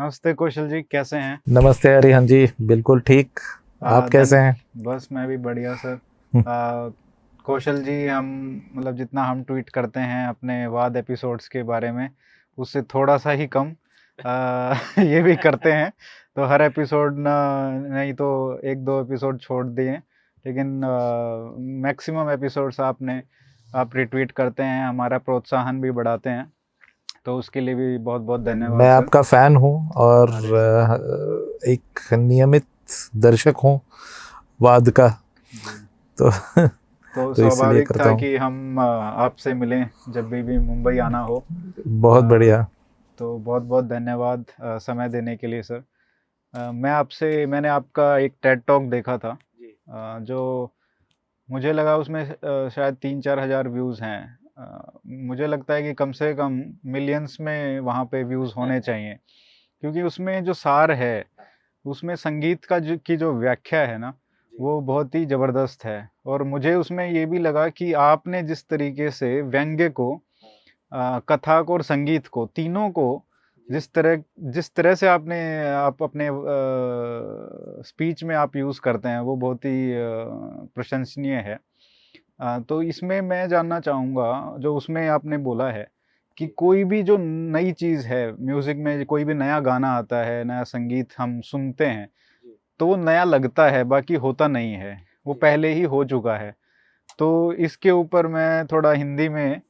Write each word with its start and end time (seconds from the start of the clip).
नमस्ते 0.00 0.32
कौशल 0.34 0.68
जी 0.68 0.82
कैसे 0.82 1.16
हैं? 1.16 1.40
नमस्ते 1.48 1.94
हरिहन 1.96 2.26
जी 2.26 2.48
बिल्कुल 2.62 3.00
ठीक। 3.00 3.40
आप 3.84 4.08
कैसे 4.08 4.36
हैं? 4.36 4.62
बस 4.76 5.08
मैं 5.12 5.28
भी 5.28 5.36
बढ़िया 5.36 5.74
सर। 5.74 5.98
हम्म। 6.34 6.44
कौशल 7.44 7.82
जी 7.82 8.06
हम 8.06 8.26
मतलब 8.74 8.96
जितना 8.96 9.24
हम 9.24 9.44
ट्वीट 9.44 9.68
करते 9.68 10.00
हैं 10.00 10.28
अपने 10.28 10.66
वाद 10.66 10.96
एपिसोड्स 10.96 11.48
के 11.48 11.62
बारे 11.62 11.92
में 11.92 12.10
उससे 12.58 12.82
थोड़ा 12.82 13.16
सा 13.16 13.30
ही 13.30 13.46
कम 13.46 13.72
आ, 14.26 14.74
ये 14.98 15.22
भी 15.22 15.36
करते 15.36 15.72
हैं। 15.72 15.92
तो 16.36 16.44
हर 16.44 16.62
एपिसोड 16.62 17.18
ना 17.18 17.70
नहीं 17.70 18.14
तो 18.14 18.60
एक 18.64 18.78
दो 18.78 19.00
एपिसोड 19.00 19.40
छोड़ 19.40 19.66
दिए। 19.66 19.92
लेकिन 20.46 20.66
मैक्सिमम 21.58 22.30
एपिसोड्स 22.30 22.80
आपने 22.80 23.22
आप 23.76 23.96
रिट्वीट 23.96 24.32
करते 24.32 24.62
हैं 24.62 24.86
हमारा 24.86 25.18
प्रोत्साहन 25.18 25.80
भी 25.80 25.90
बढ़ाते 25.90 26.30
हैं। 26.30 26.52
तो 27.26 27.36
उसके 27.36 27.60
लिए 27.60 27.74
भी 27.74 27.96
बहुत 27.98 28.22
बहुत 28.22 28.40
धन्यवाद 28.40 28.78
मैं 28.78 28.90
आपका 28.90 29.22
फ़ैन 29.22 29.56
हूँ 29.56 29.90
और 29.96 30.30
एक 31.68 32.00
नियमित 32.14 32.66
दर्शक 33.16 33.56
हूँ 33.64 33.80
वाद 34.62 34.90
का। 34.90 35.08
तो 36.18 36.30
तो 36.30 37.30
इसलिए 37.32 37.50
स्वाभाविक 37.50 37.92
था 37.92 38.14
कि 38.14 38.36
हम 38.36 38.78
आपसे 38.80 39.54
मिलें 39.54 39.88
जब 40.08 40.28
भी 40.30 40.42
भी 40.42 40.58
मुंबई 40.58 40.98
आना 40.98 41.18
हो। 41.20 41.42
बहुत। 41.88 42.24
बढ़िया। 42.24 42.62
तो 43.18 43.36
बहुत 43.38 43.62
बहुत 43.62 43.84
धन्यवाद 43.84 44.44
समय 44.60 45.08
देने 45.08 45.36
के 45.36 45.46
लिए 45.46 45.62
सर 45.62 45.82
आ, 46.54 46.72
मैं 46.72 46.90
आपसे 46.90 47.46
मैंने 47.46 47.68
आपका 47.68 48.16
एक 48.18 48.34
टेड 48.42 48.62
टॉक 48.66 48.82
देखा 48.90 49.18
था। 49.18 49.36
आ, 49.90 50.18
जो 50.18 50.72
मुझे 51.48 51.72
लगा 51.72 51.96
उसमें 51.96 52.24
शायद 52.70 52.94
तीन 52.94 53.20
चार 53.20 53.38
हज़ार 53.38 53.68
व्यूज़ 53.68 54.02
हैं। 54.02 54.38
मुझे 54.56 55.46
लगता 55.46 55.74
है 55.74 55.82
कि 55.82 55.92
कम 55.94 56.12
से 56.12 56.32
कम 56.34 56.62
मिलियंस 56.86 57.36
में 57.40 57.80
वहाँ 57.80 58.04
पे 58.04 58.22
व्यूज़ 58.24 58.52
होने 58.56 58.80
चाहिए। 58.80 59.14
क्योंकि 59.82 60.02
उसमें 60.02 60.44
जो 60.44 60.54
सार 60.54 60.92
है 60.92 61.24
उसमें 61.84 62.14
संगीत 62.16 62.64
का 62.64 62.78
जो 62.78 62.96
की 63.06 63.16
जो 63.16 63.32
व्याख्या 63.34 63.80
है 63.82 63.98
ना 63.98 64.12
वो 64.52 64.80
बहुत 64.82 65.14
ही 65.14 65.24
ज़बरदस्त 65.26 65.84
है। 65.84 66.08
और 66.26 66.42
मुझे 66.44 66.74
उसमें 66.74 67.08
ये 67.10 67.26
भी 67.26 67.38
लगा 67.38 67.68
कि 67.70 67.92
आपने 67.94 68.42
जिस 68.42 68.68
तरीके 68.68 69.10
से 69.10 69.40
व्यंग्य 69.42 69.88
को 69.90 70.12
आ, 70.92 71.18
कथा 71.20 71.62
को 71.62 71.72
और 71.74 71.82
संगीत 71.82 72.26
को 72.28 72.46
तीनों 72.56 72.90
को 72.90 73.22
जिस 73.68 73.92
तरह 73.94 74.22
जिस 74.52 74.74
तरह 74.74 74.94
से 74.94 75.08
आपने 75.08 75.38
आप 75.70 76.02
अपने 76.02 76.28
आ, 76.28 76.32
स्पीच 77.82 78.24
में 78.24 78.34
आप 78.36 78.56
यूज़ 78.56 78.80
करते 78.80 79.08
हैं 79.08 79.20
वो 79.20 79.36
बहुत 79.36 79.64
ही 79.64 79.92
प्रशंसनीय 80.76 81.34
है। 81.40 81.58
तो 82.40 82.80
इसमें 82.82 83.20
मैं 83.20 83.48
जानना 83.48 83.78
चाहूँगा 83.80 84.56
जो 84.58 84.74
उसमें 84.76 85.06
आपने 85.08 85.36
बोला 85.38 85.68
है 85.70 85.86
कि 86.38 86.46
कोई 86.56 86.84
भी 86.84 87.02
जो 87.02 87.16
नई 87.18 87.72
चीज़ 87.72 88.06
है 88.06 88.32
म्यूज़िक 88.40 88.76
में 88.76 89.04
कोई 89.06 89.24
भी 89.24 89.34
नया 89.34 89.60
गाना 89.60 89.90
आता 89.92 90.16
है 90.24 90.44
नया 90.44 90.62
संगीत 90.64 91.08
हम 91.18 91.40
सुनते 91.42 91.86
हैं 91.86 92.08
तो 92.80 92.86
वो 92.86 92.96
नया 92.96 93.24
लगता 93.24 93.68
है 93.70 93.82
बाकी 93.84 94.14
होता 94.16 94.48
नहीं 94.48 94.72
है 94.74 94.96
वो 95.26 95.34
पहले 95.34 95.72
ही 95.74 95.82
हो 95.84 96.04
चुका 96.04 96.36
है। 96.36 96.54
तो 97.18 97.52
इसके 97.54 97.90
ऊपर 97.90 98.26
मैं 98.26 98.66
थोड़ा 98.66 98.92
हिंदी 98.92 99.28
में 99.28 99.60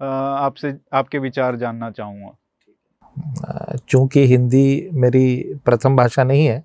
आपसे 0.00 0.74
आपके 0.92 1.18
विचार 1.18 1.56
जानना 1.56 1.90
चाहूँगा। 1.90 3.76
चूँकि 3.88 4.26
हिंदी 4.26 4.88
मेरी 4.92 5.54
प्रथम 5.64 5.96
भाषा 5.96 6.24
नहीं 6.24 6.46
है 6.46 6.58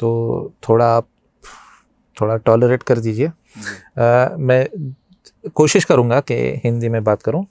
तो 0.00 0.52
थोड़ा 0.68 0.86
आप 0.86 1.08
थोड़ा 2.16 2.36
टॉलरेट 2.36 2.82
कर 2.82 2.98
दीजिए। 2.98 3.30
मैं 4.38 4.66
कोशिश 5.54 5.84
करूँगा 5.84 6.20
कि 6.20 6.34
हिंदी 6.64 6.88
में 6.88 7.02
बात 7.04 7.22
करूँ। 7.22 7.44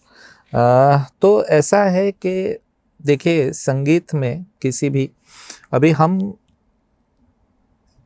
तो 1.22 1.44
ऐसा 1.46 1.84
है 1.84 2.12
कि 2.12 2.60
देखिए 3.00 3.52
संगीत 3.54 4.14
में 4.14 4.46
किसी 4.62 4.90
भी 4.90 5.10
अभी 5.74 5.92
हम 5.92 6.20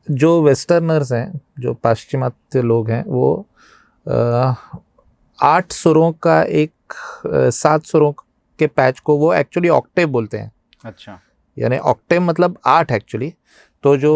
जो 0.06 0.42
वेस्टर्नर्स 0.42 1.12
हैं 1.12 1.40
जो 1.60 1.74
पाश्चिमात्य 1.74 2.62
लोग 2.62 2.90
हैं 2.90 3.04
वो 3.06 3.46
आठ 5.38 5.72
सुरों 5.72 6.12
का 6.12 6.42
एक 6.42 6.94
सात 7.26 7.84
सुरों 7.84 8.12
के 8.58 8.66
पैच 8.66 8.98
को 9.00 9.16
वो 9.18 9.32
एक्चुअली 9.34 9.68
ऑक्टेव 9.68 10.08
बोलते 10.08 10.38
हैं। 10.38 10.52
अच्छा। 10.84 11.18
यानी 11.56 11.78
ऑक्टेव 11.78 12.22
मतलब 12.22 12.58
आठ 12.66 12.92
एक्चुअली 12.92 13.32
तो 13.84 13.96
जो 13.96 14.14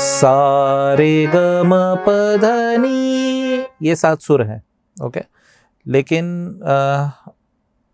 सारे 0.00 1.26
ग 1.26 1.36
म 1.66 1.72
प 2.06 2.10
ध 2.40 2.44
नी 2.80 3.66
ये 3.82 3.96
सात 3.96 4.20
सुर 4.20 4.42
हैं 4.42 4.62
ओके 4.96 5.20
लेकिन 5.86 6.26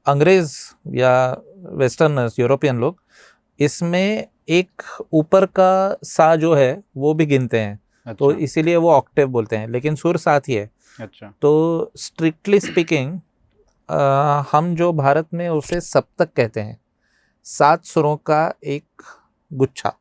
अंग्रेज़ 0.06 0.54
या 0.94 1.14
वेस्टर्नर्स 1.74 2.38
यूरोपियन 2.38 2.78
लोग 2.80 3.00
इसमें 3.60 4.26
एक 4.48 4.82
ऊपर 5.12 5.46
का 5.58 5.96
सा 6.04 6.34
जो 6.36 6.54
है 6.54 6.82
वो 6.96 7.12
भी 7.14 7.26
गिनते 7.26 7.60
हैं। 7.60 7.78
अच्छा। 8.06 8.12
तो 8.14 8.28
अच्छा। 8.30 8.44
इसीलिए 8.44 8.76
वो 8.76 8.90
ऑक्टेव 8.92 9.28
बोलते 9.28 9.56
हैं 9.56 9.68
लेकिन 9.68 9.94
सुर 9.94 10.16
साथ 10.18 10.48
ही 10.48 10.54
है। 10.54 10.70
अच्छा। 10.98 11.32
तो 11.42 11.92
स्ट्रिक्टली 11.96 12.60
स्पीकिंग 12.60 13.18
हम 14.52 14.74
जो 14.76 14.92
भारत 14.92 15.28
में 15.34 15.48
उसे 15.48 15.80
सप्तक 15.80 16.32
कहते 16.36 16.60
हैं 16.60 16.78
सात 17.46 17.84
सुरों 17.84 18.16
का 18.16 18.52
एक 18.64 19.02
गुच्छा 19.54 19.92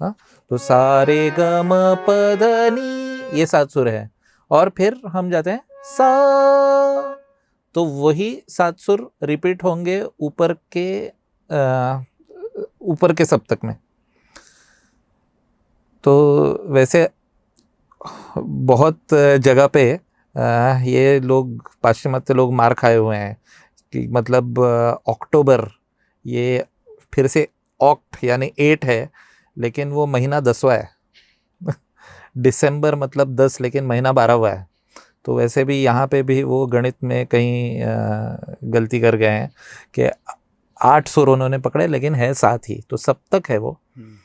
हाँ? 0.00 0.14
तो 0.50 0.58
सारे 0.58 1.30
ग 1.30 1.40
म 1.64 1.72
प 2.06 2.10
ध 2.36 2.44
नी, 2.72 3.38
ये 3.38 3.46
सात 3.46 3.70
सुर 3.70 3.88
है। 3.88 4.10
और 4.50 4.68
फिर 4.76 5.00
हम 5.06 5.30
जाते 5.30 5.50
हैं 5.50 5.62
सा। 5.86 7.16
तो 7.74 7.84
वही 7.84 8.42
सात 8.48 8.78
सुर 8.78 9.10
रिपीट 9.22 9.62
होंगे 9.64 10.02
ऊपर 10.20 10.52
के 10.76 11.06
ऊपर 12.82 13.12
के 13.12 13.24
सप्तक 13.24 13.58
में। 13.64 13.74
तो 16.04 16.12
वैसे 16.68 17.08
बहुत 18.38 19.00
जगह 19.14 19.66
पे 19.66 19.82
ये 20.86 21.20
लोग, 21.20 21.70
पाश्चिमात्य 21.82 22.34
लोग 22.34 22.52
मार 22.54 22.74
खाए 22.74 22.96
हुए 22.96 23.16
हैं 23.16 23.36
कि 23.92 24.06
मतलब 24.08 24.58
अक्टूबर, 25.08 25.66
ये 26.24 26.64
फिर 27.14 27.26
से 27.26 27.48
ऑक्ट 27.80 28.24
यानी 28.24 28.52
एट 28.58 28.84
है 28.84 29.08
लेकिन 29.56 29.90
वो 29.90 30.06
महीना 30.06 30.40
दसवा 30.40 30.74
है। 30.74 30.88
दिसंबर 32.38 32.94
मतलब 32.94 33.34
दस 33.36 33.60
लेकिन 33.60 33.84
महीना 33.84 34.12
बारहवा 34.12 34.50
है। 34.50 34.68
तो 35.24 35.34
वैसे 35.36 35.64
भी 35.64 35.82
यहाँ 35.82 36.06
पे 36.06 36.22
भी 36.22 36.42
वो 36.42 36.66
गणित 36.66 36.96
में 37.04 37.26
कहीं 37.26 37.80
गलती 38.72 39.00
कर 39.00 39.16
गए 39.16 39.28
हैं 39.28 39.50
कि 39.94 40.08
आठ 40.80 41.08
सुर 41.08 41.28
उन्होंने 41.28 41.58
पकड़े 41.58 41.86
लेकिन 41.86 42.14
है 42.14 42.32
सात 42.34 42.68
ही 42.68 42.80
तो 42.90 42.96
सब 42.96 43.16
तक 43.32 43.50
है 43.50 43.58
वो। 43.58 43.78
हम्म, 43.96 44.16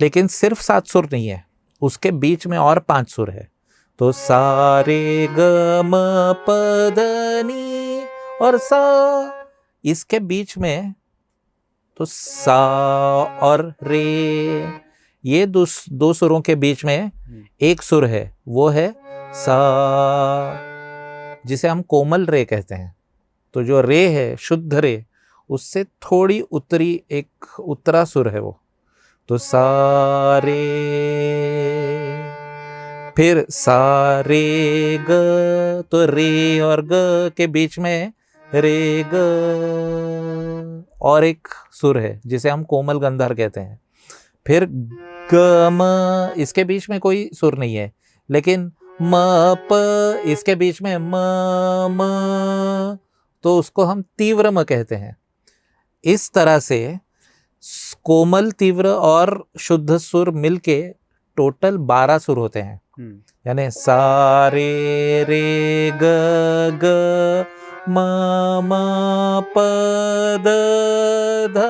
लेकिन 0.00 0.26
सिर्फ़ 0.26 0.62
सात 0.62 0.86
सुर 0.86 1.08
नहीं 1.12 1.28
है 1.28 1.44
उसके 1.82 2.10
बीच 2.10 2.46
में 2.46 2.56
और 2.58 2.78
पाँच 2.78 3.10
सुर 3.10 3.30
है। 3.30 3.48
तो 4.00 4.10
सारे 4.12 5.26
ग 5.30 5.40
म 5.84 5.92
प 6.46 6.50
ध 6.96 7.00
नी 7.46 8.04
और 8.42 8.56
सा 8.58 8.80
इसके 9.84 10.20
बीच 10.20 10.56
में 10.58 10.94
तो 12.02 12.06
सा 12.06 12.58
और 13.42 13.74
रे। 13.82 14.00
ये 15.24 15.46
दो 15.46 15.66
दो 15.92 16.12
सुरों 16.12 16.40
के 16.40 16.54
बीच 16.54 16.84
में 16.84 16.98
हम्म, 16.98 17.42
एक 17.60 17.82
सुर 17.82 18.06
है 18.06 18.22
वो 18.48 18.68
है 18.68 18.94
सा 19.34 19.58
जिसे 21.46 21.68
हम 21.68 21.82
कोमल 21.82 22.26
रे 22.26 22.44
कहते 22.44 22.74
हैं। 22.74 22.96
तो 23.54 23.62
जो 23.62 23.80
रे 23.80 24.08
है 24.08 24.36
शुद्ध 24.36 24.74
रे 24.74 25.04
उससे 25.50 25.84
थोड़ी 25.84 26.40
उत्तरी 26.40 27.02
एक 27.10 27.60
उत्तरा 27.60 28.04
सुर 28.04 28.28
है 28.28 28.40
वो। 28.40 28.58
तो 29.28 29.38
सारे 29.38 30.62
फिर 33.16 33.46
सारे 33.50 34.44
ग 35.10 35.84
तो 35.92 36.04
रे 36.06 36.60
और 36.60 36.82
ग 36.82 36.88
के 37.36 37.46
बीच 37.46 37.78
में 37.78 38.12
रे 38.54 39.04
ग। 39.06 39.14
और 41.02 41.24
एक 41.24 41.48
सुर 41.72 41.98
है 41.98 42.20
जिसे 42.26 42.48
हम 42.48 42.62
कोमल 42.64 42.98
गंधर 42.98 43.34
कहते 43.34 43.60
हैं। 43.60 43.80
फिर 44.46 44.66
ग 45.32 45.68
म 45.72 46.40
इसके 46.40 46.64
बीच 46.64 46.88
में 46.90 46.98
कोई 47.00 47.28
सुर 47.34 47.58
नहीं 47.58 47.74
है 47.74 47.90
लेकिन 48.30 48.70
म 49.02 49.14
प 49.70 50.22
इसके 50.26 50.54
बीच 50.54 50.82
में 50.82 50.96
म 50.98 51.16
म 51.92 52.98
तो 53.44 53.56
उसको 53.58 53.84
हम 53.84 54.02
तीव्र 54.18 54.50
म 54.50 54.62
कहते 54.64 54.94
हैं। 54.94 55.16
इस 56.04 56.30
तरह 56.32 56.58
से 56.58 56.98
कोमल 58.04 58.50
तीव्र 58.50 58.88
और 58.88 59.44
शुद्ध 59.60 59.96
सुर 59.98 60.30
मिलके 60.36 60.82
टोटल 61.36 61.76
बारह 61.90 62.18
सुर 62.18 62.38
होते 62.38 62.60
हैं। 62.60 62.80
हम्म, 62.98 63.18
यानी 63.46 63.70
सा 63.70 64.48
रे 64.48 65.24
रे 65.24 65.90
ग 65.94 66.04
ग 66.84 66.84
म 67.88 67.98
म 68.64 68.70
प 69.54 69.62
ध 71.50 71.62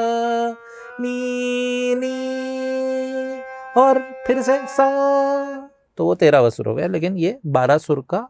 नी। 1.00 1.94
नी 1.94 3.40
और 3.76 3.98
फिर 4.26 4.42
से 4.42 4.58
सा। 4.66 4.88
तो 5.98 6.04
वो 6.04 6.14
तेरहवा 6.14 6.50
सुर 6.50 6.66
हो 6.66 6.74
गया 6.74 6.86
लेकिन 6.86 7.16
ये 7.16 7.38
बारह 7.46 7.78
सुर 7.78 8.04
का 8.10 8.28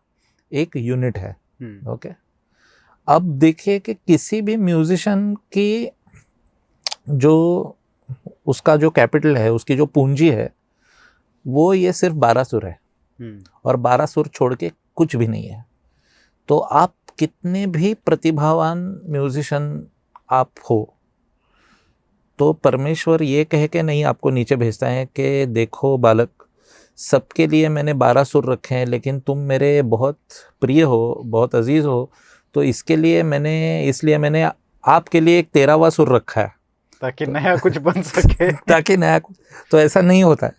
एक 0.52 0.76
यूनिट 0.76 1.18
है। 1.18 1.36
हम्म, 1.62 1.90
ओके 1.90 2.08
अब 3.08 3.22
देखिए 3.22 3.78
कि 3.78 3.94
किसी 3.94 4.42
भी 4.42 4.56
म्यूजिशियन 4.56 5.34
की 5.34 5.90
जो 7.08 7.34
उसका 8.46 8.76
जो 8.76 8.90
कैपिटल 8.90 9.36
है 9.36 9.52
उसकी 9.52 9.76
जो 9.76 9.86
पूंजी 9.86 10.30
है 10.30 10.52
वो 11.46 11.74
ये 11.74 11.92
सिर्फ़ 11.92 12.16
बारह 12.16 12.44
सुर 12.44 12.66
है। 12.66 12.78
हम्म, 13.20 13.42
और 13.64 13.76
बारह 13.76 14.06
सुर 14.06 14.26
छोड़ 14.26 14.54
के 14.54 14.72
कुछ 14.96 15.16
भी 15.16 15.26
नहीं 15.26 15.46
है। 15.46 15.64
तो 16.48 16.58
आप 16.58 16.94
कितने 17.18 17.66
भी 17.66 17.94
प्रतिभावान 17.94 19.00
म्यूजिशियन 19.06 19.86
आप 20.30 20.50
हो 20.70 20.94
तो 22.38 22.52
परमेश्वर 22.52 23.22
ये 23.22 23.44
कह 23.44 23.66
के 23.66 23.82
नहीं 23.82 24.04
आपको 24.04 24.30
नीचे 24.30 24.56
भेजता 24.56 24.88
है 24.88 25.06
कि 25.06 25.46
देखो 25.46 25.98
बालक 25.98 26.28
सबके 26.96 27.46
लिए 27.46 27.68
मैंने 27.68 27.94
बारह 27.94 28.24
सुर 28.24 28.52
रखे 28.52 28.74
हैं 28.74 28.86
लेकिन 28.86 29.20
तुम 29.20 29.38
मेरे 29.38 29.82
बहुत 29.82 30.18
प्रिय 30.60 30.82
हो 30.82 31.22
बहुत 31.26 31.54
अज़ीज़ 31.54 31.86
हो 31.86 32.10
तो 32.54 32.62
इसके 32.62 32.96
लिए 32.96 33.22
मैंने 33.22 33.84
इसलिए 33.84 34.18
मैंने 34.18 34.50
आपके 34.84 35.20
लिए 35.20 35.38
एक 35.38 35.50
तेरहवा 35.50 35.90
सुर 35.90 36.16
रखा 36.16 36.40
है। 36.40 36.54
ताकि 37.00 37.26
नया 37.26 37.56
कुछ 37.56 37.78
बन 37.78 38.02
सके। 38.02 38.52
ताकि 38.68 38.96
नया 38.96 39.18
कुछ 39.18 39.36
तो 39.70 39.80
ऐसा 39.80 40.00
नहीं 40.00 40.24
होता 40.24 40.46
है। 40.46 40.52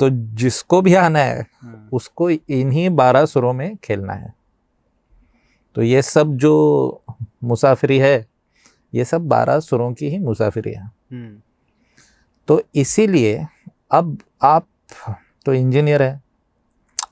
तो 0.00 0.10
जिसको 0.10 0.82
भी 0.82 0.94
आना 0.94 1.18
है 1.18 1.46
हाँ, 1.62 1.88
उसको 1.92 2.30
इन्हीं 2.30 2.90
बारह 2.90 3.26
सुरों 3.26 3.52
में 3.52 3.76
खेलना 3.76 4.12
है। 4.12 4.34
तो 5.76 5.82
ये 5.82 6.02
सब 6.02 6.36
जो 6.36 6.52
मुसाफिरी 7.44 7.98
है 7.98 8.26
ये 8.92 9.04
सब 9.04 9.26
बारह 9.28 9.60
सुरों 9.60 9.92
की 9.94 10.08
ही 10.08 10.18
मुसाफिरी 10.18 10.72
है। 10.72 10.82
हम्म, 10.82 11.36
तो 12.48 12.60
इसीलिए 12.74 13.46
अब 13.90 14.18
आप 14.42 14.66
तो 15.46 15.54
इंजीनियर 15.54 16.02
है 16.02 16.22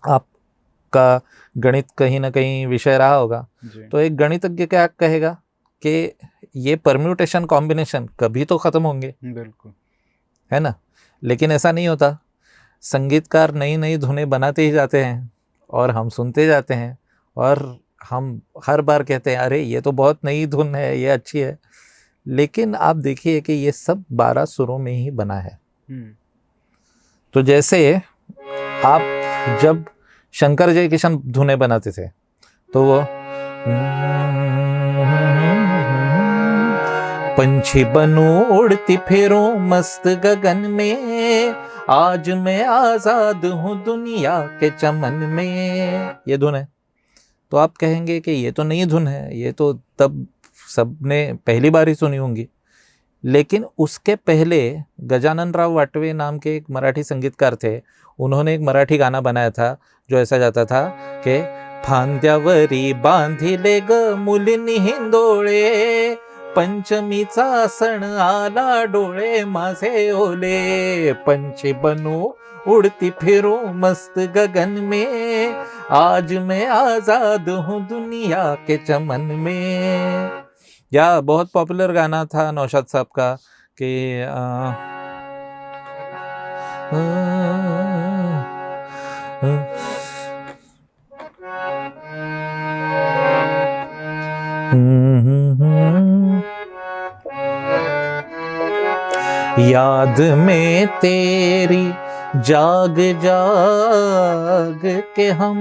आपका 0.08 1.20
गणित 1.56 1.90
कहीं 1.98 2.20
ना 2.20 2.30
कहीं 2.30 2.66
विषय 2.66 2.98
रहा 2.98 3.14
होगा। 3.14 3.46
तो 3.92 3.98
एक 3.98 4.16
गणितज्ञ 4.16 4.66
क्या 4.66 4.86
कहेगा 4.86 5.36
कि 5.82 6.12
ये 6.56 6.76
परम्यूटेशन 6.76 7.44
कॉम्बिनेशन 7.44 8.08
कभी 8.20 8.44
तो 8.44 8.58
ख़त्म 8.58 8.82
होंगे। 8.82 9.14
बिल्कुल। 9.24 9.72
है 10.50 10.60
ना? 10.60 10.74
लेकिन 11.22 11.52
ऐसा 11.52 11.72
नहीं 11.72 11.88
होता। 11.88 12.16
संगीतकार 12.84 13.54
नई 13.54 13.76
नई 13.76 13.96
धुनें 13.96 14.28
बनाते 14.30 14.62
ही 14.62 14.70
जाते 14.70 15.04
हैं 15.04 15.30
और 15.70 15.90
हम 15.90 16.08
सुनते 16.08 16.46
जाते 16.46 16.74
हैं 16.74 16.98
और 17.36 17.83
हम 18.04 18.40
हर 18.66 18.80
बार 18.82 19.02
कहते 19.02 19.30
हैं 19.30 19.38
अरे 19.38 19.60
ये 19.60 19.80
तो 19.80 19.92
बहुत 19.92 20.18
नई 20.24 20.46
धुन 20.46 20.74
है 20.74 20.98
ये 20.98 21.08
अच्छी 21.10 21.38
है। 21.38 21.58
लेकिन 22.26 22.74
आप 22.76 22.96
देखिए 22.98 23.40
कि 23.40 23.52
ये 23.52 23.72
सब 23.72 24.04
बारह 24.12 24.44
सुरों 24.46 24.78
में 24.78 24.92
ही 24.92 25.10
बना 25.12 25.34
है। 25.36 25.58
हम्म, 25.88 26.10
तो 27.34 27.42
जैसे 27.42 27.94
आप 28.84 29.58
जब 29.62 29.84
शंकर 30.34 30.72
जय 30.72 30.88
किशन 30.88 31.16
धुने 31.26 31.56
बनाते 31.56 31.92
थे 31.92 32.08
तो 32.70 32.84
वो 32.84 33.00
पंछी 37.36 37.84
बनो 37.86 38.28
उड़ती 38.56 38.96
फिरो 38.98 39.42
मस्त 39.60 40.06
गगन 40.24 40.56
में 40.70 41.54
आज 41.90 42.30
मैं 42.38 42.64
आज़ाद 42.64 43.44
हूँ 43.46 43.82
दुनिया 43.84 44.38
के 44.60 44.70
चमन 44.70 45.12
में। 45.30 46.14
ये 46.28 46.36
धुन 46.38 46.54
है। 46.54 46.66
तो 47.54 47.58
आप 47.58 47.76
कहेंगे 47.76 48.20
कि 48.20 48.30
ये 48.30 48.50
तो 48.52 48.62
नई 48.62 48.84
धुन 48.84 49.08
है, 49.08 49.38
ये 49.38 49.52
तो 49.52 49.72
तब 49.72 50.26
सबने 50.76 51.32
पहली 51.46 51.70
बार 51.70 51.88
ही 51.88 51.94
सुनी 51.94 52.16
होंगी। 52.16 52.48
लेकिन 53.24 53.66
उसके 53.78 54.16
पहले 54.16 54.78
गजानन 55.00 55.52
राव 55.54 55.72
वाटवे 55.72 56.12
नाम 56.12 56.38
के 56.38 56.56
एक 56.56 56.64
मराठी 56.70 57.02
संगीतकार 57.02 57.54
थे, 57.54 57.82
उन्होंने 58.18 58.54
एक 58.54 58.60
मराठी 58.60 58.98
गाना 58.98 59.20
बनाया 59.20 59.50
था, 59.50 59.80
जो 60.10 60.18
ऐसा 60.18 60.38
जाता 60.38 60.64
था 60.64 60.88
कि, 61.28 61.42
फांद्यावरी 61.88 62.92
बांधिले 62.92 63.80
ग 63.80 64.14
मुलींनी 64.18 64.76
हिंदोळे, 64.76 66.14
पंचमीचा 66.56 67.66
सण 67.66 68.04
आला 68.04 68.84
डोळे 68.84 69.44
माझे 69.44 70.10
ओले, 70.10 71.12
पंछी 71.12 71.72
बनू 71.72 72.34
उड़ती 72.72 73.10
फिरू 73.20 73.56
मस्त 73.82 74.18
गगन 74.36 74.70
में 74.90 75.54
आज 75.96 76.32
मैं 76.48 76.66
आज़ाद 76.76 77.48
हूँ 77.66 77.80
दुनिया 77.88 78.44
के 78.66 78.76
चमन 78.86 79.20
में 79.44 80.30
या 80.92 81.08
बहुत 81.32 81.50
पॉपुलर 81.54 81.92
गाना 81.92 82.24
था 82.34 82.50
नौशाद 82.52 82.86
साहब 82.92 83.06
का 83.16 83.34
कि 83.78 83.92
अ, 84.22 84.42
याद 99.72 100.20
में 100.46 100.86
तेरी 101.00 101.84
जाग 102.36 102.96
जाग 103.22 104.80
के 105.16 105.26
हम 105.30 105.58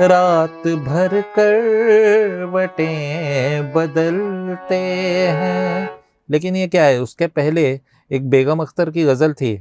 रात 0.00 0.66
भर 0.86 1.20
करवटें 1.38 2.92
बदलते 3.72 4.76
हैं। 4.76 5.90
लेकिन 6.30 6.56
ये 6.56 6.66
क्या 6.68 6.84
है? 6.84 7.00
उसके 7.00 7.26
पहले 7.26 7.80
एक 8.10 8.28
बेगम 8.30 8.60
अख्तर 8.60 8.90
की 8.90 9.04
गज़ल 9.04 9.32
थी। 9.32 9.56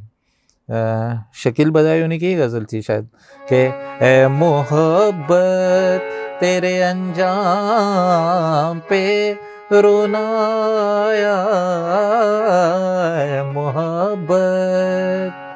शकील 1.36 1.72
बदायूनी 1.72 2.18
की 2.20 2.34
गज़ल 2.36 2.66
थी 2.66 2.82
शायद, 2.82 3.08
कि 3.42 3.62
ए 4.06 4.28
मोहब्बत 4.28 6.02
तेरे 6.40 6.82
अंजाम 6.82 8.80
पे 8.90 9.04
रोना 9.74 10.20
आया 11.08 11.38
है 13.18 13.44
मोहब्बत 13.54 15.49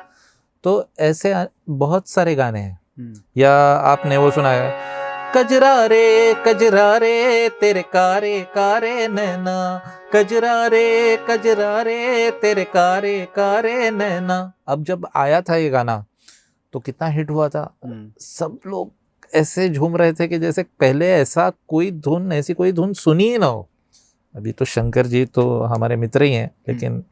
तो 0.63 0.89
ऐसे 0.99 1.33
बहुत 1.69 2.07
सारे 2.09 2.35
गाने 2.35 2.59
हैं। 2.59 2.79
हम्म, 2.99 3.13
या 3.37 3.53
आपने 3.75 4.17
वो 4.17 4.31
सुना 4.31 4.49
है 4.49 4.91
कजरा 5.35 5.85
रे 5.85 6.33
कजरा 6.47 6.97
रे 6.97 7.49
तेरे 7.61 7.81
कारे 7.81 8.41
कारे 8.55 9.07
नैना। 9.07 9.55
कजरा 10.13 10.55
रे 10.67 11.17
कजरा 11.29 11.81
रे 11.81 12.31
तेरे 12.31 12.63
कारे 12.63 13.19
कारे 13.35 13.89
नैना। 13.91 14.37
अब 14.67 14.83
जब 14.83 15.07
आया 15.15 15.41
था 15.41 15.55
ये 15.55 15.69
गाना 15.69 16.03
तो 16.73 16.79
कितना 16.79 17.07
हिट 17.07 17.29
हुआ 17.29 17.49
था। 17.49 17.73
हम्म, 17.85 18.11
सब 18.19 18.59
लोग 18.67 18.91
ऐसे 19.33 19.69
झूम 19.69 19.95
रहे 19.97 20.13
थे 20.13 20.27
कि 20.27 20.39
जैसे 20.39 20.63
पहले 20.79 21.11
ऐसा 21.11 21.51
कोई 21.67 21.91
धुन 21.91 22.31
ऐसी 22.31 22.53
कोई 22.53 22.71
धुन 22.71 22.93
सुनी 22.93 23.31
ही 23.31 23.37
ना 23.37 23.45
हो। 23.45 23.67
अभी 24.35 24.51
तो 24.51 24.65
शंकर 24.65 25.05
जी 25.05 25.25
तो 25.25 25.61
हमारे 25.63 25.95
मित्र 25.95 26.23
ही 26.23 26.33
हैं 26.33 26.49
लेकिन 26.69 27.03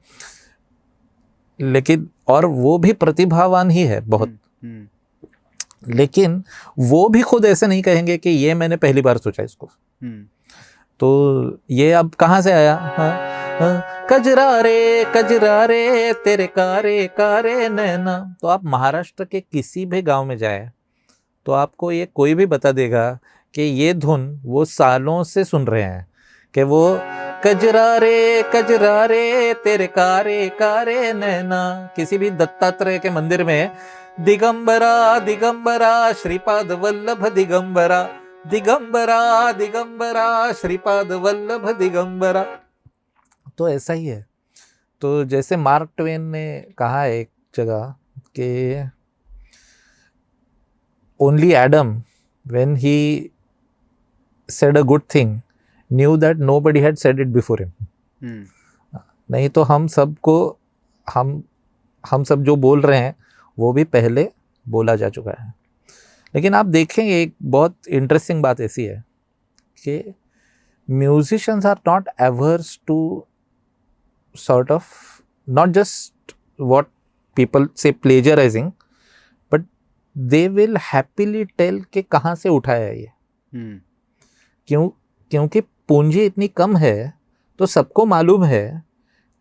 लेकिन 1.59 2.09
और 2.31 2.45
वो 2.45 2.77
भी 2.77 2.93
प्रतिभावान 2.93 3.69
ही 3.69 3.83
है 3.83 3.99
बहुत। 4.01 4.29
हम्म, 4.63 5.93
लेकिन 5.95 6.43
वो 6.79 7.07
भी 7.09 7.21
खुद 7.21 7.45
ऐसे 7.45 7.67
नहीं 7.67 7.81
कहेंगे 7.81 8.17
कि 8.17 8.29
ये 8.29 8.53
मैंने 8.53 8.77
पहली 8.77 9.01
बार 9.01 9.17
सोचा 9.17 9.43
इसको। 9.43 9.69
हम्म, 10.01 10.23
तो 10.99 11.59
ये 11.71 11.91
अब 11.91 12.09
कहाँ 12.09 12.41
से 12.41 12.51
आया? 12.51 12.75
हाँ, 12.97 13.11
हाँ, 13.59 14.07
कजरा 14.09 14.59
रे 14.59 15.05
कजरा 15.15 15.63
रे 15.65 16.13
तेरे 16.13 16.47
कारे 16.47 17.07
कारे 17.07 17.69
नैना। 17.69 18.17
तो 18.41 18.47
आप 18.47 18.65
महाराष्ट्र 18.65 19.25
के 19.25 19.39
किसी 19.41 19.85
भी 19.85 20.01
गाँव 20.01 20.25
में 20.25 20.37
जाए 20.37 20.71
तो 21.45 21.51
आपको 21.51 21.91
ये 21.91 22.07
कोई 22.15 22.33
भी 22.35 22.45
बता 22.45 22.71
देगा 22.71 23.11
कि 23.53 23.61
ये 23.61 23.93
धुन 23.93 24.41
वो 24.45 24.65
सालों 24.65 25.23
से 25.23 25.43
सुन 25.43 25.65
रहे 25.67 25.83
हैं 25.83 26.05
कि 26.53 26.63
वो 26.63 26.81
कजरा 27.45 27.97
रे 27.97 28.43
कजरा 28.55 29.05
रे, 29.05 29.53
तेरे 29.53 29.87
कारे 29.87 30.49
कारे 30.49 31.13
नैना। 31.13 31.89
किसी 31.95 32.17
भी 32.17 32.31
दत्तात्रेय 32.31 32.99
के 32.99 33.09
मंदिर 33.09 33.43
में, 33.43 33.71
दिगंबरा 34.19 35.19
दिगंबरा, 35.19 36.13
श्रीपाद 36.13 36.71
वल्लभ 36.71 37.27
दिगंबरा 37.27 38.09
दिगंबरा 38.47 39.51
दिगंबरा, 39.51 40.51
श्रीपाद 40.51 41.11
वल्लभ 41.11 41.77
दिगंबरा। 41.77 42.43
तो 43.57 43.69
ऐसा 43.69 43.93
ही 43.93 44.05
है। 44.05 44.25
तो 45.01 45.23
जैसे 45.23 45.57
मार्क 45.57 45.89
ट्वेन 45.97 46.21
ने 46.21 46.65
कहा 46.77 47.05
एक 47.05 47.29
जगह 47.55 47.95
कि 48.39 48.83
only 51.19 51.53
Adam 51.53 52.01
when 52.47 52.75
he 52.75 53.31
said 54.51 54.75
a 54.75 54.83
good 54.83 55.03
thing 55.07 55.37
knew 55.93 56.19
that 56.19 56.37
nobody 56.59 56.79
had 56.79 56.97
it 56.97 57.19
it 57.19 57.27
before 57.27 57.63
hmm, 57.63 58.45
नहीं 59.31 59.49
तो 59.49 59.63
हम 59.63 59.87
सबको 59.87 60.57
हम 61.09 61.43
हम 62.09 62.23
सब 62.23 62.43
जो 62.43 62.55
बोल 62.55 62.81
रहे 62.81 62.99
हैं 62.99 63.15
वो 63.59 63.73
भी 63.73 63.83
पहले 63.83 64.29
बोला 64.69 64.95
जा 64.95 65.09
चुका 65.09 65.31
है। 65.31 65.53
लेकिन 66.35 66.53
आप 66.53 66.65
देखेंगे 66.65 67.21
एक 67.21 67.33
बहुत 67.43 67.87
इंटरेस्टिंग 67.87 68.43
बात 68.43 68.61
ऐसी 68.61 68.83
है 68.83 69.03
कि 69.83 70.13
musicians 70.89 71.65
are 71.65 71.79
not 71.87 72.09
averse 72.21 72.79
to 72.87 73.27
sort 74.35 74.71
of 74.71 74.85
not 75.49 75.69
just 75.69 76.35
what 76.61 76.85
people 77.35 77.69
say 77.77 77.91
plagiarising 77.91 78.71
but 79.51 79.65
they 80.17 80.47
will 80.47 80.77
happily 80.77 81.45
tell 81.45 81.83
के 81.93 82.01
कहाँ 82.01 82.35
से 82.35 82.49
उठाया 82.49 82.87
ये। 82.87 83.07
हम्म 83.53 83.79
क्यों 84.67 84.89
क्योंकि 85.31 85.61
पूंजी 85.89 86.25
इतनी 86.25 86.47
कम 86.47 86.77
है 86.77 87.13
तो 87.59 87.65
सबको 87.65 88.05
मालूम 88.05 88.43
है 88.43 88.83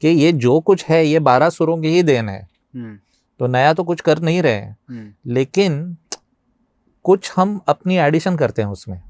कि 0.03 0.09
ये 0.09 0.33
जो 0.33 0.59
कुछ 0.61 0.85
है 0.85 1.05
ये 1.07 1.19
बारह 1.19 1.51
सुरों 1.51 1.81
की 1.83 1.89
ही 1.89 2.03
देन 2.03 2.29
है। 2.29 2.49
हम्म। 2.75 2.99
तो 3.41 3.47
नया 3.47 3.73
तो 3.73 3.85
कुछ 3.85 4.01
कर 4.01 4.19
नहीं 4.19 4.43
रहे 4.43 4.61
हम्म। 4.61 5.33
लेकिन 5.33 5.97
कुछ 7.05 7.33
हम 7.37 7.61
अपनी 7.69 7.97
एडिशन 7.97 8.37
करते 8.37 8.63
हैं 8.63 8.69
उसमें। 8.69 9.01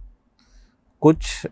कुछ 1.02 1.46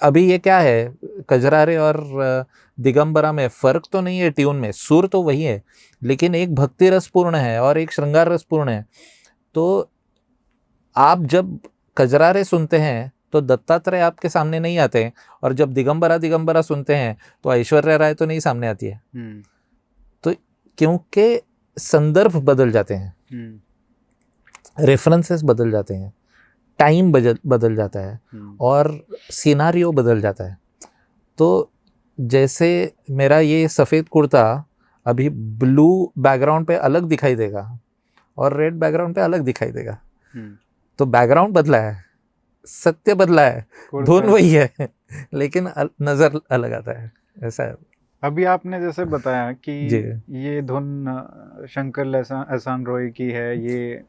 अभी 0.00 0.24
ये 0.30 0.38
क्या 0.38 0.58
है 0.58 0.94
कजरारे 1.30 1.76
और 1.76 2.46
दिगंबरा 2.78 3.32
में 3.32 3.46
फ़र्क 3.48 3.86
तो 3.92 4.00
नहीं 4.00 4.18
है 4.18 4.30
ट्यून 4.30 4.56
में 4.56 4.70
सुर 4.72 5.06
तो 5.06 5.22
वही 5.22 5.42
है 5.42 5.62
लेकिन 6.02 6.34
एक 6.34 6.54
भक्ति 6.54 6.90
रसपूर्ण 6.90 7.36
है 7.36 7.60
और 7.62 7.78
एक 7.78 7.92
श्रृंगार 7.92 8.28
रसपूर्ण 8.28 8.68
है। 8.68 8.84
तो 9.54 9.90
आप 10.96 11.22
जब 11.24 11.58
कजरारे 11.96 12.44
सुनते 12.44 12.78
हैं 12.78 13.12
तो 13.34 13.40
दत्तात्रेय 13.40 14.00
आपके 14.00 14.28
सामने 14.28 14.58
नहीं 14.60 14.78
आते 14.78 15.02
हैं 15.04 15.12
और 15.42 15.52
जब 15.52 15.72
दिगंबरा 15.72 16.18
दिगंबरा 16.18 16.62
सुनते 16.62 16.96
हैं 16.96 17.16
तो 17.44 17.54
ऐश्वर्या 17.54 17.96
राय 17.96 18.14
तो 18.14 18.26
नहीं 18.26 18.40
सामने 18.40 18.68
आती 18.68 18.86
है। 18.86 19.00
तो 20.24 20.34
क्योंकि 20.78 21.40
संदर्भ 21.76 22.36
बदल 22.36 22.70
जाते 22.70 22.94
हैं 22.94 23.14
हम्म। 23.32 24.86
रेफरेंसेस 24.86 25.42
बदल 25.44 25.70
जाते 25.70 25.94
हैं 25.94 26.12
टाइम 26.78 27.12
बदल 27.12 27.38
बदल 27.46 27.76
जाता 27.76 28.00
है 28.00 28.20
हम्म। 28.32 28.56
और 28.60 29.06
सिनारियो 29.32 29.92
बदल 29.92 30.20
जाता 30.20 30.44
है। 30.44 30.56
तो 31.38 31.70
जैसे 32.18 32.70
मेरा 33.10 33.38
ये 33.38 33.68
सफ़ेद 33.68 34.08
कुर्ता 34.08 34.64
अभी 35.06 35.28
ब्लू 35.30 36.12
बैकग्राउंड 36.18 36.66
पे 36.66 36.76
अलग 36.76 37.04
दिखाई 37.04 37.34
देगा 37.34 37.78
और 38.38 38.56
रेड 38.56 38.74
बैकग्राउंड 38.74 39.14
पे 39.14 39.20
अलग 39.20 39.40
दिखाई 39.40 39.70
देगा। 39.70 39.98
हम्म। 40.34 40.56
तो 40.98 41.06
बैकग्राउंड 41.06 41.54
बदला 41.54 41.78
है। 41.78 42.04
सत्य 42.66 43.14
बदला 43.14 43.42
है 43.42 43.66
धुन 43.94 44.24
वही 44.24 44.50
है 44.50 44.70
लेकिन 45.34 45.66
अल- 45.66 45.90
नज़र 46.02 46.40
अलग 46.50 46.72
आता 46.72 47.00
है 47.02 47.12
ऐसा 47.42 47.64
है। 47.64 47.74
अभी 48.22 48.44
आपने 48.44 48.80
जैसे 48.80 49.04
बताया 49.04 49.52
कि 49.52 49.72
ये 50.30 50.62
धुन 50.62 51.04
शंकर 51.70 52.06
एहसान 52.16 52.84
रॉय 52.86 53.08
की 53.08 53.30
है 53.30 53.64
ये 53.66 54.02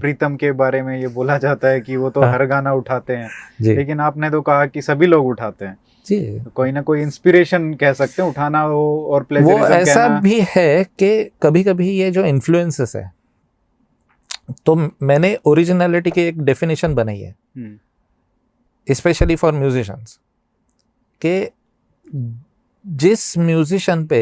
प्रीतम 0.00 0.36
के 0.36 0.52
बारे 0.52 0.82
में 0.82 1.00
ये 1.00 1.08
बोला 1.08 1.38
जाता 1.38 1.68
है 1.68 1.80
कि 1.80 1.96
वो 1.96 2.10
तो 2.10 2.20
हाँ। 2.20 2.32
हर 2.32 2.46
गाना 2.46 2.72
उठाते 2.72 3.16
हैं 3.16 3.28
लेकिन 3.60 4.00
आपने 4.00 4.30
तो 4.30 4.40
कहा 4.40 4.66
कि 4.66 4.82
सभी 4.82 5.06
लोग 5.06 5.26
उठाते 5.26 5.64
हैं। 5.64 5.76
जी। 6.06 6.40
तो 6.40 6.50
कोई 6.50 6.72
ना 6.72 6.82
कोई 6.82 7.02
इंस्पिरेशन 7.02 7.74
कह 7.74 7.92
सकते 7.92 8.22
हैं 8.22 8.28
उठाना 8.28 8.60
हो 8.60 8.82
और 9.10 9.26
वो 9.42 9.58
ऐसा 9.58 10.08
कहना। 10.08 10.20
भी 10.20 10.40
है 10.56 10.84
कि 10.84 11.30
कभी 11.42 11.62
कभी 11.64 11.90
ये 11.90 12.10
जो 12.10 12.24
इन्फ्लुएंसेस 12.24 12.96
है 12.96 13.12
तो 14.66 14.74
मैंने 15.02 15.36
ओरिजिनलिटी 15.44 16.10
की 16.10 16.20
एक 16.20 16.42
डेफिनेशन 16.42 16.94
बनाई 16.94 17.20
है। 17.20 17.34
हम्म, 17.56 17.78
स्पेशली 18.88 19.36
फॉर 19.36 19.52
म्यूजिशंस 19.54 20.18
के 21.22 21.50
जिस 22.84 23.36
म्यूजिशन 23.38 24.04
पे 24.06 24.20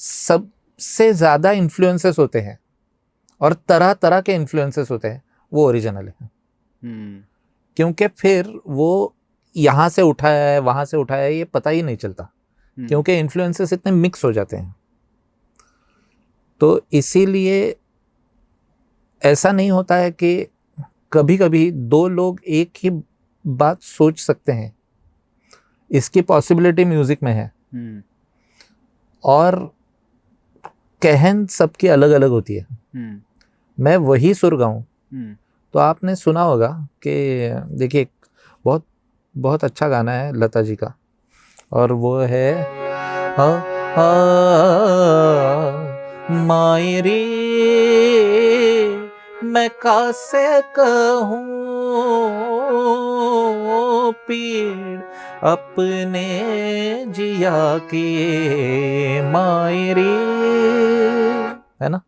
सबसे 0.00 1.12
ज़्यादा 1.12 1.50
इन्फ्लुएंसेस 1.52 2.18
होते 2.18 2.40
हैं 2.40 2.58
और 3.40 3.52
तरह 3.68 3.92
तरह 3.94 4.20
के 4.20 4.34
इन्फ्लुएंसेस 4.34 4.90
होते 4.90 5.08
हैं 5.08 5.22
वो 5.52 5.66
ओरिजिनल 5.66 6.08
है। 6.08 6.30
हम्म, 6.82 7.20
क्योंकि 7.76 8.06
फिर 8.08 8.52
वो 8.66 9.14
यहाँ 9.56 9.88
से 9.88 10.02
उठाया 10.02 10.50
है 10.50 10.58
वहाँ 10.60 10.84
से 10.84 10.96
उठाया 10.96 11.22
है 11.22 11.34
ये 11.34 11.44
पता 11.44 11.70
ही 11.70 11.82
नहीं 11.82 11.96
चलता 11.96 12.24
हम्म, 12.24 12.88
क्योंकि 12.88 13.18
इन्फ्लुएंसेस 13.18 13.72
इतने 13.72 13.92
मिक्स 13.92 14.24
हो 14.24 14.32
जाते 14.32 14.56
हैं। 14.56 14.74
तो 16.60 16.80
इसीलिए 16.92 17.76
ऐसा 19.22 19.52
नहीं 19.52 19.70
होता 19.70 19.96
है 19.96 20.10
कि 20.12 20.46
कभी 21.12 21.36
कभी 21.38 21.70
दो 21.70 22.06
लोग 22.08 22.40
एक 22.46 22.70
ही 22.76 22.90
बात 23.46 23.82
सोच 23.82 24.18
सकते 24.18 24.52
हैं। 24.52 24.74
इसकी 25.90 26.22
पॉसिबिलिटी 26.22 26.84
म्यूज़िक 26.84 27.22
में 27.22 27.32
है। 27.32 27.52
हम्म, 27.74 28.02
और 29.24 29.74
कहन 31.02 31.46
सबकी 31.46 31.88
अलग 31.88 32.10
अलग 32.10 32.30
होती 32.30 32.54
है। 32.54 32.66
हम्म, 32.94 33.20
मैं 33.78 33.96
वही 33.96 34.34
सुर 34.34 34.56
गाऊं। 34.56 34.80
हम्म, 34.80 35.36
तो 35.74 35.78
आपने 35.78 36.16
सुना 36.16 36.42
होगा 36.42 36.68
कि 37.06 37.14
देखिए 37.76 38.06
बहुत 38.64 38.84
बहुत 39.34 39.64
अच्छा 39.64 39.88
गाना 39.88 40.12
है 40.12 40.32
लता 40.32 40.62
जी 40.62 40.76
का। 40.76 40.94
और 41.72 41.92
वो 41.92 42.18
है 42.18 42.54
आ, 43.34 43.46
आ, 43.94 44.06
मायरी 46.44 47.24
मैं 49.44 49.68
कासे 49.70 50.60
कहूँ 50.76 51.93
पीड़ 54.28 55.00
अपने 55.48 56.24
जिया 57.08 57.78
की 57.84 59.20
मायरी। 59.32 60.02
है 61.82 61.88
ना? 61.88 62.00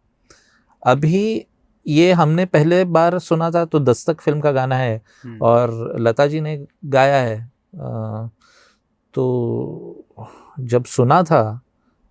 अभी 0.82 1.46
ये 1.86 2.12
हमने 2.12 2.44
पहले 2.46 2.84
बार 2.84 3.18
सुना 3.18 3.50
था 3.50 3.64
तो 3.64 3.78
दस्तक 3.80 4.20
फ़िल्म 4.20 4.40
का 4.40 4.52
गाना 4.52 4.76
है 4.76 5.00
हम्म, 5.24 5.38
और 5.42 5.94
लता 6.00 6.26
जी 6.26 6.40
ने 6.40 6.56
गाया 6.84 7.16
है। 7.16 7.38
अ, 7.74 8.28
तो 9.14 10.04
जब 10.60 10.84
सुना 10.84 11.22
था 11.22 11.60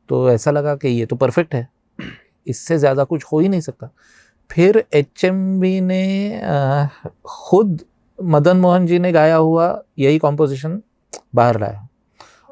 तो 0.10 0.30
ऐसा 0.32 0.52
लगा 0.52 0.76
कि 0.76 0.88
ये 0.90 1.06
तो 1.06 1.16
परफेक्ट 1.16 1.56
है। 1.56 1.68
इससे 2.48 2.78
ज़्यादा 2.78 3.04
कुछ 3.04 3.24
हो 3.24 3.40
ही 3.40 3.50
नहीं 3.50 3.62
सकता। 3.62 3.90
फिर 4.50 4.84
एच 4.94 5.26
ने 5.26 6.42
खुद 7.26 7.84
मदन 8.20 8.58
मोहन 8.58 8.86
जी 8.86 9.00
ने 9.00 9.12
गाया 9.12 9.36
हुआ 9.36 9.68
यही 10.00 10.18
कॉम्पोजिशन 10.18 10.82
बाहर 11.36 11.60
लाया। 11.60 11.88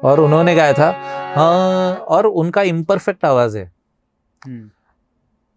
और 0.04 0.20
उन्होंने 0.20 0.54
गाया 0.54 0.72
था 0.72 0.90
हाँ 1.36 1.94
और 1.96 2.26
उनका 2.26 2.62
इम्परफेक्ट 2.62 3.24
आवाज़ 3.24 3.58
है। 3.58 3.72
हम्म, 4.46 4.70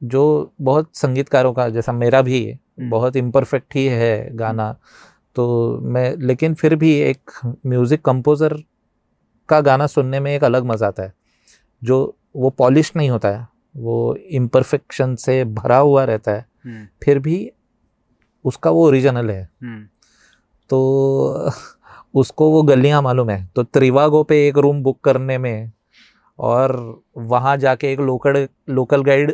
जो 0.04 0.54
बहुत 0.62 0.90
संगीतकारों 0.96 1.54
का 1.54 1.68
जैसा 1.70 1.92
मेरा 1.92 2.22
भी 2.22 2.44
है, 2.46 2.54
हम्म, 2.54 2.90
बहुत 2.90 3.16
इम्परफेक्ट 3.16 3.76
ही 3.76 3.86
है 3.86 4.36
गाना। 4.36 4.76
तो 5.36 5.80
मैं 5.82 6.16
लेकिन 6.18 6.54
फिर 6.54 6.76
भी 6.76 6.94
एक 6.94 7.32
म्यूज़िक 7.66 8.02
कंपोज़र 8.02 8.58
का 9.50 9.62
गाना 9.62 9.88
सुनने 9.88 10.20
में 10.20 10.36
एक 10.36 10.44
अलग 10.44 10.66
मज़ा 10.66 10.88
आता 10.88 11.04
है। 11.04 11.14
जो 11.84 12.16
वो 12.36 12.50
पॉलिश 12.50 12.92
नहीं 12.96 13.10
होता 13.10 13.30
है 13.30 13.48
वो 13.76 14.16
इम्परफेक्शन 14.16 15.16
से 15.16 15.44
भरा 15.46 15.78
हुआ 15.78 16.04
रहता 16.04 16.32
है। 16.32 16.46
हम्म, 16.66 16.88
फिर 17.04 17.20
भी 17.20 17.52
उसका 18.46 18.70
वो 18.70 18.88
ओरिजिनल 18.88 19.30
है। 19.30 19.44
तो 20.70 21.52
उसको 22.14 22.50
वो 22.52 22.62
गलियाँ 22.64 23.02
मालूम 23.02 23.30
है। 23.30 23.46
तो 23.56 23.64
त्रिवागो 23.64 24.24
पे 24.24 24.48
एक 24.48 24.58
रूम 24.58 24.82
बुक 24.84 25.00
करने 25.04 25.38
में 25.38 25.72
और 26.40 26.76
वहाँ 27.18 27.56
जाके 27.58 27.92
एक 27.94 28.00
लोकल 28.00 28.48
लोकल 28.70 29.04
गाइड 29.04 29.32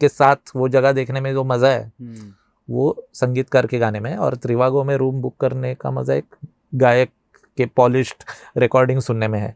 के 0.00 0.08
साथ 0.08 0.50
वो 0.56 0.68
जगह 0.68 0.92
देखने 0.92 1.20
में 1.20 1.32
जो 1.34 1.44
मज़ा 1.44 1.68
है 1.68 1.82
हम्म, 1.82 2.32
वो 2.68 3.04
संगीतकार 3.14 3.66
के 3.66 3.78
गाने 3.78 4.00
में। 4.00 4.16
और 4.16 4.34
त्रिवागो 4.36 4.84
में 4.84 4.96
रूम 4.96 5.20
बुक 5.22 5.36
करने 5.40 5.74
का 5.74 5.90
मज़ा 5.90 6.14
एक 6.14 6.34
गायक 6.74 7.10
के 7.58 7.66
पॉलिश्ड 7.66 8.24
रिकॉर्डिंग 8.56 9.00
सुनने 9.00 9.28
में 9.28 9.38
है। 9.40 9.54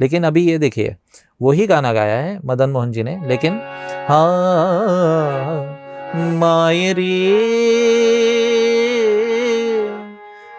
लेकिन 0.00 0.24
अभी 0.24 0.44
ये 0.46 0.58
देखिए 0.58 0.96
वही 1.40 1.66
गाना 1.66 1.92
गाया 1.92 2.16
है 2.16 2.38
मदन 2.44 2.70
मोहन 2.70 2.92
जी 2.92 3.02
ने 3.02 3.16
लेकिन 3.28 3.60
हाँ 4.08 5.64
मायरी 6.38 7.12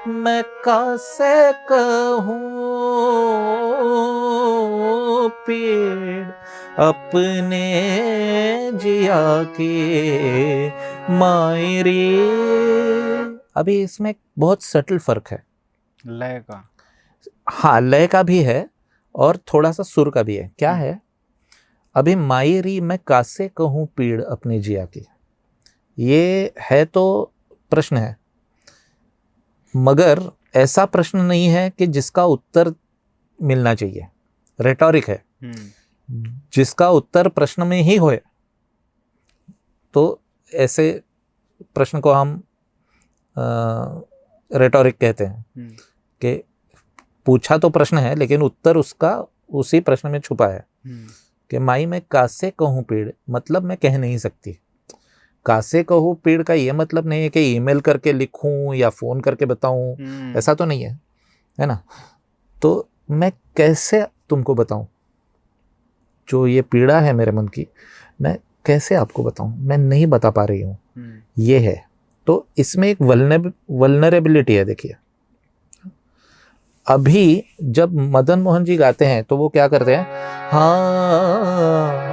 मैं 0.09 0.43
कैसे 0.43 1.53
कहूँ 1.53 2.49
पीड़ 5.29 6.27
अपने 6.79 7.91
जिया 8.73 9.43
के 9.43 10.67
मायरी। 11.13 12.17
अभी 13.55 13.81
इसमें 13.81 14.15
बहुत 14.39 14.63
सटल 14.63 14.97
फ़र्क 14.97 15.23
है। 15.31 15.43
लय 16.05 16.39
का। 16.39 16.69
हाँ 17.49 17.81
लय 17.81 18.07
का 18.07 18.23
भी 18.23 18.39
है 18.39 18.69
और 19.15 19.37
थोड़ा 19.37 19.71
सा 19.71 19.83
सुर 19.83 20.09
का 20.09 20.23
भी 20.23 20.35
है। 20.35 20.51
क्या 20.59 20.71
हम्म। 20.71 20.83
है? 20.83 21.01
अभी 21.95 22.15
मायरी 22.15 22.81
मैं 22.81 22.99
कासे 23.07 23.47
कहूँ 23.47 23.87
पीड़ 23.97 24.23
अपनी 24.23 24.59
जिया 24.59 24.85
की। 24.85 25.07
ये 25.99 26.53
है 26.59 26.85
तो 26.85 27.33
प्रश्न 27.71 27.97
है। 27.97 28.18
मगर 29.73 30.21
ऐसा 30.55 30.85
प्रश्न 30.85 31.21
नहीं 31.21 31.47
है 31.47 31.69
कि 31.69 31.87
जिसका 31.87 32.25
उत्तर 32.25 32.73
मिलना 33.39 33.73
चाहिए। 33.75 34.07
रेटोरिक 34.59 35.09
है। 35.09 35.23
हम्म, 35.43 36.31
जिसका 36.53 36.89
उत्तर 36.89 37.27
प्रश्न 37.27 37.67
में 37.67 37.81
ही 37.81 37.95
होए 37.97 38.19
तो 39.93 40.01
ऐसे 40.51 41.01
प्रश्न 41.75 41.99
को 41.99 42.11
हम 42.11 42.41
रेटोरिक 44.51 44.97
कहते 44.97 45.25
हैं 45.25 45.45
हम्म, 45.57 45.69
कि 46.21 46.35
पूछा 47.25 47.57
तो 47.57 47.69
प्रश्न 47.69 47.97
है 47.97 48.15
लेकिन 48.15 48.41
उत्तर 48.41 48.77
उसका 48.77 49.13
उसी 49.53 49.79
प्रश्न 49.79 50.09
में 50.09 50.19
छुपा 50.19 50.47
है 50.47 50.65
हम्म, 50.85 51.07
कि 51.51 51.59
माई 51.59 51.85
मैं 51.85 52.01
कासे 52.11 52.51
कहूँ 52.59 52.83
पीड़ 52.83 53.09
मतलब 53.29 53.63
मैं 53.63 53.77
कह 53.77 53.97
नहीं 53.97 54.17
सकती। 54.17 54.57
कासे 55.45 55.83
कहूँ 55.83 56.15
पीड़ 56.15 56.43
का 56.43 56.53
ये 56.53 56.71
मतलब 56.71 57.07
नहीं 57.07 57.23
है 57.23 57.29
कि 57.29 57.39
ईमेल 57.39 57.79
करके 57.79 58.13
लिखूं 58.13 58.73
या 58.73 58.89
फ़ोन 58.89 59.21
करके 59.21 59.45
बताऊँ 59.45 59.95
हम्म, 59.95 60.37
ऐसा 60.37 60.53
तो 60.53 60.65
नहीं 60.65 60.83
है 60.83 60.99
है 61.59 61.65
ना? 61.65 61.79
तो 62.61 62.87
मैं 63.11 63.31
कैसे 63.57 64.05
तुमको 64.29 64.55
बताऊँ? 64.55 64.87
जो 66.29 66.47
ये 66.47 66.61
पीड़ा 66.61 66.99
है 66.99 67.13
मेरे 67.13 67.31
मन 67.31 67.47
की 67.47 67.67
मैं 68.21 68.37
कैसे 68.65 68.95
आपको 68.95 69.23
बताऊँ? 69.23 69.57
मैं 69.59 69.77
नहीं 69.77 70.05
बता 70.07 70.29
पा 70.29 70.43
रही 70.45 70.61
हूँ। 70.61 70.77
हम्म, 70.97 71.43
ये 71.43 71.59
है। 71.59 71.85
तो 72.27 72.47
इसमें 72.57 72.87
एक 72.87 73.01
वल्नरेबिलिटी 73.01 74.55
है 74.55 74.65
देखिए। 74.65 74.95
अभी 76.87 77.43
जब 77.61 77.93
मदन 77.93 78.39
मोहन 78.39 78.63
जी 78.63 78.75
गाते 78.77 79.05
हैं 79.05 79.23
तो 79.23 79.37
वो 79.37 79.49
क्या 79.49 79.67
करते 79.67 79.95
हैं? 79.95 80.05
हाँ 80.51 82.09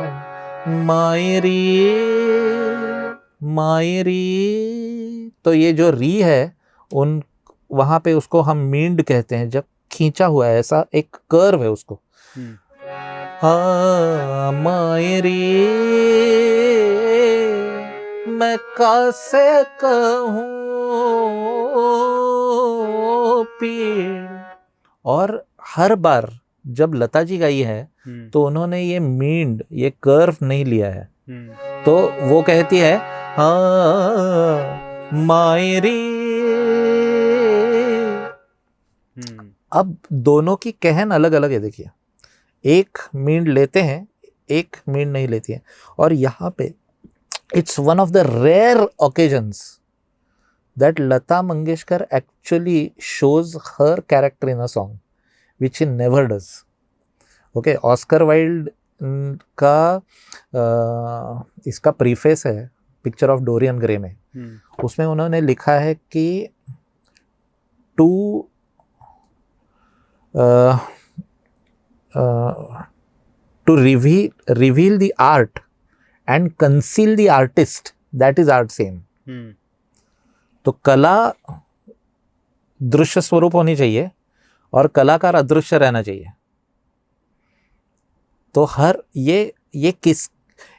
मायरी। 0.84 1.76
मायरी। 3.40 5.32
तो 5.44 5.54
ये 5.54 5.72
जो 5.72 5.90
री 5.90 6.12
है 6.22 6.56
उन 6.90 7.22
वहाँ 7.70 8.00
पे 8.00 8.12
उसको 8.12 8.40
हम 8.40 8.56
मींड 8.56 9.02
कहते 9.02 9.36
हैं 9.36 9.48
जब 9.50 9.64
खींचा 9.92 10.26
हुआ 10.26 10.46
है 10.46 10.58
ऐसा 10.58 10.84
एक 10.94 11.16
कर्व 11.30 11.62
है 11.62 11.70
उसको। 11.70 12.00
हम्म, 12.36 12.54
हाँ 13.42 14.52
मायरी 14.52 15.66
मैं 18.30 18.56
कैसे 18.78 19.62
कहूँ 19.80 20.54
पीड़। 23.60 24.26
और 25.04 25.44
हर 25.66 25.94
बार 25.94 26.30
जब 26.66 26.94
लता 26.94 27.22
जी 27.22 27.38
गाई 27.38 27.60
है 27.60 27.80
हम्म, 28.06 28.28
तो 28.30 28.44
उन्होंने 28.46 28.82
ये 28.82 28.98
मींड 29.00 29.62
ये 29.72 29.90
कर्व 30.02 30.36
नहीं 30.42 30.64
लिया 30.64 30.90
है। 30.90 31.15
तो 31.28 31.96
वो 32.28 32.40
कहती 32.42 32.78
है 32.78 32.96
हाँ 33.36 35.12
मायरी। 35.26 35.94
अब 39.72 39.96
दोनों 40.12 40.54
की 40.56 40.72
कहन 40.72 41.10
अलग 41.10 41.32
अलग 41.32 41.52
है, 41.52 41.58
देखिए। 41.60 41.90
एक 42.64 42.98
मींड 43.16 43.48
लेते 43.48 43.82
हैं, 43.82 44.06
एक 44.50 44.76
मींड 44.88 45.12
नहीं 45.12 45.28
लेती 45.28 45.52
है। 45.52 45.60
और 45.98 46.12
यहाँ 46.12 46.50
पे 46.58 46.72
it's 47.56 47.78
one 47.78 48.00
of 48.00 48.10
the 48.10 48.26
rare 48.28 48.86
occasions 49.02 49.62
that 50.76 51.00
Lata 51.00 51.42
Mangeshkar 51.42 52.06
actually 52.14 52.90
shows 53.02 53.56
her 53.66 54.00
character 54.10 54.48
in 54.48 54.58
a 54.58 54.66
song 54.66 54.98
which 55.60 55.82
in 55.82 55.92
never 55.94 56.26
does 56.26 56.48
okay 57.54 57.74
Oscar 57.84 58.22
Wilde 58.22 58.70
का 59.00 59.94
अ, 59.94 61.44
इसका 61.66 61.90
प्रीफेस 61.90 62.46
है 62.46 62.70
पिक्चर 63.04 63.30
ऑफ़ 63.30 63.40
डोरियन 63.42 63.78
ग्रे 63.78 63.98
में। 63.98 64.10
हम्म, 64.10 64.58
उसमें 64.84 65.06
उन्होंने 65.06 65.40
लिखा 65.40 65.72
है 65.72 65.94
कि 65.94 66.48
to 67.98 68.48
to 73.66 73.76
reveal 73.76 74.54
reveal 74.54 74.98
the 74.98 75.08
art 75.20 75.58
and 76.28 76.50
conceal 76.60 77.16
the 77.16 77.28
artist 77.30 77.94
that 78.14 78.38
is 78.38 78.50
art 78.50 78.70
same 78.70 79.00
तो 80.66 80.72
कला 80.84 81.32
दृश्य 82.80 83.20
स्वरूप 83.20 83.54
होनी 83.54 83.76
चाहिए 83.76 84.10
और 84.72 84.86
कलाकार 84.86 85.34
अदृश्य 85.34 85.78
रहना 85.78 86.02
चाहिए। 86.02 86.32
तो 88.56 88.64
हर 88.64 89.02
ये 89.16 89.52
ये 89.76 89.92
किस 89.94 90.28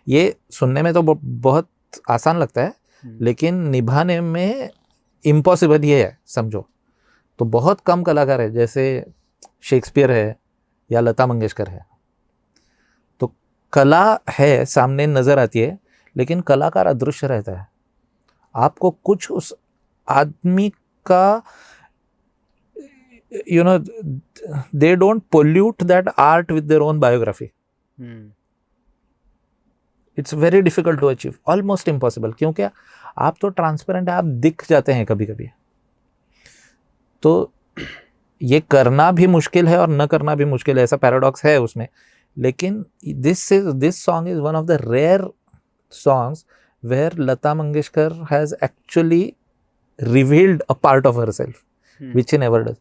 ये 0.07 0.35
सुनने 0.51 0.81
में 0.81 0.93
तो 0.93 1.01
बहुत 1.01 1.69
आसान 2.09 2.37
लगता 2.37 2.61
है 2.61 2.73
हम्म, 3.03 3.17
लेकिन 3.25 3.55
निभाने 3.69 4.19
में 4.21 4.69
इम्पॉसिबल 5.25 5.85
ये 5.85 6.03
है 6.03 6.17
समझो। 6.27 6.65
तो 7.39 7.45
बहुत 7.45 7.81
कम 7.81 8.03
कलाकार 8.03 8.41
है 8.41 8.49
जैसे 8.51 8.83
शेक्सपियर 9.63 10.11
है 10.11 10.35
या 10.89 10.99
लता 10.99 11.27
मंगेशकर 11.27 11.67
है। 11.67 11.85
तो 13.21 13.31
कला 13.73 14.19
है 14.29 14.65
सामने 14.65 15.07
नज़र 15.07 15.39
आती 15.39 15.59
है 15.59 15.77
लेकिन 16.15 16.41
कलाकार 16.41 16.87
अदृश्य 16.87 17.27
रहता 17.27 17.59
है। 17.59 17.67
आपको 18.55 18.91
कुछ 19.03 19.29
उस 19.31 19.53
आदमी 20.07 20.69
का 21.05 21.41
you 23.51 23.63
know 23.63 23.77
they 24.75 24.95
don't 24.95 25.23
pollute 25.31 25.83
that 25.83 26.09
art 26.19 26.51
with 26.51 26.63
their 26.63 26.81
own 26.81 26.99
biography 26.99 27.49
it's 30.17 30.33
very 30.33 30.61
difficult 30.61 30.99
to 30.99 31.07
achieve 31.07 31.33
almost 31.47 31.89
impossible 31.89 32.31
क्योंकि 32.31 32.63
आप 33.17 33.35
तो 33.41 33.49
ट्रांसपेरेंट 33.49 34.09
है 34.09 34.15
आप 34.15 34.25
दिख 34.25 34.69
जाते 34.69 34.93
हैं 34.93 35.05
कभी 35.05 35.25
कभी 35.25 35.49
तो 37.21 37.51
ये 38.41 38.59
करना 38.71 39.11
भी 39.11 39.27
मुश्किल 39.27 39.67
है 39.67 39.77
और 39.77 39.89
न 39.89 40.05
करना 40.05 40.35
भी 40.35 40.45
मुश्किल 40.45 40.77
है 40.77 40.83
ऐसा 40.83 40.97
पैराडॉक्स 40.97 41.45
है 41.45 41.59
उसमें। 41.61 41.87
लेकिन 42.37 42.85
this 43.07 43.51
is 43.51 43.67
this 43.67 44.03
song 44.05 44.29
is 44.29 44.39
one 44.39 44.55
of 44.55 44.65
the 44.65 44.71
rare 44.71 45.29
songs 45.91 46.45
where 46.85 47.13
Lata 47.17 47.53
Mangeshkar 47.53 48.25
has 48.31 48.55
actually 48.63 49.33
revealed 50.01 50.63
a 50.69 50.73
part 50.73 51.05
of 51.05 51.19
her 51.19 51.31
self 51.31 51.63
which 52.01 52.33
in 52.33 52.43
ever 52.43 52.63
does 52.63 52.75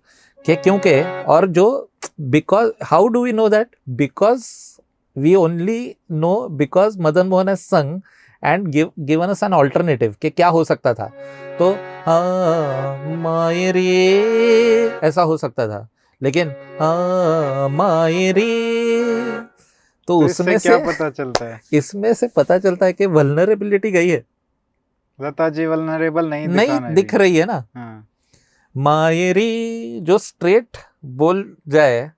क्योंकि 0.45 1.03
और 1.03 1.47
जो 1.47 1.91
because 2.21 2.71
how 2.83 3.09
do 3.09 3.25
we 3.25 3.33
know 3.33 3.49
that 3.49 3.77
because 3.89 4.45
we 5.17 5.35
only 5.35 5.97
know 6.11 6.49
because 6.49 6.99
Madan 7.01 7.27
Mohan 7.27 7.49
has 7.49 7.59
sung 7.59 8.01
and 8.45 8.69
given 8.99 9.29
us 9.29 9.43
an 9.43 9.53
alternative 9.55 10.15
कि 10.23 10.31
क्या 10.31 10.49
हो 10.49 10.65
सकता 10.65 10.95
था। 10.95 11.07
तो 11.59 11.71
हाँ 12.07 13.15
मायरी 13.17 13.87
ऐसा 15.07 15.23
हो 15.23 15.37
सकता 15.37 15.67
था। 15.69 15.89
लेकिन 16.23 16.49
हाँ 16.81 17.69
मायरी 17.69 18.53
तो 20.09 20.19
तो 20.19 20.19
उसमें 20.19 20.59
क्या 20.59 20.79
से 20.79 20.85
पता 20.87 21.11
चलता 21.11 21.45
है? 21.45 21.61
इसमें 21.73 22.13
से 22.15 22.29
पता 22.29 22.59
चलता 22.59 22.87
है 22.87 22.93
कि 22.93 23.07
वल्नरेबिलिटी 23.07 23.91
गई 23.91 24.09
है। 24.09 24.25
लता 25.19 25.49
जी 25.49 25.67
वल्नरेबल 25.67 26.29
नहीं 26.29 26.49
नहीं 26.49 26.95
दिख 26.95 27.15
रही। 27.15 27.37
है 27.37 27.45
ना। 27.47 27.65
हाँ, 27.75 28.07
मायरी 28.75 30.01
जो 30.01 30.19
स्ट्रेट 30.19 30.77
बोल 31.05 31.57
जाए 31.69 32.11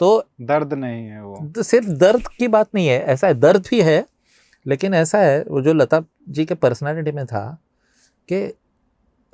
तो 0.00 0.08
दर्द 0.42 0.72
नहीं 0.74 1.06
है 1.06 1.22
वो। 1.22 1.36
तो 1.56 1.62
सिर्फ़ 1.62 1.88
दर्द 1.98 2.26
की 2.38 2.48
बात 2.48 2.68
नहीं 2.74 2.86
है 2.86 2.98
ऐसा 3.06 3.26
है 3.26 3.34
दर्द 3.34 3.66
भी 3.70 3.80
है 3.82 4.04
लेकिन 4.66 4.94
ऐसा 4.94 5.18
है 5.18 5.42
वो 5.48 5.60
जो 5.62 5.72
लता 5.72 6.02
जी 6.28 6.44
के 6.44 6.54
पर्सनालिटी 6.54 7.12
में 7.12 7.24
था 7.26 7.44
कि 8.28 8.40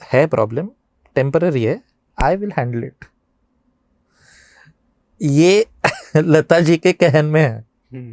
है 0.03 0.27
प्रॉब्लम 0.27 0.68
टेम्पररी 1.16 1.64
है 1.64 1.81
आई 2.18 2.37
विल 2.37 2.53
हैंडल 2.59 2.85
इट 2.85 3.05
ये 5.20 5.66
लता 6.16 6.61
जी 6.61 6.77
के 6.77 6.92
कहन 6.92 7.25
में 7.27 7.40
है 7.40 7.57
हम्म, 7.92 8.12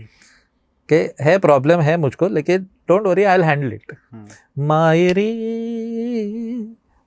कि 0.90 0.96
है 1.24 1.38
प्रॉब्लम 1.40 1.80
है 1.80 1.98
मुझको 1.98 2.28
लेकिन 2.28 2.68
don't 2.88 3.08
worry 3.08 3.24
I 3.24 3.38
will 3.38 3.46
handle 3.46 3.74
it 3.74 3.96
मायरी 4.68 5.28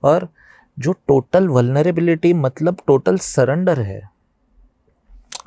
और 0.03 0.27
जो 0.77 0.91
टोटल 1.07 1.47
वल्नरेबिलिटी 1.47 2.33
मतलब 2.35 2.77
टोटल 2.87 3.17
सरेंडर 3.17 3.79
है 3.79 4.01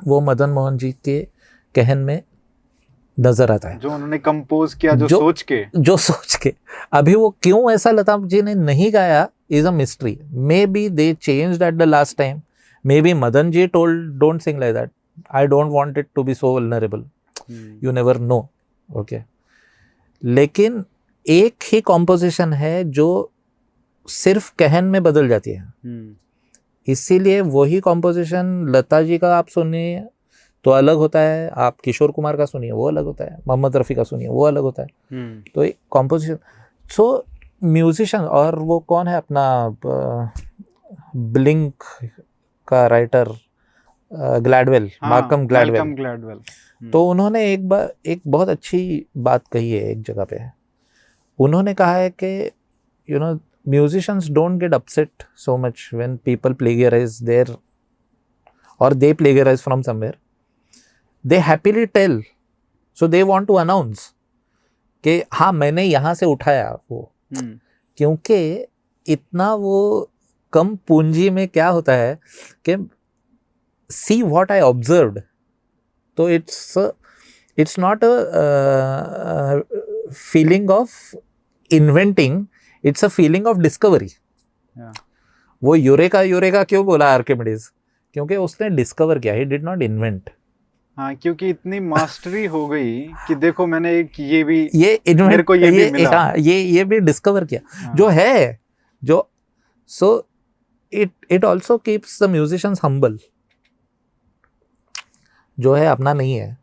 वो 0.03 0.21
मदन 0.21 0.49
मोहन 0.49 0.77
जी 0.77 0.91
के 0.91 1.27
कहन 1.75 1.97
में 1.97 2.23
नज़र 3.19 3.51
आता 3.51 3.69
है। 3.69 3.79
जो 3.79 3.91
उन्होंने 3.91 4.17
कंपोज 4.17 4.73
किया 4.73 4.93
जो, 4.93 5.07
जो- 5.07 5.19
सोच 5.19 5.41
के। 5.41 5.65
जो 5.79 5.97
सोच 5.97 6.35
के। 6.35 6.53
अभी 6.91 7.15
वो 7.15 7.37
क्यों 7.41 7.71
ऐसा 7.71 7.91
लता 7.91 8.17
जी 8.17 8.41
ने 8.41 8.55
नहीं 8.55 8.93
गाया 8.93 9.29
is 9.49 9.67
a 9.67 9.71
mystery 9.71 10.19
maybe 10.65 10.89
they 10.89 11.13
change 11.13 11.61
at 11.61 11.73
the 11.73 11.81
last 11.81 12.17
time 12.17 12.41
maybe 13.01 13.13
Madan 13.13 13.51
ji 13.51 13.67
told 13.67 14.19
don't 14.19 14.41
sing 14.41 14.59
like 14.59 14.75
that 14.75 14.91
I 15.33 15.47
don't 15.47 15.67
want 15.67 15.97
it 15.97 16.07
to 16.15 16.23
be 16.23 16.33
so 16.33 16.55
vulnerable 16.55 17.05
you 17.83 17.91
never 17.91 18.17
know 18.17 18.49
okay 18.95 19.19
लेकिन 20.23 20.85
एक 21.29 21.55
ही 21.73 21.81
कॉम्पोजिशन 21.81 22.53
है 22.53 22.83
जो 22.83 23.31
सिर्फ़ 24.07 24.53
कहन 24.59 24.85
में 24.85 25.03
बदल 25.03 25.27
जाती 25.27 25.51
है। 25.51 25.59
हम्म, 25.59 26.13
इसीलिए 26.87 27.41
वही 27.41 27.79
कॉम्पोजिशन 27.79 28.65
लता 28.69 29.01
जी 29.01 29.17
का 29.17 29.35
आप 29.37 29.47
सुनिए 29.47 30.03
तो 30.65 30.71
अलग 30.71 30.95
होता 30.95 31.19
है। 31.19 31.49
आप 31.49 31.79
किशोर 31.83 32.11
कुमार 32.11 32.37
का 32.37 32.45
सुनिए 32.45 32.71
वो 32.71 32.87
अलग 32.87 33.03
होता 33.03 33.23
है। 33.23 33.37
मोहम्मद 33.47 33.77
रफ़ी 33.77 33.95
का 33.95 34.03
सुनिए 34.03 34.27
वो 34.27 34.45
अलग 34.45 34.61
होता 34.61 34.83
है। 34.83 34.87
हम्म, 35.11 35.41
तो 35.55 35.63
एक 35.63 35.77
कॉम्पोजिशन 35.91 36.37
सो 36.89 37.25
म्यूजिशन 37.63 38.19
और 38.19 38.59
वो 38.59 38.79
कौन 38.79 39.07
है 39.07 39.17
अपना 39.17 39.77
ब्लिंक 41.15 41.83
का 42.67 42.85
राइटर 42.87 43.29
ग्लैडवेल 44.11 44.89
मार्कम 45.03 45.45
ग्लैडवेल 45.47 46.39
तो 46.91 47.07
उन्होंने 47.09 47.43
एक 47.53 47.67
बार 47.69 47.93
एक 48.05 48.21
बहुत 48.27 48.49
अच्छी 48.49 49.05
बात 49.17 49.47
कही 49.47 49.71
है 49.71 49.91
एक 49.91 50.01
जगह 50.01 50.23
पे। 50.23 50.39
उन्होंने 51.39 51.73
कहा 51.73 51.95
है 51.95 52.09
कि 52.23 52.51
you 53.07 53.19
know 53.19 53.33
musicians 53.65 54.29
don't 54.29 54.59
get 54.59 54.73
upset 54.73 55.25
so 55.35 55.57
much 55.57 55.91
when 55.91 56.17
people 56.19 56.53
plagiarize 56.53 57.19
their 57.19 57.45
or 58.81 58.91
they 58.91 59.13
plagiarize 59.13 59.61
from 59.61 59.83
somewhere 59.83 60.15
they 61.25 61.39
happily 61.39 61.87
tell 61.87 62.21
so 62.93 63.07
they 63.07 63.23
want 63.23 63.47
to 63.47 63.57
announce 63.57 64.11
कि 65.03 65.21
हाँ 65.33 65.51
मैंने 65.53 65.83
यहाँ 65.83 66.13
से 66.15 66.25
उठाया 66.25 66.69
वो 66.91 66.99
हम्म, 67.37 67.59
क्योंकि 67.97 68.37
इतना 69.05 69.53
वो 69.53 69.79
कम 70.53 70.75
पूंजी 70.87 71.29
में 71.29 71.47
क्या 71.47 71.67
होता 71.67 71.93
है 71.93 72.17
कि 72.67 72.75
सी 73.89 74.21
व्हाट 74.23 74.51
आई 74.51 74.59
ऑब्जर्व्ड 74.59 75.19
तो 76.17 76.29
it's 76.29 76.77
it's 77.57 77.77
not 77.79 78.03
a 78.03 79.61
feeling 80.13 80.69
of 80.71 81.15
inventing 81.71 82.45
it's 82.85 83.05
a 83.05 83.07
feeling 83.07 83.47
of 83.47 83.57
discovery 83.57 84.09
वो 85.61 85.75
यूरेका 85.75 86.21
यूरेका 86.21 86.63
क्यों 86.63 86.85
बोला 86.85 87.13
आर्किमिडीज 87.13 87.69
क्योंकि 88.15 88.35
उसने 88.35 88.69
डिस्कवर 88.69 89.19
किया 89.19 89.33
ही 89.33 89.45
डिड 89.45 89.63
नॉट 89.63 89.81
इन्वेंट 89.81 90.29
हाँ 90.97 91.15
क्योंकि 91.15 91.49
इतनी 91.49 91.79
मास्टरी 91.79 92.45
हो 92.45 92.65
गई 92.67 92.99
कि 93.27 93.35
देखो 93.35 93.65
मैंने 93.67 93.97
एक 93.99 94.19
ये 94.19 94.43
भी 94.43 94.59
ये 94.75 94.93
इन्वेंट 95.07 95.29
मेरे 95.29 95.43
को 95.43 95.55
ये 95.55 95.71
भी 95.71 95.91
मिला। 95.91 96.09
हाँ 96.09 96.33
ये 96.37 96.61
ये 96.61 96.83
भी 96.83 96.99
डिस्कवर 96.99 97.45
किया। 97.45 97.61
हाँ, 97.67 97.95
जो 97.95 98.07
है 98.07 98.59
जो 99.03 99.29
so 99.89 100.27
it 100.93 101.11
it 101.31 101.45
also 101.45 101.77
keeps 101.77 102.21
the 102.23 102.29
musicians 102.29 102.81
humble 102.83 103.17
जो 105.57 105.73
है 105.73 105.85
अपना 105.87 106.13
नहीं 106.13 106.35
है। 106.35 106.57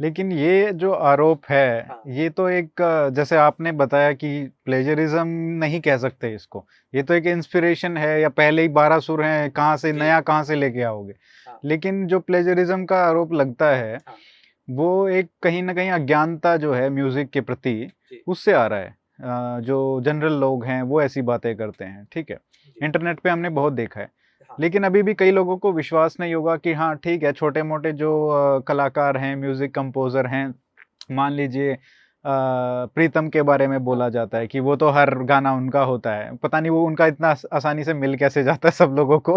लेकिन 0.00 0.32
ये 0.32 0.72
जो 0.72 0.90
आरोप 0.92 1.42
है 1.50 1.86
हाँ। 1.88 2.02
ये 2.06 2.28
तो 2.30 2.48
एक 2.48 2.82
जैसे 3.14 3.36
आपने 3.36 3.72
बताया 3.72 4.12
कि 4.12 4.28
प्लेजरिज्म 4.64 5.26
नहीं 5.58 5.80
कह 5.80 5.96
सकते 5.96 6.32
इसको 6.34 6.64
ये 6.92 7.02
तो 7.02 7.14
एक 7.14 7.26
इंस्पिरेशन 7.26 7.96
है 7.96 8.20
या 8.20 8.28
पहले 8.28 8.62
ही 8.62 8.68
बारह 8.70 8.98
सुर 8.98 9.22
हैं 9.22 9.50
कहाँ 9.50 9.76
से 9.76 9.92
नया 9.92 10.20
कहाँ 10.20 10.44
से 10.44 10.54
लेके 10.54 10.82
आओगे 10.82 11.14
हाँ। 11.46 11.58
लेकिन 11.64 12.06
जो 12.06 12.20
प्लेजरिज्म 12.20 12.84
का 12.84 13.04
आरोप 13.04 13.32
लगता 13.32 13.70
है 13.70 13.94
हाँ। 13.96 14.16
वो 14.68 15.08
एक 15.08 15.28
कहीं 15.42 15.62
ना 15.62 15.74
कहीं 15.74 15.90
अज्ञानता 15.90 16.56
जो 16.56 16.72
है 16.72 16.88
म्यूज़िक 16.90 17.30
के 17.30 17.40
प्रति 17.40 17.90
उससे 18.26 18.52
आ 18.52 18.66
रहा 18.66 18.78
है 18.78 19.62
जो 19.62 20.00
जनरल 20.00 20.32
लोग 20.32 20.64
हैं 20.64 20.82
वो 20.82 21.02
ऐसी 21.02 21.22
बातें 21.22 21.54
करते 21.56 21.84
हैं 21.84 22.06
ठीक 22.12 22.30
है 22.30 22.38
इंटरनेट 22.76 23.20
पे 23.20 23.30
हमने 23.30 23.48
बहुत 23.50 23.72
देखा 23.72 24.00
है 24.00 24.06
हाँ। 24.06 24.12
लेकिन 24.60 24.84
अभी 24.84 25.02
भी 25.02 25.14
कई 25.14 25.30
लोगों 25.30 25.56
को 25.56 25.72
विश्वास 25.72 26.16
नहीं 26.20 26.34
होगा 26.34 26.56
कि 26.56 26.72
हाँ 26.72 26.94
ठीक 26.96 27.22
है 27.22 27.32
छोटे 27.32 27.62
मोटे 27.62 27.92
जो 27.92 28.10
कलाकार 28.68 29.16
हैं 29.16 29.34
म्यूज़िक 29.36 29.74
कंपोजर 29.74 30.26
हैं 30.26 30.46
मान 31.12 31.32
लीजिए 31.32 31.76
प्रीतम 32.24 33.28
के 33.28 33.42
बारे 33.42 33.66
में 33.66 33.78
बोला 33.84 34.08
जाता 34.08 34.38
है 34.38 34.46
कि 34.46 34.60
वो 34.60 34.76
तो 34.76 34.88
हर 34.90 35.14
गाना 35.24 35.52
उनका 35.52 35.82
होता 35.82 36.14
है। 36.14 36.34
पता 36.36 36.60
नहीं 36.60 36.70
वो 36.70 36.84
उनका 36.86 37.06
इतना 37.06 37.34
आसानी 37.52 37.84
से 37.84 37.94
मिल 37.94 38.16
कैसे 38.16 38.44
जाता 38.44 38.68
है 38.68 38.72
सब 38.72 38.94
लोगों 38.96 39.18
को। 39.20 39.36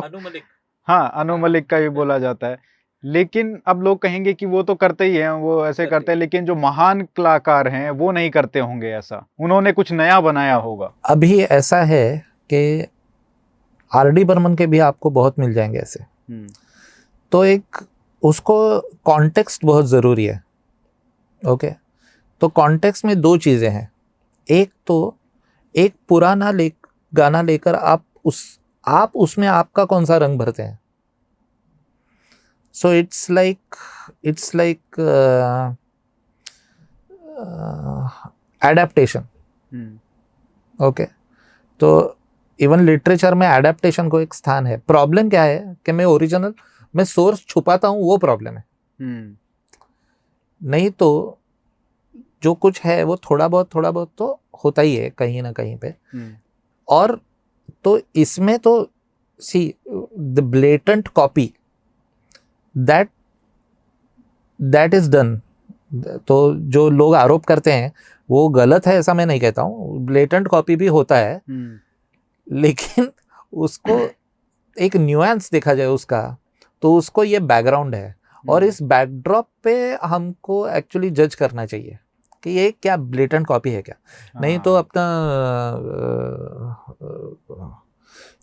हाँ 0.88 1.12
अनु 1.16 1.38
मलिक 1.38 1.70
का 1.70 1.80
भी 1.80 1.90
बोला 1.90 2.18
जाता 2.20 2.48
है। 2.48 2.58
लेकिन 3.04 3.60
अब 3.68 3.82
लोग 3.84 4.02
कहेंगे 4.02 4.34
कि 4.34 4.46
वो 4.46 4.62
तो 4.64 4.76
करते 4.76 5.06
ही 5.06 5.16
हैं 5.16 5.30
वो 5.32 5.66
ऐसे 5.66 5.84
करते 5.84 5.92
करते 5.92 6.12
हैं। 6.12 6.20
लेकिन 6.20 6.46
जो 6.46 6.56
महान 6.56 7.02
कलाकार 7.18 7.68
हैं 7.68 7.90
वो 7.92 8.12
नहीं 8.12 8.30
करते 8.30 8.60
होंगे 8.60 8.92
ऐसा। 8.94 9.26
उन्होंने 9.40 9.72
कुछ 9.72 9.92
नया 9.92 10.20
बनाया 10.22 10.56
होगा। 10.56 10.92
अभी 11.06 11.40
ऐसा 11.42 11.82
है 11.84 12.18
कि 12.50 12.88
आर 13.92 14.10
डी 14.10 14.24
बर्मन 14.24 14.56
के 14.56 14.68
भी 14.68 14.80
आपको 14.80 15.10
बहुत 15.10 15.40
मिल 15.40 15.54
जाएँगे 15.54 15.80
ऐसे। 15.80 16.04
हम्म, 16.04 16.48
तो 17.32 17.44
एक 17.46 17.86
उसको 18.24 18.58
कॉन्टेक्स्ट 19.06 19.66
बहुत 19.66 19.86
ज़रूरी 19.86 20.26
है 20.26 20.42
ओके 21.44 21.72
तो 22.42 22.48
कॉन्टेक्स्ट 22.50 23.06
में 23.06 23.20
दो 23.22 23.38
चीज़ें 23.38 23.70
हैं। 23.70 23.92
एक 24.48 24.72
तो 24.88 25.16
एक 25.76 25.96
पुराना 26.10 26.52
ले 26.52 26.72
गाना 27.14 27.42
लेकर 27.42 27.76
आप 27.76 28.04
उस 28.26 28.60
आप 28.88 29.16
उसमें 29.16 29.48
आपका 29.48 29.86
कौन 29.86 30.06
सा 30.06 30.18
रंग 30.18 30.40
भरते 30.40 30.64
हैं? 30.64 30.80
So 32.76 32.92
it's 32.94 33.30
like 33.32 33.76
it's 34.24 34.54
like 34.56 34.80
adaptation 38.62 39.28
okay 40.80 41.06
तो 41.80 42.17
इवन 42.60 42.86
लिटरेचर 42.86 43.36
में 43.36 43.48
एडेप्टेशन 43.48 44.10
को 44.10 44.20
एक 44.20 44.34
स्थान 44.34 44.68
है। 44.68 44.78
प्रॉब्लम 44.88 45.30
क्या 45.30 45.44
है 45.44 45.76
कि 45.86 45.92
मैं 45.92 46.06
ओरिजिनल 46.06 46.54
मैं 46.94 47.04
सोर्स 47.06 47.46
छुपाता 47.46 47.88
हूँ 47.88 48.04
वो 48.04 48.18
प्रॉब्लम 48.18 48.58
है। 48.58 48.64
हम्म, 49.00 49.36
नहीं 50.62 50.90
तो 50.92 51.38
जो 52.44 52.54
कुछ 52.56 52.82
है 52.82 53.04
वो 53.04 53.16
थोड़ा 53.22 53.48
बहुत 53.48 53.70
थोड़ा 53.76 53.92
बहुत 53.92 54.12
तो 54.18 54.40
होता 54.64 54.82
ही 54.82 54.96
है 54.96 55.10
कहीं 55.10 55.42
ना 55.42 55.52
कहीं 55.52 55.76
पे। 55.78 55.88
हम्म, 55.88 56.34
और 56.88 57.20
तो 57.84 58.00
इसमें 58.16 58.58
तो 58.60 58.90
see 59.40 59.74
the 59.88 60.40
blatant 60.42 61.08
copy 61.08 61.52
that 62.76 63.10
that 64.60 64.94
is 64.94 65.10
done 65.12 65.40
तो 66.28 66.54
जो 66.68 66.90
लोग 66.90 67.16
आरोप 67.16 67.46
करते 67.46 67.72
हैं 67.72 67.92
वो 68.30 68.48
गलत 68.50 68.88
है 68.88 68.96
ऐसा 68.96 69.14
मैं 69.14 69.26
नहीं 69.26 69.40
कहता 69.40 69.62
हूँ। 69.62 70.00
ब्लेटेंट 70.06 70.48
कॉपी 70.48 70.76
भी 70.76 70.88
होता 70.88 71.18
है। 71.18 71.36
हम्म, 71.38 71.78
लेकिन 72.48 73.12
उसको 73.54 74.00
एक 74.78 74.96
न्यूएंस 74.98 75.52
देखा 75.52 75.74
जाए 75.74 75.88
उसका 75.88 76.38
तो 76.84 76.96
उसको 76.96 77.24
ये 77.24 77.40
बैकग्राउंड 77.42 77.96
है। 77.96 78.16
और 78.46 78.62
हम्म, 78.62 78.70
इस 78.70 78.82
बैकड्रॉप 78.82 79.48
पे 79.64 79.74
हमको 80.04 80.68
एक्चुअली 80.70 81.10
जज 81.10 81.36
करना 81.36 81.66
चाहिए 81.66 81.98
कि 82.44 82.50
ये 82.50 82.72
क्या 82.82 82.98
ब्लेटेंट 82.98 83.48
कॉपी 83.48 83.70
है 83.72 83.82
क्या? 83.82 83.96
नहीं 84.42 84.60
तो 84.60 84.74
हाँ, 84.74 84.84
अपना 84.84 85.04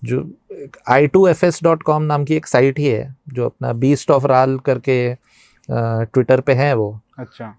जो 0.04 0.22
I 0.88 1.06
two 1.06 1.26
F 1.28 1.44
S 1.46 1.60
dot 1.62 1.82
com 1.82 2.02
नाम 2.02 2.24
की 2.24 2.34
एक 2.36 2.46
साइट 2.46 2.78
ही 2.78 2.86
है 2.86 3.14
जो 3.28 3.44
अपना 3.46 3.72
बीस्ट 3.74 4.10
ऑफ़ 4.10 4.26
राल 4.26 4.58
करके 4.58 5.14
ट्विटर 5.68 6.40
पे 6.40 6.52
है 6.54 6.72
वो। 6.74 7.00
अच्छा। 7.18 7.54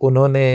उन्होंने 0.00 0.46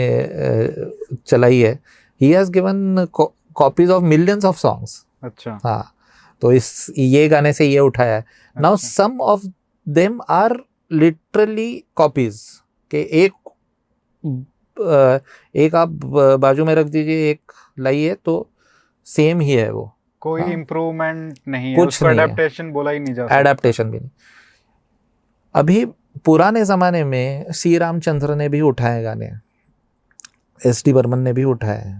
चलाई 1.26 1.58
है। 1.58 1.78
He 2.20 2.30
has 2.30 2.50
given 2.50 3.06
copies 3.56 3.90
of 3.90 4.04
millions 4.04 4.44
of 4.44 4.56
songs 4.58 5.04
अच्छा। 5.24 5.58
हाँ 5.64 5.92
तो 6.42 6.52
इस 6.52 6.86
ये 6.98 7.28
गाने 7.28 7.52
से 7.52 7.66
ये 7.66 7.78
उठाया 7.80 8.14
है। 8.14 8.24
Now 8.56 8.76
some 8.76 9.20
of 9.22 9.46
them 9.86 10.20
are 10.30 10.56
literally 10.90 11.72
copies 11.96 12.40
के 12.90 13.00
एक 13.24 13.32
एक 15.54 15.74
आप 15.74 15.88
बाजू 16.40 16.64
में 16.64 16.74
रख 16.74 16.86
दीजिए 16.86 17.30
एक 17.30 17.52
लाइए 17.78 18.14
तो 18.24 18.46
सेम 19.06 19.40
ही 19.40 19.50
है 19.50 19.70
वो। 19.70 19.92
कोई 20.22 20.40
हाँ। 20.40 20.50
इम्प्रूवमेंट 20.50 21.38
नहीं 21.48 21.70
है 21.70 21.76
कुछ 21.76 22.02
नहीं 22.02 22.70
बोला 22.72 22.90
ही 22.90 22.98
नहीं 22.98 23.14
जा 23.14 23.22
सकता। 23.22 23.38
एडेप्टेशन 23.38 23.90
भी 23.90 23.98
नहीं। 23.98 24.10
अभी 25.54 25.84
पुराने 26.24 26.64
ज़माने 26.64 27.02
में 27.04 27.52
सी 27.52 27.76
रामचंद्र 27.78 28.34
ने 28.34 28.48
भी 28.48 28.60
उठाए 28.60 29.02
गाने। 29.02 29.30
एस 30.60 30.82
डी 30.84 30.92
बर्मन 30.92 31.18
ने 31.18 31.32
भी 31.32 31.44
उठाए 31.44 31.92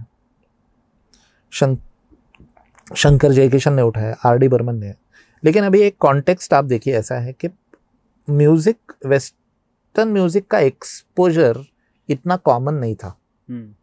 शं, 1.51 1.75
शंकर 2.95 3.31
जयकिशन 3.31 3.73
ने 3.73 3.81
उठाया 3.81 4.15
आर 4.25 4.37
डी 4.37 4.47
बर्मन 4.47 4.75
ने। 4.75 4.93
लेकिन 5.43 5.63
अभी 5.63 5.81
एक 5.81 5.97
कॉन्टेक्स्ट 5.99 6.53
आप 6.53 6.65
देखिए 6.65 6.97
ऐसा 6.97 7.15
है 7.17 7.33
कि 7.33 7.49
म्यूज़िक 8.27 8.93
वेस्टर्न 9.05 10.09
म्यूज़िक 10.09 10.47
का 10.47 10.59
एक्सपोजर 10.61 11.63
इतना 12.09 12.35
कॉमन 12.37 12.73
नहीं 12.73 12.95
था। 12.95 13.15
हम्म, 13.47 13.73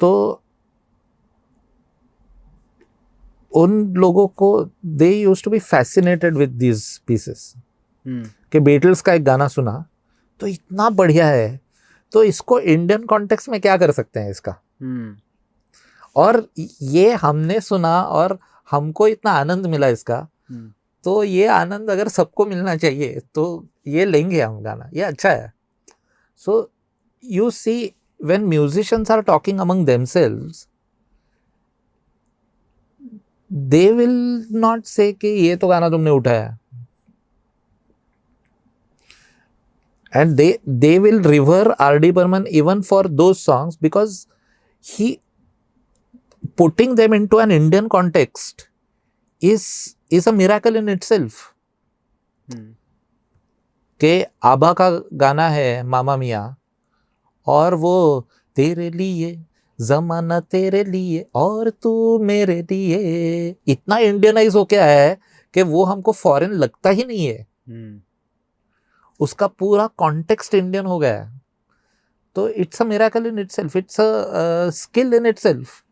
तो 0.00 0.42
उन 3.52 3.72
लोगों 3.94 4.26
को 4.28 4.70
they 4.86 5.10
use 5.12 5.42
to 5.44 5.50
be 5.50 5.58
fascinated 5.58 6.36
with 6.36 6.50
these 6.50 6.86
pieces 7.06 7.52
कि 8.06 8.60
बीटल्स 8.60 9.02
का 9.02 9.12
एक 9.12 9.24
गाना 9.24 9.48
सुना 9.48 9.84
तो 10.40 10.46
इतना 10.46 10.88
बढ़िया 10.90 11.26
है। 11.26 11.60
तो 12.12 12.22
इसको 12.24 12.58
इंडियन 12.60 13.04
कॉन्टेक्स्ट 13.06 13.48
में 13.48 13.60
क्या 13.60 13.76
कर 13.76 13.90
सकते 13.92 14.20
हैं 14.20 14.30
इसका? 14.30 14.54
हम्म, 14.82 15.16
और 16.16 16.46
ये 16.82 17.12
हमने 17.14 17.60
सुना 17.60 18.00
और 18.02 18.38
हमको 18.68 19.08
इतना 19.08 19.32
आनंद 19.32 19.66
मिला 19.66 19.88
इसका। 19.88 20.16
हम्म। 20.50 20.72
तो 21.04 21.22
ये 21.24 21.46
आनंद 21.48 21.90
अगर 21.90 22.08
सबको 22.08 22.44
मिलना 22.46 22.76
चाहिए 22.76 23.20
तो 23.34 23.44
ये 23.86 24.04
लेंगे 24.04 24.40
हम 24.40 24.60
गाना 24.62 24.88
ये 24.94 25.02
अच्छा 25.02 25.30
है। 25.30 25.52
So 26.40 26.70
you 27.24 27.50
see 27.52 27.92
when 28.20 28.44
musicians 28.46 29.10
are 29.10 29.20
talking 29.22 29.60
among 29.60 29.86
themselves 30.06 30.52
they 33.50 33.90
will 33.92 34.46
not 34.52 34.84
say 34.86 35.12
कि 35.12 35.28
ये 35.28 35.56
तो 35.56 35.68
गाना 35.68 35.88
तुमने 35.90 36.10
उठाया। 36.10 36.58
And 40.12 40.36
they 40.36 40.58
they 40.68 40.98
will 40.98 41.20
revere 41.22 41.70
R 41.80 41.96
D 41.98 42.12
Burman 42.12 42.46
even 42.48 42.82
for 42.82 43.08
those 43.10 43.32
songs 43.34 43.78
because 43.82 44.24
he 44.84 45.16
putting 46.56 46.94
them 46.96 47.12
into 47.12 47.38
an 47.38 47.50
Indian 47.52 47.88
context 47.88 48.68
is 49.42 49.96
is 50.10 50.26
a 50.26 50.32
miracle 50.32 50.76
in 50.76 50.88
itself. 50.88 51.34
Hmm, 52.48 52.72
कि 54.00 54.24
आभा 54.44 54.72
का 54.72 54.88
गाना 55.12 55.48
है 55.48 55.82
मामा 55.82 56.16
मिया 56.16 56.44
और 57.46 57.74
वो 57.74 58.28
तेरे 58.56 58.90
लिए 58.90 59.44
जमाना 59.78 60.38
तेरे 60.40 60.82
लिए 60.84 61.26
और 61.34 61.70
तू 61.70 62.18
मेरे 62.18 62.60
लिए। 62.70 63.56
इतना 63.68 63.98
इंडियनाइज 63.98 64.54
हो 64.54 64.64
क्या 64.64 64.84
है 64.84 65.18
कि 65.54 65.62
वो 65.62 65.84
हमको 65.84 66.12
फॉरेन 66.12 66.50
लगता 66.52 66.90
ही 66.90 67.04
नहीं 67.04 67.26
है। 67.26 67.46
हम्म, 67.68 68.00
उसका 69.20 69.46
पूरा 69.46 69.86
कॉन्टेक्स्ट 69.86 70.54
इंडियन 70.54 70.86
हो 70.86 70.98
गया 70.98 71.22
है। 71.22 71.40
तो 72.36 72.48
it's 72.48 72.82
a 72.82 72.84
miracle 72.84 73.26
in 73.26 73.38
itself 73.38 73.76
it's 73.76 74.00
a 74.00 74.70
skill 74.74 75.14
in 75.14 75.26
itself 75.26 75.82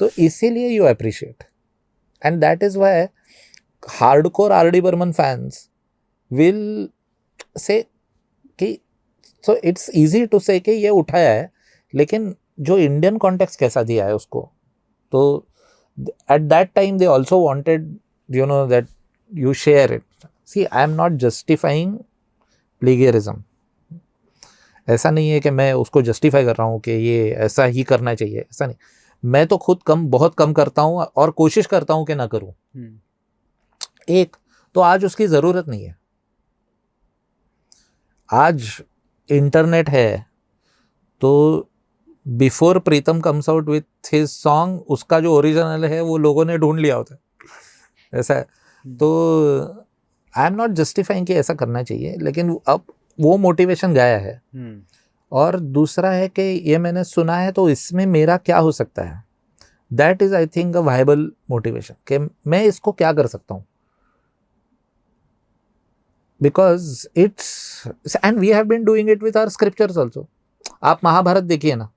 तो 0.00 0.08
इसीलिए 0.18 0.68
you 0.68 0.84
appreciate 0.84 1.44
and 2.22 2.40
that 2.40 2.62
is 2.62 2.78
why 2.78 3.06
hardcore 3.90 4.52
R 4.52 4.70
D 4.70 4.80
Burman 4.80 5.12
fans 5.12 5.68
will 6.30 6.88
say 7.58 7.80
कि 8.58 8.78
so 9.44 9.54
it's 9.64 9.90
easy 9.96 10.24
to 10.26 10.38
say 10.38 10.58
कि 10.60 10.72
ये 10.72 10.88
उठाया 10.90 11.30
है, 11.30 11.50
लेकिन 11.94 12.34
जो 12.60 12.78
इंडियन 12.78 13.16
कॉन्टेक्स्ट 13.18 13.60
कैसा 13.60 13.82
दिया 13.82 14.06
है 14.06 14.14
उसको? 14.14 14.50
तो 15.12 15.46
at 16.30 16.40
that 16.42 16.72
time 16.74 16.98
they 16.98 17.06
also 17.06 17.38
wanted 17.40 17.96
you 18.28 18.46
know 18.46 18.66
that 18.66 18.86
you 19.32 19.52
share 19.54 19.92
it 19.92 20.02
see 20.48 20.64
I 20.64 20.82
am 20.82 20.90
not 20.92 21.12
justifying 21.20 21.96
plagiarism 22.82 23.42
ऐसा 24.88 25.10
नहीं 25.10 25.30
है 25.30 25.40
कि 25.40 25.50
मैं 25.50 25.72
उसको 25.72 26.02
जस्टिफाई 26.02 26.44
कर 26.44 26.56
रहा 26.56 26.66
हूँ 26.66 26.80
कि 26.80 26.90
ये 26.90 27.30
ऐसा 27.44 27.64
ही 27.64 27.82
करना 27.82 28.14
चाहिए, 28.14 28.40
ऐसा 28.40 28.66
नहीं. 28.66 28.76
मैं 29.26 29.46
तो 29.46 29.56
खुद 29.56 29.82
कम 29.82 30.06
बहुत 30.06 30.34
कम 30.34 30.52
करता 30.52 30.82
हूँ 30.82 31.02
और 31.16 31.30
कोशिश 31.32 31.66
करता 31.66 31.94
हूँ 31.94 32.06
कि 32.06 32.14
ना 32.14 32.26
करूँ। 32.26 32.52
एक 34.08 34.36
तो 34.74 34.80
आज 34.80 35.04
उसकी 35.04 35.26
ज़रूरत 35.26 35.68
नहीं 35.68 35.84
है। 35.84 35.96
आज 38.30 38.82
इंटरनेट 39.30 39.88
है 39.88 40.26
तो 41.22 41.68
before 42.26 42.78
Pritam 42.78 43.20
comes 43.20 43.48
out 43.50 43.68
with 43.68 44.12
his 44.12 44.28
song 44.28 44.80
उसका 44.88 45.20
जो 45.20 45.34
ओरिजिनल 45.34 45.84
है 45.84 46.00
वो 46.00 46.16
लोगों 46.18 46.44
ने 46.44 46.58
ढूंढ 46.58 46.80
लिया 46.80 46.96
होता 46.96 47.14
है। 47.14 47.20
ऐसा 48.12 48.34
है। 48.34 48.46
तो 48.84 49.08
आई 50.34 50.46
एम 50.46 50.54
नॉट 50.54 50.70
जस्टिफाइंग 50.72 51.26
कि 51.26 51.34
ऐसा 51.34 51.54
करना 51.54 51.82
चाहिए 51.82 52.16
लेकिन 52.18 52.58
अब 52.68 52.84
वो 53.18 53.36
मोटिवेशन 53.38 53.94
गया 53.94 54.18
है। 54.18 54.40
और 55.32 55.58
दूसरा 55.60 56.10
है 56.10 56.28
कि 56.28 56.42
ये 56.42 56.78
मैंने 56.78 57.04
सुना 57.04 57.36
है 57.36 57.52
तो 57.52 57.68
इसमें 57.70 58.04
मेरा 58.06 58.36
क्या 58.36 58.58
हो 58.58 58.72
सकता 58.72 59.02
है? 59.02 59.24
That 59.90 60.22
is 60.22 60.34
I 60.34 60.46
think 60.46 60.76
a 60.76 60.80
viable 60.80 61.30
motivation 61.50 61.94
कि 62.08 62.18
मैं 62.50 62.62
इसको 62.64 62.92
क्या 62.92 63.12
कर 63.12 63.26
सकता 63.26 63.54
हूँ? 63.54 63.64
Because 66.40 67.06
it's 67.16 67.86
and 68.24 68.38
we 68.38 68.52
have 68.52 68.64
been 68.64 68.84
doing 68.84 69.10
it 69.10 69.22
with 69.22 69.36
our 69.36 69.48
scriptures 69.48 69.96
also 69.96 70.26
आप 70.82 71.04
महाभारत 71.04 71.44
देखिए 71.44 71.74
ना 71.74 71.88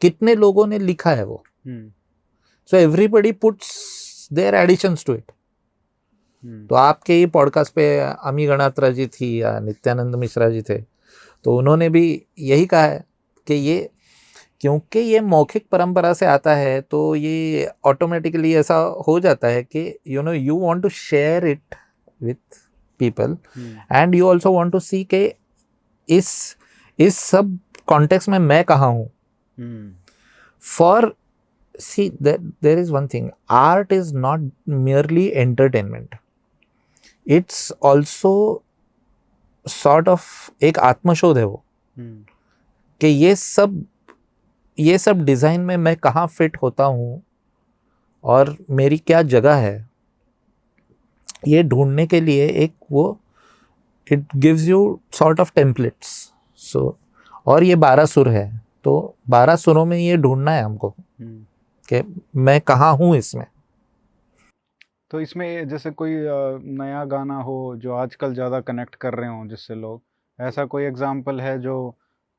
कितने 0.00 0.34
लोगों 0.34 0.66
ने 0.66 0.78
लिखा 0.78 1.10
है 1.10 1.24
वो। 1.24 1.42
So 1.66 2.76
everybody 2.76 3.32
puts 3.32 4.28
their 4.32 4.54
additions 4.54 5.04
to 5.06 5.14
it 5.14 5.32
तो 6.68 6.74
आपके 6.74 7.12
ही 7.12 7.26
पॉडकास्ट 7.26 7.72
पे 7.74 7.98
अमी 8.00 8.46
गणात्रा 8.46 8.90
जी 8.90 9.06
थी 9.06 9.42
या 9.42 9.58
नित्यानंद 9.60 10.14
मिश्रा 10.14 10.48
जी 10.50 10.62
थे 10.62 10.78
तो 11.44 11.56
उन्होंने 11.56 11.88
भी 11.88 12.26
यही 12.38 12.66
कहा 12.66 12.82
है 12.82 13.04
कि 13.46 13.54
ये 13.54 13.90
क्योंकि 14.60 14.98
ये 14.98 15.20
मौखिक 15.20 15.66
परंपरा 15.72 16.12
से 16.12 16.26
आता 16.26 16.54
है 16.54 16.80
तो 16.80 17.14
ये 17.14 17.70
ऑटोमेटिकली 17.84 18.54
ऐसा 18.54 18.74
हो 19.08 19.20
जाता 19.20 19.48
है 19.48 19.62
कि 19.62 19.98
you 20.06 20.22
know 20.22 20.32
you 20.32 20.58
want 20.58 20.82
to 20.82 20.88
share 20.88 21.46
it 21.46 21.74
with 22.22 22.58
people 22.98 23.36
and 23.92 24.14
you 24.14 24.28
also 24.28 24.52
want 24.52 24.72
to 24.72 24.80
see 24.80 25.04
के 25.04 25.34
इस 26.08 26.56
इस 26.98 27.18
सब 27.18 27.58
कॉन्टेक्स्ट 27.86 28.28
में 28.28 28.38
मैं 28.38 28.64
कहा 28.64 28.86
हूँ। 28.86 29.10
For 30.62 31.16
see 31.80 32.12
there 32.22 32.78
is 32.78 32.92
one 32.92 33.06
thing 33.06 33.30
art 33.50 33.92
is 33.92 34.14
not 34.14 34.50
merely 34.68 35.28
entertainment 35.34 36.14
it's 37.26 37.72
also 37.82 38.62
sort 39.68 40.08
of 40.08 40.24
एक 40.64 40.78
आत्मशोध 40.78 41.38
है 41.38 41.44
वो 41.44 41.62
hmm. 41.96 42.30
कि 43.00 43.06
ये 43.06 43.34
सब 43.36 43.84
ये 44.78 44.98
सब 44.98 45.24
डिज़ाइन 45.24 45.60
में 45.60 45.76
मैं 45.76 45.96
कहाँ 45.96 46.26
फिट 46.26 46.56
होता 46.62 46.84
हूँ 46.84 47.22
और 48.24 48.56
मेरी 48.70 48.98
क्या 48.98 49.22
जगह 49.22 49.54
है 49.54 49.88
ये 51.48 51.62
ढूँढने 51.62 52.06
के 52.06 52.20
लिए 52.20 52.46
एक 52.46 52.74
वो 52.92 53.18
it 54.12 54.24
gives 54.36 54.62
you 54.62 55.00
sort 55.12 55.40
of 55.40 55.52
templates 55.54 56.32
so 56.60 56.98
और 57.46 57.64
ये 57.64 57.76
बारह 57.76 58.04
सुर 58.04 58.28
है 58.28 58.62
तो 58.84 59.16
बारह 59.30 59.56
सुरों 59.56 59.84
में 59.84 59.98
ये 59.98 60.16
ढूंढना 60.16 60.50
है 60.50 60.62
हमको 60.62 60.94
hmm. 61.22 61.44
कि 61.88 62.02
मैं 62.36 62.60
कहाँ 62.60 62.92
हूँ 62.96 63.16
इसमें 63.16 63.46
तो 65.10 65.20
इसमें 65.20 65.68
जैसे 65.68 65.90
कोई 65.92 66.14
नया 66.74 67.04
गाना 67.04 67.36
हो 67.42 67.58
जो 67.76 67.94
आजकल 67.94 68.34
ज़्यादा 68.34 68.60
कनेक्ट 68.62 68.94
कर 68.94 69.14
रहे 69.14 69.28
हो 69.28 69.46
जिससे 69.46 69.74
लोग 69.74 70.02
ऐसा 70.38 70.64
कोई 70.64 70.84
एग्जांपल 70.84 71.40
है 71.40 71.58
जो 71.58 71.78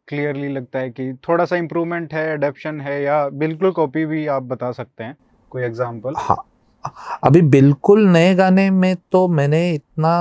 क्लियरली 0.07 0.47
लगता 0.47 0.79
है 0.79 0.89
कि 0.89 1.13
थोड़ा 1.27 1.45
सा 1.45 1.55
इम्प्रूवमेंट 1.55 2.13
है 2.13 2.27
एडेप्शन 2.27 2.79
है 2.81 3.01
या 3.01 3.27
बिल्कुल 3.37 3.71
कॉपी 3.71 4.05
भी 4.05 4.25
आप 4.27 4.43
बता 4.43 4.71
सकते 4.71 5.03
हैं 5.03 5.15
कोई 5.51 5.63
एग्जांपल 5.63 6.13
हाँ 6.17 6.37
अभी 7.23 7.41
बिल्कुल 7.49 8.07
नए 8.07 8.33
गाने 8.35 8.69
में 8.71 8.95
तो 9.11 9.27
मैंने 9.29 9.69
इतना 9.73 10.13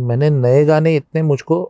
मैंने 0.00 0.30
नए 0.30 0.64
गाने 0.64 0.94
इतने 0.96 1.22
मुझको 1.22 1.60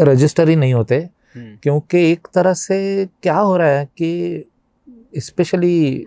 रजिस्टर 0.00 0.48
ही 0.48 0.56
नहीं 0.56 0.74
होते 0.74 0.96
हम्म। 1.34 1.56
क्योंकि 1.62 1.98
एक 2.10 2.26
तरह 2.34 2.54
से 2.54 3.06
क्या 3.22 3.36
हो 3.36 3.56
रहा 3.56 3.68
है 3.68 3.84
कि 3.88 4.49
especially 5.16 6.06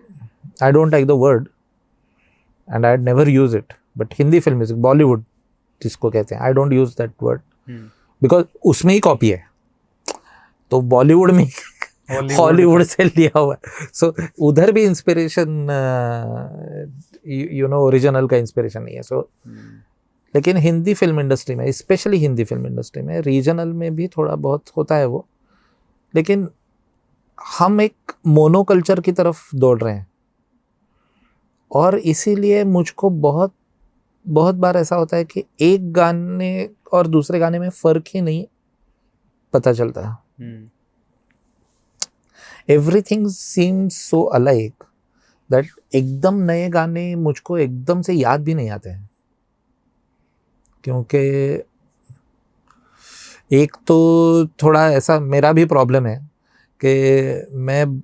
I 0.63 0.71
don't 0.71 0.91
like 0.91 1.07
the 1.07 1.11
word 1.11 1.47
and 2.75 2.85
I 2.85 2.97
never 2.97 3.29
use 3.29 3.57
it 3.57 3.73
but 3.97 4.13
Hindi 4.19 4.39
film 4.39 4.57
music 4.57 4.77
Bollywood 4.77 5.23
जिसको 5.83 6.09
कहते 6.09 6.35
हैं 6.35 6.41
I 6.41 6.53
don't 6.53 6.73
use 6.73 6.91
that 6.91 7.11
word 7.23 7.41
because 8.21 8.45
उसमें 8.65 8.93
ही 8.93 8.99
कॉपी 8.99 9.29
है. 9.29 9.43
तो 10.71 10.81
बॉलीवुड 10.81 11.31
में 11.31 11.47
हॉलीवुड 12.11 12.83
से 12.83 13.03
लिया 13.03 13.39
हुआ 13.39 13.55
है. 13.55 13.87
सो 13.93 14.07
so, 14.07 14.27
उधर 14.39 14.71
भी 14.71 14.83
इंस्पिरेशन 14.83 15.67
यू 17.27 17.67
नो 17.67 17.77
ओरिजिनल 17.77 18.27
का 18.27 18.37
इंस्पिरेशन 18.37 18.83
नहीं 18.83 18.95
है. 18.95 19.01
So 19.01 19.15
so, 19.15 19.51
hmm. 19.51 19.71
लेकिन 20.35 20.57
हिंदी 20.57 20.93
फ़िल्म 20.93 21.19
इंडस्ट्री 21.19 21.55
में 21.55 21.71
स्पेशली 21.71 22.17
हिंदी 22.17 22.43
फ़िल्म 22.43 22.67
इंडस्ट्री 22.67 23.01
में 23.01 23.19
रीजनल 23.21 23.67
में 23.67 23.95
भी 23.95 24.07
थोड़ा 24.07 24.35
बहुत 24.35 24.63
होता 24.77 24.95
है 24.95 25.05
वो. 25.05 25.27
लेकिन 26.15 26.47
हम 27.39 27.81
एक 27.81 27.95
मोनोकल्चर 28.27 28.99
की 28.99 29.11
तरफ़ 29.11 29.55
दौड़ 29.55 29.81
रहे 29.81 29.93
हैं। 29.93 30.07
और 31.71 31.97
इसीलिए 31.97 32.63
मुझको 32.63 33.09
बहुत 33.09 33.53
बहुत 34.27 34.55
बार 34.55 34.77
ऐसा 34.77 34.95
होता 34.95 35.17
है 35.17 35.25
कि 35.25 35.43
एक 35.61 35.93
गाने 35.93 36.69
और 36.93 37.07
दूसरे 37.07 37.39
गाने 37.39 37.59
में 37.59 37.69
फ़र्क 37.69 38.03
ही 38.07 38.21
नहीं 38.21 38.45
पता 39.53 39.73
चलता 39.73 40.07
है। 40.07 40.71
Everything 42.69 43.27
seems 43.27 43.97
so 44.09 44.21
alike 44.23 44.83
that 45.51 45.67
एकदम 45.95 46.35
नए 46.35 46.69
गाने 46.69 47.15
मुझको 47.15 47.57
एकदम 47.57 48.01
से 48.01 48.13
याद 48.13 48.43
भी 48.43 48.53
नहीं 48.53 48.69
आते 48.69 48.89
हैं। 48.89 49.09
क्योंकि 50.83 51.17
एक 53.51 53.77
तो 53.87 53.97
थोड़ा 54.47 54.89
ऐसा 54.91 55.19
मेरा 55.19 55.51
भी 55.51 55.65
प्रॉब्लम 55.65 56.05
है 56.05 56.32
कि 56.85 57.55
मैं 57.55 57.99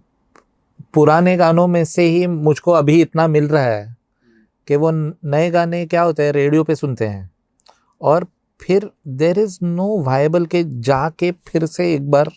पुराने 0.93 1.37
गानों 1.37 1.67
में 1.67 1.85
से 1.85 2.03
ही 2.03 2.27
मुझको 2.27 2.71
अभी 2.71 3.01
इतना 3.01 3.27
मिल 3.27 3.47
रहा 3.47 3.63
है 3.63 3.97
कि 4.67 4.75
वो 4.75 4.91
नए 5.25 5.51
गाने 5.51 5.85
क्या 5.85 6.01
होते 6.01 6.23
हैं, 6.23 6.31
रेडियो 6.31 6.63
पे 6.63 6.75
सुनते 6.75 7.07
हैं। 7.07 7.31
और 8.01 8.27
फिर 8.61 8.89
देर 9.07 9.39
इज़ 9.39 9.59
नो 9.63 10.03
वायबल 10.03 10.45
के 10.45 10.63
जाके 10.63 11.31
फिर 11.31 11.65
से 11.65 11.93
एक 11.93 12.11
बार 12.11 12.31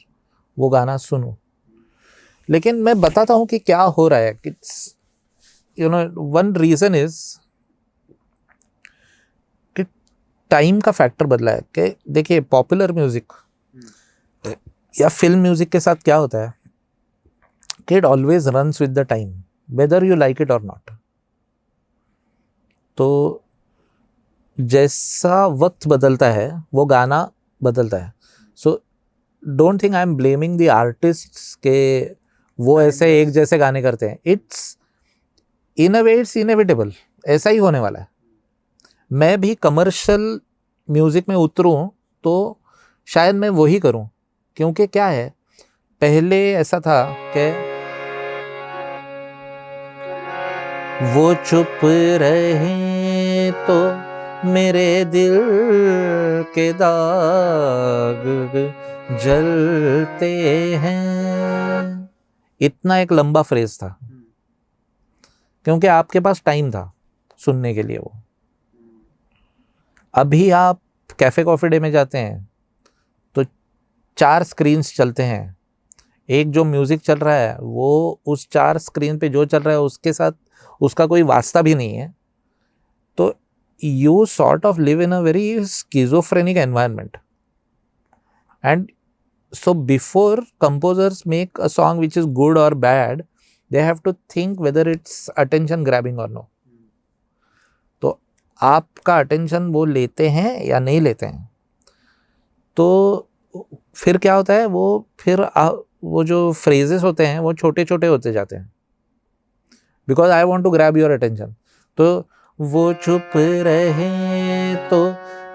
वो 0.59 0.69
गाना 0.69 0.97
सुनूं। 0.97 1.35
लेकिन 2.51 2.77
मैं 2.77 3.01
बताता 3.01 3.35
हूँ 3.35 3.47
कि 3.47 3.59
क्या 3.59 3.83
हो 3.83 4.09
रहा 4.09 4.19
है। 4.19 4.41
कि 4.47 4.55
you 5.79 5.89
know 5.89 6.23
one 6.23 6.55
reason 6.55 6.95
is 6.95 7.39
कि 9.77 9.85
टाइम 10.51 10.81
का 10.81 10.93
फैक्टर 10.93 11.27
बदला 11.27 11.53
है। 11.53 11.61
कि 11.79 11.97
देखिए 12.11 12.41
पॉपुलर 12.41 12.93
म्यूज़िक 12.93 13.33
या 14.95 15.09
फ़िल्म 15.09 15.41
म्यूज़िक 15.43 15.71
के 15.71 15.81
साथ 15.81 15.97
क्या 16.05 16.17
होता 16.17 16.39
है? 16.39 16.53
कि 17.89 17.97
it 17.97 18.05
always 18.05 18.49
runs 18.49 18.81
with 18.81 18.99
the 18.99 19.07
time 19.09 19.33
whether 19.69 20.05
you 20.05 20.17
like 20.17 20.41
it 20.41 20.51
और 20.51 20.63
नॉट 20.63 20.91
तो 22.99 23.43
जैसा 24.59 25.47
वक्त 25.47 25.87
बदलता 25.89 26.31
है, 26.31 26.65
वो 26.75 26.85
गाना 26.87 27.31
बदलता 27.61 27.97
है। 27.97 28.13
So 28.59 28.81
don't 29.43 29.83
think 29.83 29.95
I 29.95 30.03
am 30.03 30.15
blaming 30.17 30.59
the 30.59 30.69
artist 30.71 31.39
के 31.63 32.03
वो 32.59 32.81
ऐसे 32.83 33.21
एक 33.21 33.31
जैसे 33.31 33.59
गाने 33.59 33.83
करते 33.83 34.09
हैं। 34.09 34.19
It's 34.27 34.77
in 35.77 35.95
a 35.95 36.01
way 36.01 36.19
it's 36.21 36.37
inevitable 36.37 36.93
ऐसा 37.25 37.51
ही 37.51 37.59
होने 37.59 37.79
वाला 37.79 38.01
है। 38.01 38.09
मैं 39.11 39.41
भी 39.41 39.55
कमर्शियल 39.55 40.41
म्यूज़िक 40.89 41.29
में 41.29 41.37
उतरूँ 41.37 41.91
तो 42.25 42.59
शायद 43.09 43.35
मैं 43.35 43.49
वही 43.51 43.79
करूँ। 43.81 44.09
क्योंकि 44.57 44.87
क्या 44.87 45.07
है, 45.07 45.35
पहले 46.01 46.53
ऐसा 46.55 46.81
था 46.81 47.17
कि 47.37 47.73
वो 51.15 51.35
चुप 51.35 51.81
रहे 51.85 53.51
तो 53.53 54.12
मेरे 54.49 55.05
दिल 55.05 55.41
के 56.55 56.73
दाग 56.73 58.23
जलते 59.23 60.33
हैं। 60.77 62.11
इतना 62.61 62.99
एक 62.99 63.12
लंबा 63.12 63.43
फ्रेज 63.43 63.79
था। 63.79 63.97
क्योंकि 65.65 65.87
आपके 65.87 66.21
पास 66.21 66.43
टाइम 66.47 66.71
था 66.71 66.93
सुनने 67.38 67.75
के 67.75 67.83
लिए 67.83 67.99
वो। 67.99 68.12
अभी 70.15 70.51
आप 70.51 70.81
कैफ़े 71.19 71.45
कॉफ़ी 71.45 71.69
डे 71.69 71.81
में 71.81 71.93
जाते 71.93 72.19
हैं 72.19 72.52
चार 74.18 74.42
स्क्रीन्स 74.42 74.96
चलते 74.96 75.22
हैं। 75.22 75.57
एक 76.31 76.51
जो 76.51 76.64
म्यूज़िक 76.64 77.01
चल 77.01 77.18
रहा 77.18 77.35
है, 77.35 77.59
वो 77.59 78.20
उस 78.27 78.48
चार 78.53 78.79
स्क्रीन 78.79 79.18
पे 79.18 79.29
जो 79.29 79.44
चल 79.44 79.62
रहा 79.62 79.75
है, 79.75 79.81
उसके 79.81 80.12
साथ 80.12 80.33
उसका 80.81 81.07
कोई 81.07 81.22
वास्ता 81.22 81.62
भी 81.62 81.75
नहीं 81.75 81.94
है। 81.94 82.14
तो 83.16 83.35
you 83.85 84.27
sort 84.27 84.66
of 84.66 84.81
live 84.81 85.03
in 85.03 85.12
a 85.12 85.20
very 85.20 85.64
schizophrenic 85.64 86.57
environment 86.57 87.16
and 88.64 88.90
so 89.55 89.72
before 89.75 90.38
composers 90.61 91.27
make 91.27 91.59
a 91.59 91.68
song 91.68 91.98
which 91.98 92.16
is 92.16 92.27
good 92.27 92.57
or 92.57 92.70
bad, 92.75 93.22
they 93.70 93.83
have 93.83 94.03
to 94.03 94.16
think 94.35 94.59
whether 94.59 94.85
it's 94.94 95.29
attention 95.37 95.85
grabbing 95.85 96.16
or 96.18 96.29
no. 96.29 96.48
तो 98.03 98.20
आपका 98.62 99.18
attention 99.18 99.62
वो 99.62 99.85
लेते 99.85 100.29
हैं 100.29 100.64
या 100.64 100.79
नहीं 100.79 101.01
लेते 101.01 101.27
हैं? 101.27 101.51
तो 102.77 103.29
फिर 103.97 104.19
क्या 104.19 104.35
होता 104.35 104.55
है 104.55 104.67
वो 104.67 105.09
फिर 105.21 105.41
आ, 105.43 105.69
वो 106.05 106.25
जो 106.25 106.53
फ्रेजेस 106.53 107.03
होते 107.03 107.27
हैं 107.27 107.39
वो 107.39 107.53
छोटे 107.55 107.85
छोटे 107.85 108.07
होते 108.07 108.33
जाते 108.33 108.57
हैं। 108.57 108.71
Because 110.09 110.31
I 110.31 110.43
want 110.43 110.65
to 110.65 110.71
grab 110.71 110.97
your 110.97 111.11
attention 111.11 111.55
तो 111.99 112.29
वो 112.59 112.93
चुप 112.95 113.31
रहे 113.37 114.75
तो 114.89 115.05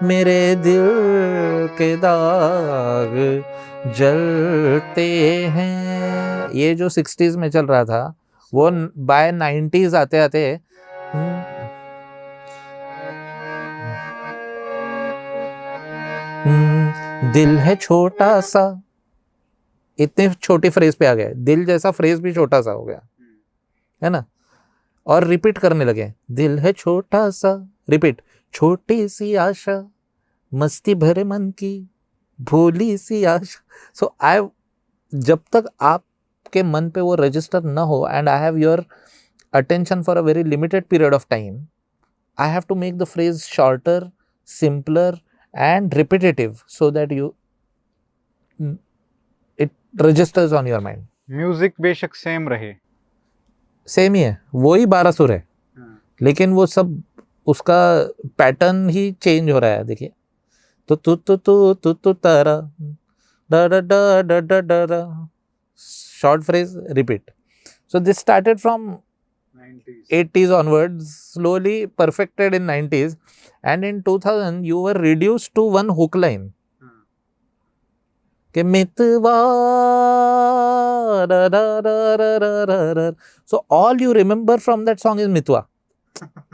मेरे 0.06 0.54
दिल 0.56 0.86
के 1.78 1.94
दाग 1.96 3.14
जलते 3.96 5.08
हैं। 5.48 6.50
ये 6.50 6.74
जो 6.74 6.88
सिक्सटीज 6.88 7.36
में 7.36 7.50
चल 7.50 7.66
रहा 7.66 7.84
था 7.84 8.14
वो 8.52 8.70
बाय 9.04 9.32
नाइन्टीज 9.32 9.94
आते 9.94 10.18
आते 10.18 10.60
दिल 17.24 17.56
है 17.58 17.74
छोटा 17.76 18.40
सा। 18.40 18.82
इतने 19.98 20.28
छोटी 20.32 20.68
फ्रेज 20.68 20.94
पे 20.94 21.06
आ 21.06 21.14
गया 21.14 21.32
दिल 21.34 21.64
जैसा 21.64 21.90
फ्रेज 21.90 22.20
भी 22.20 22.32
छोटा 22.34 22.60
सा 22.62 22.70
हो 22.70 22.84
गया। 22.84 23.00
है 24.02 24.10
ना? 24.10 24.24
और 25.06 25.24
रिपीट 25.24 25.58
करने 25.58 25.84
लगे 25.84 26.12
दिल 26.30 26.58
है 26.58 26.72
छोटा 26.72 27.30
सा। 27.30 27.52
रिपीट 27.90 28.22
छोटी 28.54 29.08
सी 29.08 29.34
आशा, 29.34 29.90
मस्ती 30.52 30.94
भरे 30.94 31.24
मन 31.24 31.50
की, 31.50 31.90
भोली 32.40 32.96
सी 32.98 33.24
आशा। 33.24 33.60
सो 33.94 34.14
आई 34.20 34.46
जब 35.12 35.40
तक 35.52 35.70
आपके 35.80 36.62
मन 36.62 36.90
पे 36.90 37.00
वो 37.00 37.14
रजिस्टर 37.14 37.62
ना 37.62 37.80
हो 37.80 38.06
and 38.10 38.28
I 38.28 38.40
have 38.40 38.58
your 38.58 38.84
attention 39.52 40.02
for 40.02 40.16
a 40.16 40.20
very 40.20 40.42
limited 40.42 40.84
period 40.84 41.14
of 41.14 41.26
time 41.30 41.66
I 42.38 42.50
have 42.50 42.62
to 42.68 42.74
make 42.74 42.98
the 42.98 43.04
phrase 43.04 43.42
shorter 43.42 44.10
simpler 44.46 45.18
and 45.54 45.94
repetitive 45.94 46.56
so 46.68 46.90
that 46.90 47.12
you 47.12 47.34
it 49.58 49.70
registers 50.00 50.52
on 50.52 50.66
your 50.66 50.80
mind 50.80 51.06
music 51.30 51.74
बेशक 51.80 52.14
same 52.14 52.48
रहे। 52.48 52.74
Same 53.88 54.14
ही 54.14 54.20
है। 54.22 54.40
वो 54.54 54.74
ही 54.74 54.86
बारह 54.86 55.10
सुर 55.10 55.32
है। 55.32 55.42
लेकिन 56.22 56.52
वो 56.52 56.66
सब 56.66 57.02
उसका 57.46 57.80
पैटर्न 58.38 58.88
ही 58.88 59.10
चेंज 59.12 59.50
हो 59.50 59.58
रहा 59.58 59.70
है 59.70 59.84
देखिए। 59.84 60.12
तो 60.88 60.96
तु 60.96 61.16
तु 61.16 61.36
तु 61.36 61.74
तु 61.74 61.92
तु 61.92 62.12
तारा 62.12 62.60
डा 63.50 63.66
डा 63.68 63.80
डा 63.80 64.22
डा 64.22 64.40
डा 64.40 64.60
डा 64.60 64.84
डा 64.86 65.00
short 66.20 66.44
phrase 66.44 66.70
repeat. 66.96 67.30
So 67.86 68.00
this 68.00 68.18
started 68.18 68.60
from 68.60 68.86
80s 70.10 70.58
onwards 70.58 71.14
slowly 71.32 71.86
perfected 71.86 72.54
in 72.54 72.66
90s 72.66 73.16
and 73.62 73.84
in 73.84 74.02
2000 74.02 74.64
you 74.64 74.80
were 74.80 74.94
reduced 74.94 75.54
to 75.54 75.62
one 75.62 75.90
hook 76.00 76.14
line 76.14 76.52
da. 81.26 83.12
so 83.44 83.64
all 83.70 84.00
you 84.00 84.12
remember 84.12 84.58
from 84.58 84.84
that 84.84 85.00
song 85.00 85.18
is 85.18 85.28
मितवा 85.28 85.66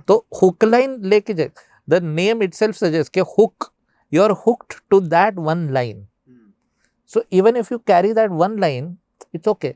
तो 0.08 0.24
hook 0.40 0.64
line 0.64 0.98
लेके 1.10 1.34
जाए 1.34 1.50
the 1.88 2.02
name 2.02 2.42
it 2.42 2.54
self 2.54 2.76
suggest 2.76 3.12
कि 3.12 3.20
hook 3.38 3.70
you 4.12 4.22
are 4.22 4.30
hooked 4.46 4.74
to 4.90 5.00
that 5.00 5.38
one 5.46 5.68
line 5.74 6.06
so 7.10 7.22
even 7.38 7.56
if 7.56 7.68
you 7.72 7.78
carry 7.86 8.12
that 8.14 8.30
one 8.42 8.58
line 8.60 8.96
it's 9.34 9.48
okay 9.48 9.74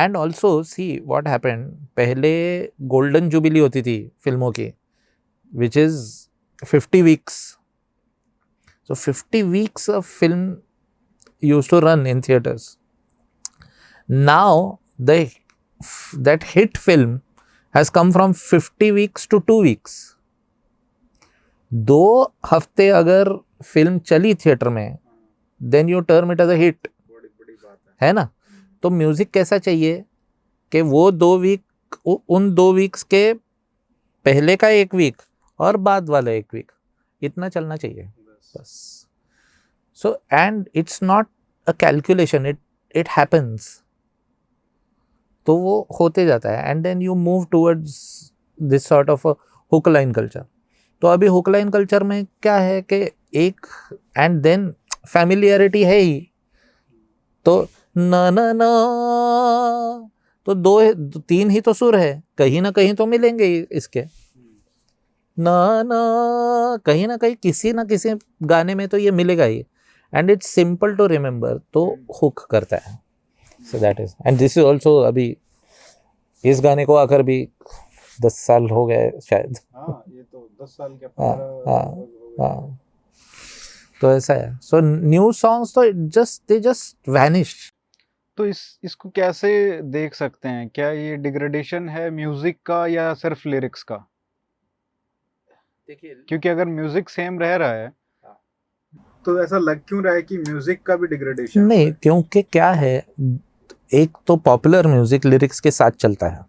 and 0.00 0.16
also 0.16 0.62
see 0.62 0.88
what 1.06 1.28
happen 1.28 1.64
पहले 1.96 2.32
golden 2.94 3.28
jubilee 3.30 3.60
होती 3.60 3.82
थी 3.82 3.96
फ़िल्मों 4.24 4.50
की 4.50 4.72
which 5.52 5.76
is 5.76 6.00
fifty 6.62 7.02
weeks 7.02 7.34
so 8.90 8.94
fifty 8.94 9.42
weeks 9.42 9.90
of 9.90 10.06
film 10.18 10.56
use 11.42 11.70
to 11.70 11.78
run 11.80 12.06
in 12.06 12.20
theatres 12.20 12.76
now 14.08 14.76
the 15.00 15.24
that 16.14 16.42
hit 16.44 16.76
film 16.76 17.22
has 17.74 17.90
come 17.90 18.12
from 18.12 18.34
50 18.34 18.92
weeks 18.92 19.26
to 19.26 19.40
2 19.42 19.60
weeks. 19.62 20.16
दो 21.72 22.34
हफ़्ते 22.46 22.88
अगर 22.88 23.28
film 23.64 23.98
चली 23.98 24.34
theatre 24.34 24.68
में 24.68 24.98
then 25.60 25.88
you 25.88 26.00
term 26.00 26.32
it 26.32 26.40
as 26.40 26.48
a 26.48 26.54
hit 26.54 26.88
है 28.00 28.12
ना? 28.12 28.28
तो 28.82 28.90
music 28.90 29.30
कैसा 29.30 29.58
चाहिए? 29.58 30.04
कि 30.72 30.80
वो 30.82 31.10
दो 31.10 31.36
वीक 31.38 31.96
उन 32.06 32.50
दो 32.54 32.72
वीक्स 32.72 33.02
के 33.04 33.32
पहले 34.26 34.56
का 34.56 34.68
एक 34.70 34.94
वीक 34.94 35.22
और 35.60 35.76
बाद 35.78 36.08
वाला 36.10 36.30
एक 36.30 36.54
वीक 36.54 36.72
इतना 37.22 37.48
चलना 37.48 37.76
चाहिए। 37.76 38.04
बस। 38.54 39.06
So 39.98 40.16
and 40.32 40.68
it's 40.74 41.02
not 41.02 41.26
a 41.66 41.72
calculation 41.80 42.46
it 42.46 42.58
it 42.94 43.08
happens 43.08 43.66
तो 45.46 45.56
वो 45.56 45.80
होते 46.00 46.26
जाता 46.26 46.50
है। 46.50 46.70
And 46.70 46.82
then 46.82 47.02
you 47.02 47.14
move 47.16 47.44
towards 47.50 47.98
this 48.58 48.86
sort 48.88 49.10
of 49.10 49.26
hook 49.72 49.88
line 49.88 50.12
culture 50.12 50.44
तो 51.02 51.08
अभी 51.08 51.26
हुक 51.26 51.48
लाइन 51.48 51.70
कल्चर 51.70 52.02
में 52.02 52.24
क्या 52.42 52.56
है 52.58 52.80
कि 52.82 52.96
एक 53.38 53.66
एंड 54.18 54.40
देन 54.42 54.72
फैमिलियरिटी 55.08 55.82
है 55.84 55.98
ही। 55.98 56.20
तो 57.46 57.68
न 57.96 58.14
न 58.32 58.52
न। 58.56 60.08
तो 60.46 60.54
दो 60.54 61.20
तीन 61.20 61.50
ही 61.50 61.60
तो 61.60 61.72
सुर 61.72 61.96
है 61.96 62.22
कहीं 62.38 62.62
ना 62.62 62.70
कहीं 62.70 62.94
तो 62.94 63.06
मिलेंगे 63.06 63.46
इसके। 63.72 64.04
न 65.36 65.48
न 65.86 66.78
कहीं 66.86 67.06
ना 67.08 67.16
कहीं 67.16 67.36
किसी 67.36 67.72
ना 67.72 67.84
किसी 67.84 68.14
गाने 68.42 68.74
में 68.74 68.86
तो 68.88 68.98
ये 68.98 69.10
मिलेगा 69.10 69.44
ही। 69.44 69.64
And 70.12 70.30
it's 70.30 70.46
simple 70.46 70.94
to 70.96 71.06
remember 71.06 71.58
तो 71.74 71.84
हुक 72.22 72.46
करता 72.50 72.76
है। 72.76 72.98
So 73.60 73.78
that 73.78 74.00
is 74.00 74.14
and 74.26 74.38
this 74.38 74.56
is 74.58 74.64
also 74.64 74.96
अभी 74.98 75.36
इस 76.44 76.60
गाने 76.60 76.84
को 76.84 76.94
आकर 76.96 77.22
भी 77.22 77.46
दस 78.18 78.38
साल 78.38 78.68
हो 78.70 78.84
गए 78.86 79.10
शायद। 79.24 79.58
हाँ 79.76 80.02
ये 80.08 80.22
तो 80.22 80.48
दस 80.62 80.68
साल 80.70 80.92
के 80.94 81.06
हाँ 81.22 81.34
हाँ 81.66 81.84
हाँ 82.40 82.78
तो 84.00 84.12
ऐसा 84.12 84.34
है। 84.34 84.56
सो 84.62 84.80
न्यू 84.80 85.30
सॉन्ग्स 85.32 85.74
तो 85.74 85.90
जस्ट 86.10 86.42
दे 86.48 86.58
जस्ट 86.60 87.08
वैनिश 87.08 87.54
तो 88.38 88.46
इस 88.46 88.78
इसको 88.84 89.08
कैसे 89.10 89.50
देख 89.82 90.14
सकते 90.14 90.48
हैं? 90.48 90.68
क्या 90.68 90.90
ये 90.90 91.16
डिग्रेडेशन 91.16 91.88
है 91.88 92.10
म्यूज़िक 92.10 92.58
का 92.66 92.86
या 92.86 93.12
सिर्फ़ 93.14 93.48
लिरिक्स 93.48 93.82
का? 93.82 93.96
देखिए 95.88 96.14
क्योंकि 96.28 96.48
अगर 96.48 96.66
म्यूज़िक 96.68 97.08
सेम 97.08 97.38
रह 97.40 97.54
रहा 97.56 97.72
है 97.72 97.92
तो 99.26 99.42
ऐसा 99.42 99.58
लग 99.58 99.80
क्यों 99.88 100.02
रहा 100.04 100.14
है 100.14 100.22
कि 100.22 100.36
म्यूज़िक 100.38 100.82
का 100.82 100.96
भी 100.96 101.06
डिग्रेडेशन 101.06 101.60
नहीं 101.60 101.92
क्योंकि 101.92 102.42
क्या 102.42 102.70
है 102.72 102.96
एक 103.94 104.16
तो 104.26 104.36
पॉपुलर 104.38 104.86
म्यूज़िक 104.86 105.24
लिरिक्स 105.24 105.60
के 105.60 105.70
साथ 105.70 105.90
चलता 105.90 106.28
है 106.28 106.40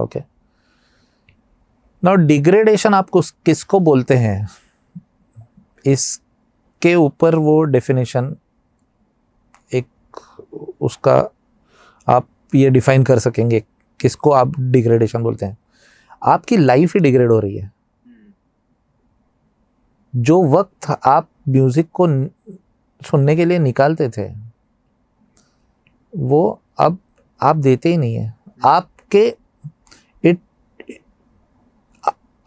ओके। 0.00 0.20
नाउ 2.02 2.16
डिग्रेडेशन 2.26 2.94
आप 2.94 3.10
किसको 3.14 3.80
बोलते 3.80 4.14
हैं? 4.16 4.48
इसके 5.84 6.94
ऊपर 6.94 7.34
वो 7.36 7.62
डेफिनेशन 7.64 8.34
उसका 10.88 11.16
आप 12.06 12.28
ये 12.54 12.70
डिफाइन 12.70 13.02
कर 13.04 13.18
सकेंगे 13.18 13.62
किसको 14.00 14.30
आप 14.32 14.58
डिग्रेडेशन 14.60 15.22
बोलते 15.22 15.46
हैं। 15.46 15.56
आपकी 16.22 16.56
लाइफ 16.56 16.94
ही 16.94 17.00
डिग्रेड 17.00 17.30
हो 17.30 17.38
रही 17.38 17.56
है। 17.56 17.70
जो 20.14 20.42
वक्त 20.50 20.90
आप 21.06 21.28
म्यूज़िक 21.48 21.88
को 21.92 22.06
सुनने 23.00 23.36
के 23.36 23.44
लिए 23.44 23.58
निकालते 23.58 24.08
थे, 24.08 24.28
वो 26.12 26.60
अब 26.78 26.98
आप 27.40 27.56
देते 27.56 27.88
ही 27.88 27.96
नहीं 27.96 28.14
है। 28.14 28.34
आपके 28.66 29.26
इट 30.24 30.40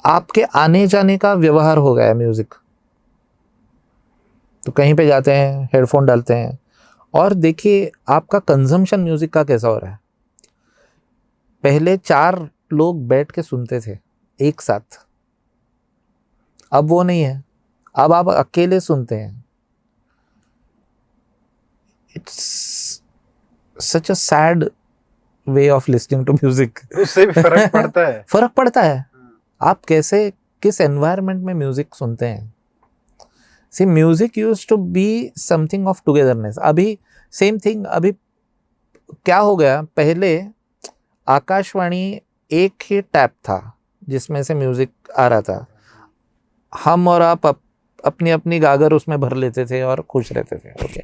आपके 0.04 0.44
आने 0.44 0.86
जाने 0.88 1.18
का 1.18 1.34
व्यवहार 1.34 1.78
हो 1.78 1.94
गया 1.94 2.06
है 2.06 2.14
म्यूज़िक 2.14 2.54
तो 4.64 4.72
कहीं 4.72 4.94
पे 4.94 5.06
जाते 5.08 5.32
हैं 5.32 5.70
हेडफोन 5.74 6.06
डालते 6.06 6.34
हैं 6.34 6.58
और 7.14 7.34
देखिए 7.34 7.92
आपका 8.10 8.40
कंजम्पशन 8.40 9.00
म्यूज़िक 9.00 9.34
का 9.34 9.44
कैसा 9.44 9.68
हो 9.68 9.78
रहा 9.78 9.92
है? 9.92 10.00
पहले 11.64 11.98
चार 11.98 12.50
लोग 12.74 13.08
बैठ 13.08 13.32
के 13.32 13.42
सुनते 13.42 13.80
थे 13.80 13.98
एक 14.40 14.62
साथ। 14.62 15.06
अब 16.72 16.88
वो 16.88 17.04
नहीं 17.04 17.22
है। 17.22 17.44
अब 17.96 18.14
आप 18.14 18.30
अकेले 18.30 18.80
सुनते 18.80 19.16
हैं। 19.16 19.44
It's 22.16 23.02
such 23.80 24.12
a 24.12 24.14
sad 24.14 24.70
way 25.50 25.70
of 25.70 25.92
listening 25.92 26.26
to 26.26 26.34
music 26.34 26.80
उससे 27.00 27.26
भी 27.26 27.32
फ़र्क 27.32 27.72
पड़ता 27.74 28.08
है। 28.08 28.26
फ़र्क 28.30 28.52
पड़ता 28.52 28.82
है। 28.82 29.06
आप 29.62 29.86
कैसे 29.86 30.34
किस 30.62 30.82
एनवायरनमेंट 30.82 31.44
में 31.44 31.54
म्यूज़िक 31.54 31.96
सुनते 31.96 32.26
हैं? 32.26 32.54
See 33.74 33.86
music 33.86 34.38
use 34.38 34.66
to 34.70 34.78
be 34.78 35.32
something 35.38 35.88
of 35.88 36.02
togetherness 36.06 36.58
अभी 36.62 36.98
सेम 37.34 37.58
थिंग 37.58 37.86
अभी 37.86 38.12
क्या 39.26 39.38
हो 39.38 39.56
गया? 39.56 39.82
पहले 39.82 40.44
आकाशवाणी 41.28 42.22
एक 42.52 42.84
ही 42.84 43.02
टैप 43.04 43.32
था 43.44 43.78
जिसमें 44.10 44.42
से 44.44 44.54
म्यूज़िक 44.54 44.92
आ 45.18 45.28
रहा 45.28 45.42
था। 45.42 45.66
हम 46.74 47.08
और 47.08 47.22
आप 47.22 47.46
अप, 47.46 47.60
अपनी 48.06 48.30
अपनी 48.30 48.60
गागर 48.60 48.94
उसमें 48.94 49.20
भर 49.20 49.36
लेते 49.36 49.66
थे 49.66 49.82
और 49.84 50.02
खुश 50.02 50.32
रहते 50.32 50.58
थे 50.58 50.72
ओके 50.86 51.04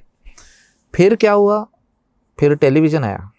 फिर 0.94 1.16
क्या 1.16 1.32
हुआ? 1.34 1.66
फिर 2.40 2.56
टेलीविज़न 2.56 3.04
आया। 3.04 3.32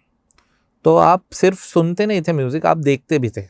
तो 0.85 0.97
आप 0.97 1.25
सिर्फ़ 1.33 1.61
सुनते 1.61 2.07
नहीं 2.07 2.23
थे 2.23 2.33
म्यूज़िक 2.33 2.67
आप 2.67 2.77
देखते 2.77 3.19
भी 3.19 3.31
थे। 3.31 3.43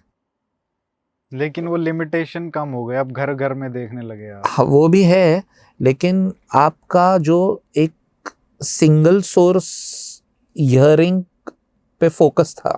लेकिन 1.32 1.66
वो 1.68 1.76
लिमिटेशन 1.76 2.48
कम 2.50 2.68
हो 2.68 2.84
गया 2.84 3.00
अब 3.00 3.12
घर 3.12 3.32
घर 3.34 3.54
में 3.54 3.70
देखने 3.72 4.02
लगे 4.02 4.28
आप। 4.30 4.42
हाँ, 4.46 4.64
वो 4.66 4.88
भी 4.88 5.02
है 5.02 5.42
लेकिन 5.80 6.32
आपका 6.54 7.18
जो 7.18 7.62
एक 7.76 8.30
सिंगल 8.60 9.20
सोर्स 9.22 10.22
हियरिंग 10.56 11.22
पे 12.00 12.08
फोकस 12.08 12.54
था। 12.58 12.70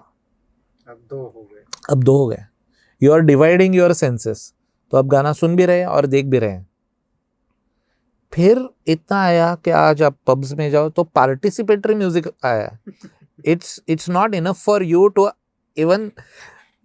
अब 0.89 0.99
दो 1.11 1.17
हो 1.17 1.49
गए। 1.53 1.65
अब 1.91 2.03
दो 2.03 2.17
हो 2.17 2.27
गए। 2.27 2.45
You 3.03 3.13
are 3.13 3.21
dividing 3.21 3.75
your 3.75 3.93
senses 3.93 4.53
तो 4.93 4.97
आप 4.97 5.07
गाना 5.07 5.33
सुन 5.33 5.57
भी 5.57 5.67
रहे 5.67 5.79
हैं 5.79 5.87
और 5.87 6.07
देख 6.07 6.27
भी 6.27 6.39
रहे 6.39 6.51
हैं। 6.51 6.67
फिर 8.33 8.69
इतना 8.87 9.23
आया 9.23 9.55
कि 9.55 9.71
आज 9.71 10.03
आप 10.03 10.17
पब्स 10.27 10.53
में 10.53 10.71
जाओ 10.71 10.89
तो 10.91 11.05
पार्टिसिपेटरी 11.05 11.95
म्यूज़िक 11.95 12.29
आया। 12.45 12.79
It's 13.47 13.81
it's 13.91 14.09
not 14.09 14.35
enough 14.35 14.59
for 14.65 14.83
you 14.83 15.05
to 15.19 15.31
even 15.77 16.11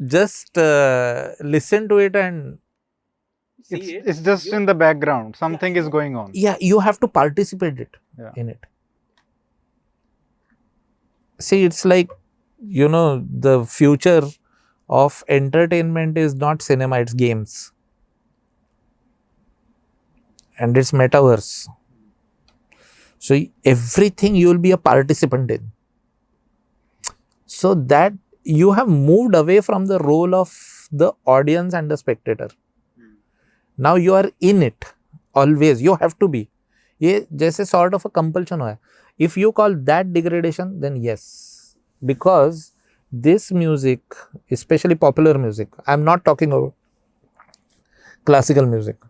just 0.03 0.57
uh, 0.57 1.31
listen 1.41 1.87
to 1.89 1.97
it 1.97 2.15
and 2.15 2.59
it's, 3.69 3.87
it. 3.87 4.03
it's 4.05 4.19
just 4.19 4.47
in 4.47 4.65
the 4.65 4.73
background. 4.75 5.35
Something 5.35 5.75
is 5.75 5.89
going 5.89 6.15
on. 6.15 6.31
Yeah 6.33 6.57
you 6.59 6.79
have 6.79 6.99
to 6.99 7.07
participate 7.07 7.79
it 7.79 7.97
Yeah. 8.17 8.31
in 8.35 8.49
it. 8.49 8.59
See 11.39 11.63
it's 11.63 11.85
like 11.85 12.09
you 12.59 12.87
know 12.87 13.25
the 13.29 13.65
future 13.65 14.23
of 14.89 15.23
entertainment 15.27 16.17
is 16.17 16.35
not 16.35 16.61
cinema 16.61 16.99
it's 16.99 17.13
games. 17.13 17.71
And 20.57 20.77
it's 20.77 20.91
metaverse. 20.91 21.67
So 23.17 23.41
everything 23.63 24.35
you 24.35 24.47
will 24.47 24.57
be 24.57 24.71
a 24.71 24.77
participant 24.77 25.51
in. 25.51 25.71
So 27.45 27.73
that 27.73 28.13
you 28.45 28.71
have 28.73 28.87
moved 28.87 29.35
away 29.35 29.59
from 29.61 29.87
the 29.87 29.97
role 29.99 30.35
of 30.35 30.51
the 30.91 31.11
audience 31.25 31.73
and 31.73 31.89
the 31.89 31.97
spectator. 31.97 32.49
Now 33.77 33.95
you 33.95 34.13
are 34.13 34.29
in 34.39 34.61
it, 34.61 34.85
always. 35.35 35.81
You 35.81 35.95
have 35.95 36.17
to 36.19 36.27
be. 36.27 36.47
ये 37.01 37.25
जैसे 37.33 37.65
sort 37.65 37.93
of 37.93 38.07
a 38.07 38.09
compulsion 38.15 38.61
हुआ 38.61 38.75
if 39.19 39.39
you 39.39 39.49
call 39.51 39.75
that 39.85 40.05
degradation 40.07 40.69
then 40.81 40.95
yes 41.05 41.23
because 42.01 42.63
this 43.11 43.51
music 43.53 44.13
especially 44.59 44.95
popular 44.95 45.37
music 45.37 45.75
I 45.87 45.93
am 45.93 45.99
not 46.03 46.23
talking 46.25 46.53
about 46.53 46.73
classical 48.27 48.65
music 48.65 49.05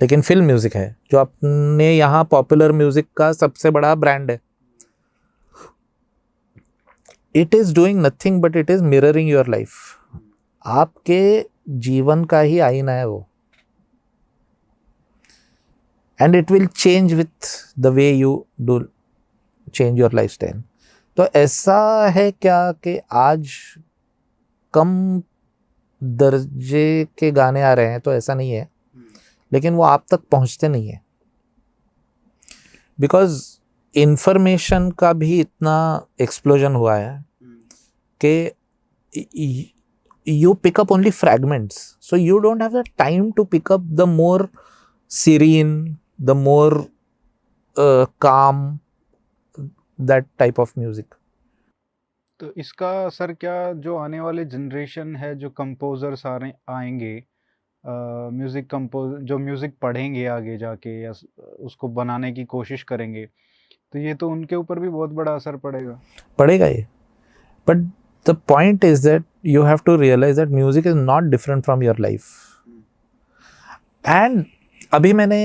लेकिन 0.00 0.22
film 0.22 0.44
music 0.46 0.76
है, 0.76 0.96
जो 1.10 1.18
अपने 1.18 1.96
यहाँ 1.96 2.24
popular 2.30 2.72
music 2.72 3.06
का 3.16 3.32
सबसे 3.32 3.70
बड़ा 3.70 3.94
ब्रांड 3.94 4.30
है। 4.30 4.40
It 7.38 7.54
is 7.54 7.74
doing 7.74 8.00
nothing 8.06 8.40
but 8.42 8.56
it 8.56 8.70
is 8.70 8.82
mirroring 8.82 9.28
your 9.30 9.48
life 9.48 9.70
आपके 10.64 11.46
जीवन 11.68 12.24
का 12.24 12.40
ही 12.40 12.58
आईना 12.58 12.92
है 12.92 13.06
वो। 13.08 13.26
And 16.20 16.34
it 16.34 16.50
will 16.50 16.66
change 16.66 17.12
with 17.14 17.46
the 17.78 17.86
way 17.86 18.10
you 18.10 18.46
do 18.60 18.80
change 19.74 19.98
your 19.98 20.12
life 20.12 20.30
style 20.30 20.62
तो 21.16 21.26
ऐसा 21.34 22.08
है 22.08 22.30
क्या 22.32 22.72
कि 22.72 22.98
आज 23.12 23.50
कम 24.74 25.22
दर्जे 26.02 27.06
के 27.18 27.30
गाने 27.30 27.62
आ 27.62 27.72
रहे 27.72 27.90
हैं 27.90 28.00
तो 28.00 28.12
ऐसा 28.12 28.34
नहीं 28.34 28.52
है। 28.52 28.68
लेकिन 29.52 29.74
वो 29.74 29.82
आप 29.82 30.04
तक 30.10 30.20
पहुँचते 30.30 30.68
नहीं 30.68 30.88
है। 30.88 31.00
बिकॉज़ 32.98 33.42
इंफॉर्मेशन 33.94 34.90
का 34.90 35.12
भी 35.12 35.40
इतना 35.40 36.06
एक्सप्लोजन 36.20 36.74
हुआ 36.74 36.96
है। 36.96 37.24
कि 38.24 39.72
you 40.26 40.54
pick 40.54 40.78
up 40.78 40.90
only 40.90 41.10
fragments. 41.10 41.96
So 42.00 42.16
you 42.16 42.40
don't 42.40 42.60
have 42.60 42.72
the 42.72 42.84
time 42.98 43.32
to 43.32 43.44
pick 43.44 43.70
up 43.70 43.82
the 44.00 44.06
more 44.06 44.50
serene 45.10 45.96
the 46.18 46.34
more 46.34 46.86
uh, 47.76 48.06
calm 48.18 48.80
that 49.98 50.26
type 50.38 50.58
of 50.58 50.76
music. 50.76 51.06
तो 52.40 52.52
इसका 52.56 52.90
असर 53.06 53.32
क्या 53.32 53.72
जो 53.84 53.96
आने 53.96 54.20
वाले 54.20 54.44
जनरेशन 54.44 55.14
है 55.16 55.34
जो 55.38 55.50
कंपोजर्स 55.50 56.26
आ 56.26 56.36
रहे 56.36 56.52
आएँगे 56.68 57.14
म्यूज़िक 57.86 58.64
uh, 58.64 58.70
कंपोज 58.70 59.20
जो 59.28 59.38
म्यूज़िक 59.38 59.74
पढ़ेंगे 59.82 60.26
आगे 60.26 60.56
जाके 60.58 61.00
या 61.02 61.12
उसको 61.66 61.88
बनाने 61.88 62.32
की 62.32 62.44
कोशिश 62.44 62.82
करेंगे 62.82 63.24
तो 63.92 63.98
ये 63.98 64.14
तो 64.14 64.28
उनके 64.30 64.56
ऊपर 64.56 64.78
भी 64.78 64.88
बहुत 64.88 65.10
बड़ा 65.10 65.34
असर 65.34 65.56
पड़ेगा। 65.56 66.00
पड़ेगा 66.38 66.66
ये। 66.66 66.86
But 67.66 67.90
the 68.30 68.36
point 68.48 68.84
is 68.84 69.08
that 69.08 69.24
you 69.46 69.62
have 69.62 69.78
to 69.86 69.96
realise 69.96 70.36
that 70.40 70.48
music 70.48 70.86
is 70.86 70.96
not 70.96 71.24
different 71.30 71.64
from 71.64 71.82
your 71.82 71.98
life 72.00 72.22
and 74.04 74.44
अभी 74.92 75.12
मैंने 75.12 75.40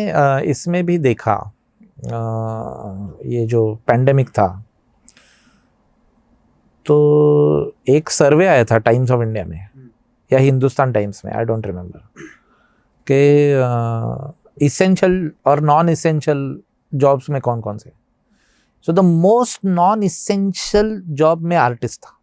इसमें 0.51 0.85
भी 0.85 0.97
देखा 0.97 1.35
ये 2.05 3.45
जो 3.47 3.63
पैंडेमिक 3.87 4.29
था 4.29 4.47
तो 6.85 6.95
एक 7.89 8.09
सर्वे 8.09 8.47
आया 8.47 8.63
था 8.65 8.77
टाइम्स 8.77 9.11
ऑफ़ 9.11 9.21
इंडिया 9.23 9.43
में, 9.45 9.67
या 10.31 10.39
हिंदुस्तान 10.39 10.91
टाइम्स 10.93 11.21
में 11.25 11.31
आई 11.33 11.45
डोंट 11.45 11.67
रिमेम्बर 11.67 11.99
कि 13.07 14.65
इसेंशियल 14.65 15.31
और 15.45 15.59
नॉन 15.61 15.89
इसेंशियल 15.89 16.59
जॉब्स 16.93 17.29
में 17.29 17.39
कौन 17.41 17.61
कौन 17.61 17.77
से। 17.77 17.91
So 18.87 18.93
the 18.93 18.99
most 18.99 19.65
non 19.65 20.03
essential 20.03 21.01
job 21.07 21.41
में 21.41 21.55
आर्टिस्ट 21.57 22.01
था। 22.01 22.17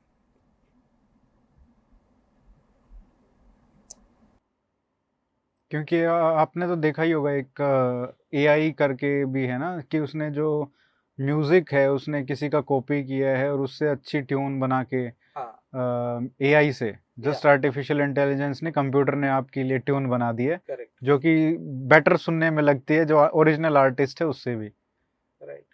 क्योंकि 5.70 6.02
आ- 6.02 6.14
आपने 6.40 6.66
तो 6.66 6.76
देखा 6.76 7.02
ही 7.02 7.10
होगा 7.12 7.30
एक 7.32 7.60
एआई 8.34 8.70
करके 8.72 9.24
भी 9.24 9.46
है 9.46 9.58
ना 9.58 9.80
कि 9.90 9.98
उसने 9.98 10.30
जो 10.30 10.50
म्यूज़िक 11.18 11.72
है 11.72 11.90
उसने 11.92 12.22
किसी 12.24 12.48
का 12.48 12.60
कॉपी 12.60 13.02
किया 13.04 13.36
है 13.36 13.50
और 13.52 13.60
उससे 13.60 13.88
अच्छी 13.88 14.20
ट्यून 14.22 14.58
बना 14.60 14.82
के 14.84 15.06
ए 16.42 16.52
आई 16.54 16.72
से 16.72 16.94
जस्ट 17.18 17.46
आर्टिफिशियल 17.46 18.00
इंटेलिजेंस 18.00 18.62
ने 18.62 18.70
कंप्यूटर 18.70 19.14
ने 19.14 19.28
आपके 19.28 19.62
लिए 19.62 19.78
ट्यून 19.78 20.06
बना 20.06 20.30
दी 20.32 20.44
है 20.44 20.56
करेक्ट। 20.56 20.90
जो 21.02 21.18
कि 21.18 21.34
बेटर 21.88 22.16
सुनने 22.16 22.50
में 22.50 22.62
लगती 22.62 22.94
है 22.94 23.04
जो 23.04 23.26
ओरिजिनल 23.34 23.76
आर्टिस्ट 23.76 24.20
है 24.22 24.26
उससे 24.26 24.54
भी। 24.56 24.66
Right. 25.40 25.64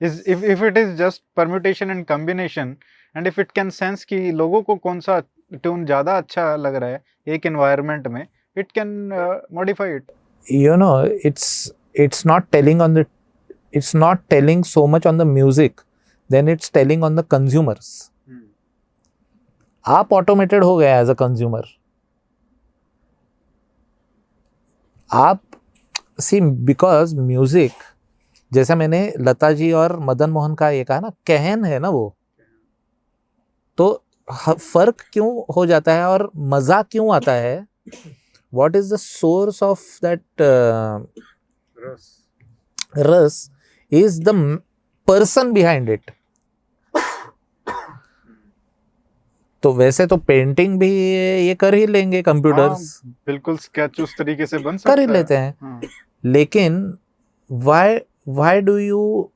Is 0.00 0.22
if 0.30 0.44
if 0.44 0.64
it 0.64 0.78
is 0.78 0.94
just 0.96 1.22
permutation 1.36 1.90
and 1.90 2.04
combination 2.06 2.76
and 3.14 3.26
if 3.26 3.40
it 3.40 3.50
can 3.50 3.70
sense 3.70 4.04
कि 4.04 4.30
लोगों 4.32 4.62
को 4.62 4.76
कौन 4.76 5.00
सा 5.00 5.18
ट्यून 5.52 5.84
ज़्यादा 5.84 6.16
अच्छा 6.18 6.54
लग 6.56 6.74
रहा 6.74 6.90
है 6.90 7.02
एक 7.26 7.46
एनवायरनमेंट 7.46 8.06
में 8.06 8.26
it 8.56 8.72
can 8.72 9.08
modify 9.54 9.94
it 9.94 10.12
you 10.46 10.76
know 10.76 10.94
it's 11.24 11.72
it's 11.94 12.24
not 12.24 12.50
telling 12.52 12.80
on 12.80 12.94
the 12.94 13.06
it's 13.72 13.94
not 13.94 14.18
telling 14.28 14.64
so 14.64 14.86
much 14.86 15.06
on 15.06 15.16
the 15.16 15.26
music 15.28 15.80
then 16.30 16.48
it's 16.48 16.68
telling 16.70 17.02
on 17.02 17.16
the 17.16 17.24
consumers 17.26 17.94
आप 19.84 20.12
ऑटोमेटेड 20.12 20.64
हो 20.64 20.76
गए 20.76 20.90
एज 21.00 21.10
अ 21.10 21.14
कंज्यूमर 21.14 21.64
आप 25.10 25.40
see 26.20 26.40
because 26.40 27.14
music 27.16 27.72
जैसे 28.52 28.74
मैंने 28.74 29.02
लता 29.20 29.50
जी 29.52 29.70
और 29.72 29.98
मदन 30.00 30.30
मोहन 30.30 30.54
का 30.54 30.70
ये 30.70 30.84
कहा 30.84 31.00
ना 31.00 31.10
कहन 31.26 31.64
है 31.64 31.78
ना 31.78 31.88
वो 31.88 32.14
तो 33.78 33.92
फ़र्क 34.28 35.04
क्यों 35.12 35.30
हो 35.56 35.66
जाता 35.66 35.94
है 35.94 36.06
और 36.08 36.30
मज़ा 36.54 36.82
क्यों 36.82 37.14
आता 37.14 37.32
है 37.32 37.56
what 38.54 38.76
is 38.76 38.94
the 38.94 38.96
source 38.96 39.62
of 39.62 39.80
that 40.04 40.22
ras 42.98 43.50
is 43.92 44.22
the 44.22 44.34
person 45.08 45.52
behind 45.52 45.90
it 45.90 46.10
तो 49.62 49.72
वैसे 49.72 50.06
तो 50.06 50.16
पेंटिंग 50.16 50.78
भी 50.78 50.88
ये 51.46 51.54
कर 51.54 51.74
ही 51.74 51.86
लेंगे 51.86 52.22
कंप्यूटर्स 52.22 53.00
बिल्कुल 53.04 53.56
स्केच 53.58 54.00
उस 54.00 54.14
तरीके 54.18 54.46
से 54.46 54.58
बन 54.58 54.76
सकता 54.76 54.92
कर 54.92 55.00
ही 55.00 55.06
है। 55.06 55.12
लेते 55.12 55.36
हैं। 55.36 55.54
हाँ, 55.60 55.80
लेकिन 56.24 56.98
why 57.50 58.00
why 58.38 58.54
do 58.60 58.76
you 58.78 59.30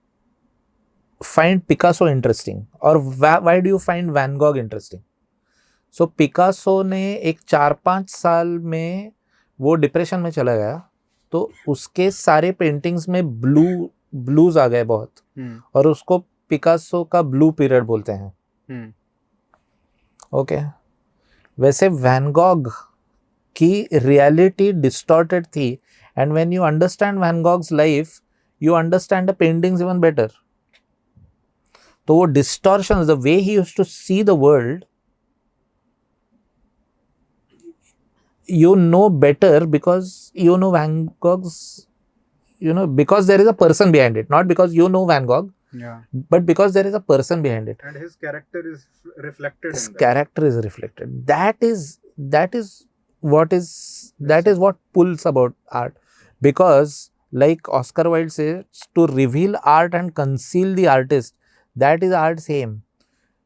find 1.20 1.60
Picasso 1.60 2.08
interesting 2.08 2.64
और 2.82 2.98
why, 2.98 3.58
do 3.60 3.70
you 3.70 3.78
find 3.78 4.10
find 4.10 4.18
Van 4.18 4.36
Gogh 4.42 4.58
interesting? 4.64 5.02
So 5.92 6.04
so, 6.04 6.10
Picasso 6.18 6.82
ने 6.82 7.14
एक 7.14 7.40
चार 7.48 7.72
पाँच 7.84 8.10
साल 8.10 8.48
में 8.48 9.12
वो 9.60 9.74
डिप्रेशन 9.74 10.20
में 10.20 10.30
चला 10.30 10.54
गया। 10.56 10.82
तो 11.32 11.50
उसके 11.68 12.10
सारे 12.10 12.50
पेंटिंग्स 12.52 13.08
में 13.08 13.40
ब्लू 13.40 13.90
ब्लूज 14.14 14.58
आ 14.58 14.66
गए 14.66 14.84
बहुत। 14.84 15.12
हम्म, 15.38 15.60
और 15.74 15.86
उसको 15.86 16.18
पिकासो 16.50 17.02
का 17.04 17.22
ब्लू 17.22 17.50
पीरियड 17.50 17.84
बोलते 17.84 18.12
हैं। 18.12 18.32
हम्म, 18.68 18.92
ओके 20.32 20.58
वैसे 21.58 21.88
वैनगॉग 21.88 22.70
की 23.56 23.88
रियलिटी 23.94 24.72
डिस्टॉर्टेड 24.72 25.46
थी। 25.46 25.70
And 26.16 26.32
when 26.32 26.52
you 26.52 26.62
understand 26.62 27.18
Van 27.18 27.42
Gogh's 27.42 27.72
life 27.72 28.20
you 28.60 28.74
understand 28.74 29.30
the 29.30 29.34
paintings 29.34 29.80
even 29.80 30.00
better 30.00 30.30
तो 32.08 32.14
वो 32.14 32.24
distortion 32.24 33.04
the 33.06 33.18
way 33.22 33.34
he 33.36 33.54
use 33.54 33.76
to 33.76 33.84
see 33.84 34.22
the 34.24 34.30
world 34.40 34.84
you 38.48 38.76
know 38.76 39.10
better 39.10 39.66
because 39.66 40.32
you 40.34 40.56
know 40.56 40.70
Van 40.70 41.10
Gogh's, 41.20 41.86
you 42.58 42.72
know, 42.72 42.86
because 42.86 43.26
there 43.26 43.40
is 43.40 43.46
a 43.46 43.52
person 43.52 43.92
behind 43.92 44.16
it, 44.16 44.30
not 44.30 44.48
because 44.48 44.74
you 44.74 44.88
know 44.88 45.04
Van 45.06 45.26
Gogh, 45.26 45.52
yeah. 45.72 46.00
but 46.12 46.46
because 46.46 46.72
there 46.72 46.86
is 46.86 46.94
a 46.94 47.00
person 47.00 47.42
behind 47.42 47.68
it. 47.68 47.80
And 47.82 47.96
his 47.96 48.16
character 48.16 48.62
is 48.72 48.86
reflected 49.16 49.74
His 49.74 49.88
character 49.88 50.46
is 50.46 50.56
reflected. 50.56 51.26
That 51.26 51.56
is 51.60 52.00
that 52.16 52.54
is 52.54 52.86
what 53.20 53.52
is 53.52 54.14
that 54.20 54.46
is 54.46 54.58
what 54.58 54.76
pulls 54.92 55.26
about 55.26 55.54
art, 55.70 55.96
because 56.40 57.10
like 57.30 57.68
Oscar 57.68 58.08
Wilde 58.08 58.32
says, 58.32 58.64
to 58.94 59.06
reveal 59.06 59.56
art 59.64 59.94
and 59.94 60.14
conceal 60.14 60.74
the 60.74 60.88
artist, 60.88 61.34
that 61.76 62.02
is 62.02 62.12
art's 62.12 62.48
aim. 62.48 62.82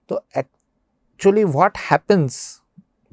So 0.09 0.21
actually, 0.35 1.45
what 1.45 1.77
happens 1.77 2.61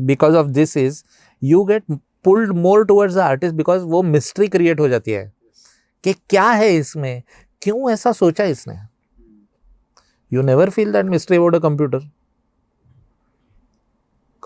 because 0.06 0.36
of 0.36 0.54
this 0.54 0.76
is 0.76 1.04
you 1.44 1.64
get 1.64 1.84
pulled 2.24 2.52
more 2.52 2.86
towards 2.86 3.16
the 3.16 3.18
artist 3.18 3.56
because 3.56 3.84
वो 3.84 4.04
mystery 4.04 4.48
create 4.48 4.80
हो 4.80 4.88
जाती 4.88 5.12
है। 5.12 5.34
कि 6.04 6.14
क्या 6.14 6.50
है 6.50 6.76
इसमें? 6.76 7.22
क्यों 7.62 7.92
ऐसा 7.92 8.12
सोचा 8.12 8.44
इसने? 8.44 8.76
You 10.34 10.42
never 10.42 10.70
feel 10.70 10.92
that 10.92 11.06
mystery 11.06 11.38
about 11.38 11.56
a 11.56 11.60
computer 11.60 12.10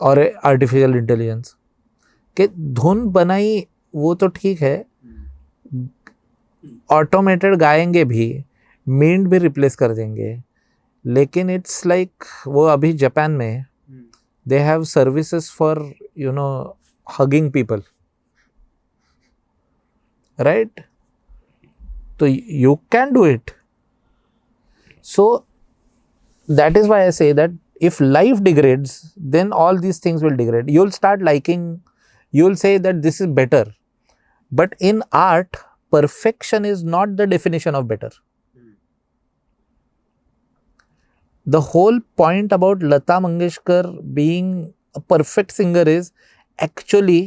और 0.01 0.31
आर्टिफिशियल 0.43 0.95
इंटेलिजेंस 0.95 1.55
के 2.37 2.47
धुन 2.59 3.09
बनाई 3.09 3.67
वो 3.95 4.15
तो 4.15 4.27
ठीक 4.27 4.61
है। 4.61 4.85
ऑटोमेटेड 6.91 7.55
गाएँगे 7.55 8.05
भी 8.05 8.45
मेंड 8.87 9.27
भी 9.27 9.37
रिप्लेस 9.37 9.75
कर 9.75 9.93
देंगे। 9.93 10.43
लेकिन 11.05 11.49
इट्स 11.49 11.85
लाइक 11.85 12.11
like, 12.19 12.47
वो 12.47 12.63
अभी 12.63 12.93
जापान 12.93 13.31
में 13.31 13.65
they 14.47 14.59
have 14.59 14.83
services 14.83 15.51
for 15.51 15.93
you 16.17 16.31
know 16.31 16.77
hugging 17.05 17.51
people. 17.51 17.83
Right? 20.37 20.71
So 22.19 22.25
you 22.25 22.79
can 22.89 23.13
do 23.13 23.25
it. 23.25 23.53
So 25.01 25.45
that 26.47 26.75
is 26.75 26.87
why 26.87 27.05
i 27.05 27.09
say 27.09 27.31
that 27.31 27.51
if 27.79 27.99
life 28.01 28.43
degrades 28.43 29.13
then 29.15 29.51
all 29.53 29.77
these 29.77 29.99
things 29.99 30.23
will 30.23 30.35
degrade. 30.35 30.69
You'll 30.69 30.91
start 30.91 31.21
liking 31.21 31.81
you'll 32.31 32.55
say 32.55 32.77
that 32.77 33.01
this 33.01 33.21
is 33.21 33.27
better. 33.27 33.65
But 34.51 34.75
in 34.79 35.03
art 35.11 35.57
perfection 35.91 36.65
is 36.65 36.83
not 36.83 37.15
the 37.17 37.27
definition 37.27 37.75
of 37.75 37.87
better. 37.87 38.11
The 41.45 41.61
whole 41.61 41.99
point 42.15 42.51
about 42.51 42.81
Lata 42.81 43.13
Mangeshkar 43.13 44.13
being 44.13 44.73
a 44.95 45.01
perfect 45.01 45.51
singer 45.51 45.81
is 45.81 46.11
actually 46.59 47.21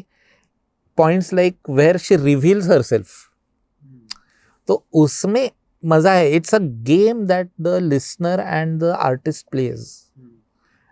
like 1.34 1.56
where 1.70 1.96
she 1.98 2.16
reveals 2.16 2.68
herself 2.82 3.08
तो 4.68 4.84
उसमें 4.94 5.50
मज़ा 5.82 6.12
है। 6.12 6.30
It's 6.36 6.54
a 6.54 6.58
game 6.58 7.26
that 7.26 7.50
the 7.60 7.78
listener 7.82 8.40
and 8.40 8.78
the 8.80 8.84
artist 8.84 9.46
plays 9.50 9.86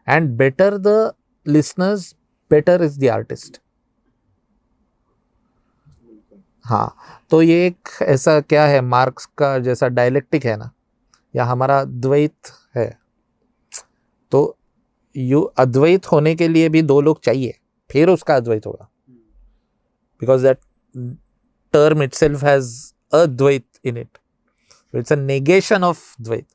and 0.09 0.31
better 0.39 0.77
the 0.79 1.13
listeners 1.47 2.15
better 2.51 2.83
is 2.83 2.99
the 3.01 3.09
artist 3.11 3.61
हाँ 6.65 6.95
तो 7.31 7.43
ये 7.43 7.67
एक 7.67 7.89
ऐसा 8.03 8.41
क्या 8.41 8.65
है 8.67 8.81
मार्क्स 8.81 9.27
का 9.39 9.59
जैसा 9.59 9.89
डायलेक्टिक 9.89 10.45
है 10.47 10.57
ना? 10.57 10.71
या 11.35 11.45
हमारा 11.45 11.83
द्वैत 11.85 12.53
है? 12.77 12.87
तो 14.33 14.57
यू, 15.15 15.41
अद्वैत 15.41 16.07
होने 16.13 16.35
के 16.35 16.49
लिए 16.49 16.69
भी 16.69 16.83
दो 16.83 17.01
लोग 17.01 17.21
चाहिए। 17.21 17.59
फिर 17.91 18.09
उसका 18.09 18.37
अद्वैत 18.37 18.67
होगा। 18.67 18.89
Because 20.21 20.43
that 20.43 20.59
term 21.73 22.03
itself 22.15 22.45
has 22.45 22.93
advait 23.15 23.65
in 23.85 23.97
it 23.97 24.19
it's 24.95 25.13
a 25.13 25.17
negation 25.17 25.85
of 25.85 26.23
dvait. 26.23 26.47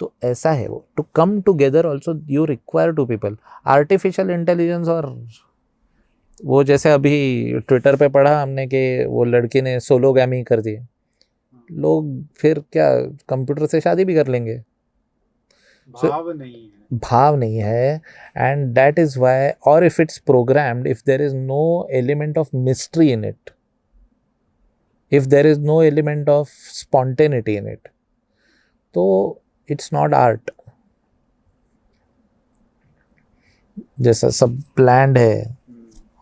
तो 0.00 0.12
ऐसा 0.24 0.52
है 0.52 0.68
वो। 0.68 0.86
To 0.96 1.06
come 1.14 1.40
together 1.40 1.86
also 1.86 2.14
you 2.26 2.44
require 2.44 2.92
two 2.92 3.06
people 3.06 3.36
artificial 3.66 4.30
intelligence 4.30 4.88
और 4.88 5.26
वो 6.44 6.64
जैसे 6.64 6.90
अभी 6.90 7.52
ट्विटर 7.58 7.96
पे 7.96 8.08
पढ़ा 8.08 8.42
हमने 8.42 8.66
कि 8.66 9.04
वो 9.04 9.24
लड़की 9.24 9.62
ने 9.62 9.80
सोलो 9.80 9.98
सोलोगैमी 9.98 10.44
कर 10.44 10.60
दी। 10.60 10.76
लोग 11.72 12.24
फिर 12.36 12.62
क्या 12.72 13.00
कंप्यूटर 13.28 13.66
से 13.66 13.80
शादी 13.80 14.04
भी 14.04 14.14
कर 14.14 14.26
लेंगे? 14.26 14.62
भाव 15.88 16.30
नहीं 16.30 16.62
है। 16.62 16.98
भाव 17.00 17.36
नहीं 17.36 17.56
है 17.56 18.00
एंड 18.36 18.66
दैट 18.74 18.98
इज़ 18.98 19.18
वाई 19.18 19.48
और 19.66 19.84
if 19.84 20.00
it's 20.02 20.18
programmed 20.26 20.86
if 20.86 21.02
there 21.06 21.22
is 21.22 21.34
no 21.36 21.88
element 21.92 22.38
of 22.38 22.56
mystery 22.56 23.10
in 23.12 23.24
it 23.24 23.50
if 25.12 25.26
there 25.26 25.46
is 25.46 25.60
no 25.60 25.82
element 25.82 26.28
of 26.28 26.48
spontaneity 26.72 27.56
in 27.56 27.68
it 27.68 27.88
तो 28.94 29.04
इट्स 29.68 29.92
नॉट 29.92 30.14
आर्ट 30.14 30.50
जैसा 34.00 34.28
सब 34.30 34.60
प्लैंड 34.76 35.18
है 35.18 35.56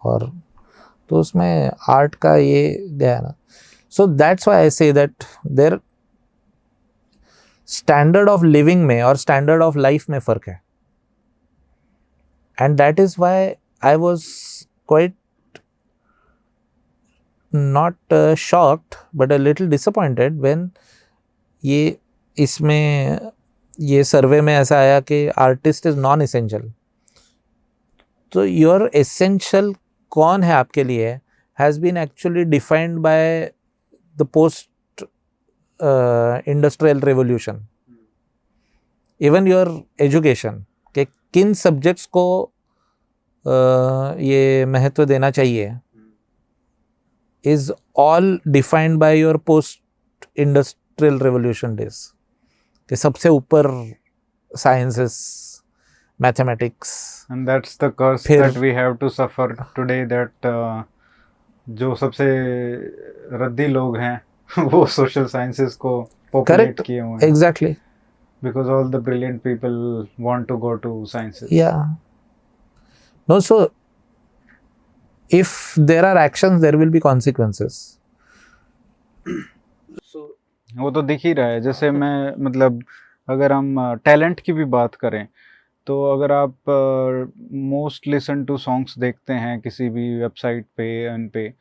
और 0.04 0.30
तो 1.10 1.20
उसमें 1.20 1.70
आर्ट 1.90 2.14
का 2.14 2.34
ये 2.36 2.86
गया 2.90 3.18
ना। 3.20 3.34
सो 3.92 4.06
that's 4.06 4.48
why 4.48 4.56
I 4.56 4.70
say 4.70 4.92
that 4.92 5.24
there 5.46 5.78
standard 7.68 8.28
of 8.28 8.44
living 8.44 8.84
में 8.86 9.02
और 9.02 9.16
स्टैंडर्ड 9.16 9.62
ऑफ़ 9.62 9.78
लाइफ 9.78 10.08
में 10.10 10.18
फ़र्क 10.18 10.48
है। 10.48 10.60
And 12.58 12.76
that 12.78 13.00
is 13.00 13.14
why 13.18 13.52
I 13.82 13.96
was 13.96 14.24
quite 14.88 15.14
not 17.52 18.14
shocked 18.38 18.94
but 19.16 19.32
a 19.32 19.36
little 19.36 19.68
disappointed 19.68 20.40
when 20.40 20.70
ये 21.62 21.96
इसमें, 22.36 23.18
ये 23.80 24.04
सर्वे 24.04 24.40
में 24.40 24.54
ऐसा 24.54 24.78
आया 24.78 25.00
कि 25.00 25.26
आर्टिस्ट 25.28 25.86
इज़ 25.86 25.96
नॉन 25.98 26.22
इसेंशियल 26.22 26.72
तो 28.32 28.44
योर 28.44 28.90
एसेंशियल 28.94 29.74
कौन 30.12 30.42
है 30.42 30.52
आपके 30.52 30.84
लिए? 30.84 31.08
Has 31.58 31.80
been 31.80 31.96
actually 31.96 32.44
defined 32.44 32.98
by 32.98 33.50
the 34.16 34.26
post 34.34 34.68
industrial 35.80 37.00
revolution 37.00 37.66
even 39.20 39.46
your 39.48 39.68
education 40.00 40.64
के 40.94 41.04
किन 41.04 41.54
सब्जेक्ट्स 41.54 42.06
को 42.06 42.24
uh, 43.46 44.20
ये 44.20 44.64
महत्व 44.64 45.04
देना 45.04 45.30
चाहिए 45.30 45.72
is 47.44 47.72
all 47.96 48.40
defined 48.48 48.98
by 48.98 49.18
your 49.18 49.36
post 49.36 50.28
industrial 50.36 51.18
revolution 51.18 51.76
days 51.76 51.98
कि 52.88 52.96
सबसे 52.96 53.28
ऊपर 53.28 53.68
sciences 54.56 55.18
mathematics 56.20 56.92
and 57.32 57.48
that's 57.48 57.76
the 57.82 57.90
curse 58.00 58.26
फिर- 58.26 58.42
that 58.42 58.60
we 58.62 58.72
have 58.74 58.98
to 58.98 59.08
suffer 59.10 59.46
today 59.78 60.00
uh, 60.44 60.82
जो 61.68 61.94
सबसे 61.94 62.24
रद्दी 63.32 63.66
लोग 63.66 63.96
हैं 63.96 64.20
वो 64.58 64.86
सोशल 64.86 65.26
साइंसेस 65.26 65.74
को 65.76 66.10
पॉपुलेट 66.32 66.80
किए 66.80 67.00
हुए 67.00 67.26
exactly 67.28 67.76
because 68.44 68.68
all 68.68 68.90
the 68.90 68.96
brilliant 68.96 69.40
people 69.42 70.06
want 70.20 70.48
to 70.48 70.56
go 70.56 70.74
to 70.74 71.04
sciences 71.06 71.48
या 71.52 71.98
no 73.30 73.40
so 73.40 73.72
if 75.30 75.80
there 75.80 76.04
are 76.04 76.18
actions 76.18 76.60
there 76.60 76.76
will 76.76 76.88
be 76.88 76.98
consequences 76.98 77.98
so 80.02 80.38
वो 80.76 80.90
तो 80.90 81.02
दिख 81.02 81.20
ही 81.24 81.32
रहा 81.32 81.46
है। 81.46 81.60
जैसे 81.60 81.90
मैं 81.90 82.34
मतलब 82.38 82.82
अगर 83.28 83.52
हम 83.52 83.94
टैलेंट 84.04 84.40
की 84.40 84.52
भी 84.52 84.64
बात 84.64 84.94
करें 84.94 85.28
तो 85.86 86.02
अगर 86.04 86.32
आप 86.32 86.54
मोस्ट 87.52 88.06
लिसन 88.06 88.44
टू 88.44 88.56
सॉन्ग्स 88.56 88.98
देखते 88.98 89.32
हैं 89.32 89.60
किसी 89.60 89.88
भी 89.88 90.20
वेबसाइट 90.20 90.66
पे 90.76 91.04
एन 91.04 91.28
पे 91.28 91.54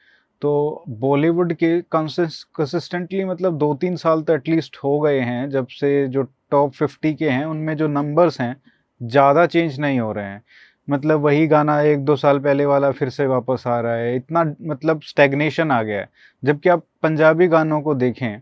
तो 0.44 0.84
बॉलीवुड 0.90 1.54
के 1.54 1.80
कंसिस्टेंटली 1.92 3.24
मतलब 3.26 3.58
दो 3.58 3.74
तीन 3.76 3.96
साल 3.96 4.22
तो 4.22 4.34
एटलीस्ट 4.34 4.78
हो 4.84 5.00
गए 5.00 5.20
हैं 5.22 5.50
जब 5.50 5.68
से 5.70 6.08
जो 6.08 6.24
टॉप 6.52 6.74
फिफ्टी 6.74 7.14
के 7.14 7.30
हैं 7.30 7.46
उनमें 7.46 7.76
जो 7.78 7.88
नंबर्स 7.90 8.40
हैं 8.42 8.56
ज़्यादा 9.02 9.46
चेंज 9.46 9.80
नहीं 9.80 10.00
हो 10.00 10.12
रहे 10.12 10.26
हैं। 10.26 10.42
मतलब 10.88 11.20
वही 11.20 11.48
गाना 11.48 11.80
एक 11.82 12.04
दो 12.06 12.16
साल 12.16 12.40
पहले 12.40 12.66
वाला 12.66 12.92
फिर 12.92 13.10
से 13.10 13.26
वापस 13.28 13.64
आ 13.68 13.80
रहा 13.80 13.94
है 13.94 14.16
इतना 14.16 14.44
मतलब 14.64 15.02
स्टेगनेशन 15.04 15.72
आ 15.72 15.82
गया 15.84 16.00
है। 16.00 16.10
जबकि 16.44 16.70
आप 16.70 16.86
पंजाबी 17.04 17.48
गानों 17.48 17.82
को 17.82 17.96
देखें 17.96 18.40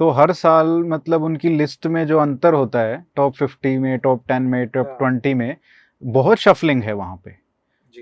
तो 0.00 0.10
हर 0.10 0.32
साल 0.34 0.68
मतलब 0.88 1.22
उनकी 1.24 1.48
लिस्ट 1.48 1.86
में 1.86 2.06
जो 2.06 2.18
अंतर 2.18 2.54
होता 2.54 2.80
है 2.80 3.02
टॉप 3.16 3.34
फिफ्टी 3.34 3.76
में 3.78 3.98
टॉप 3.98 4.24
टेन 4.28 4.42
में 4.44 4.66
टॉप 4.68 4.86
हाँ। 4.86 4.96
ट्वेंटी 4.98 5.34
में 5.34 5.56
बहुत 6.02 6.38
शफलिंग 6.38 6.82
है 6.82 6.92
वहाँ 6.94 7.16
पे। 7.24 7.45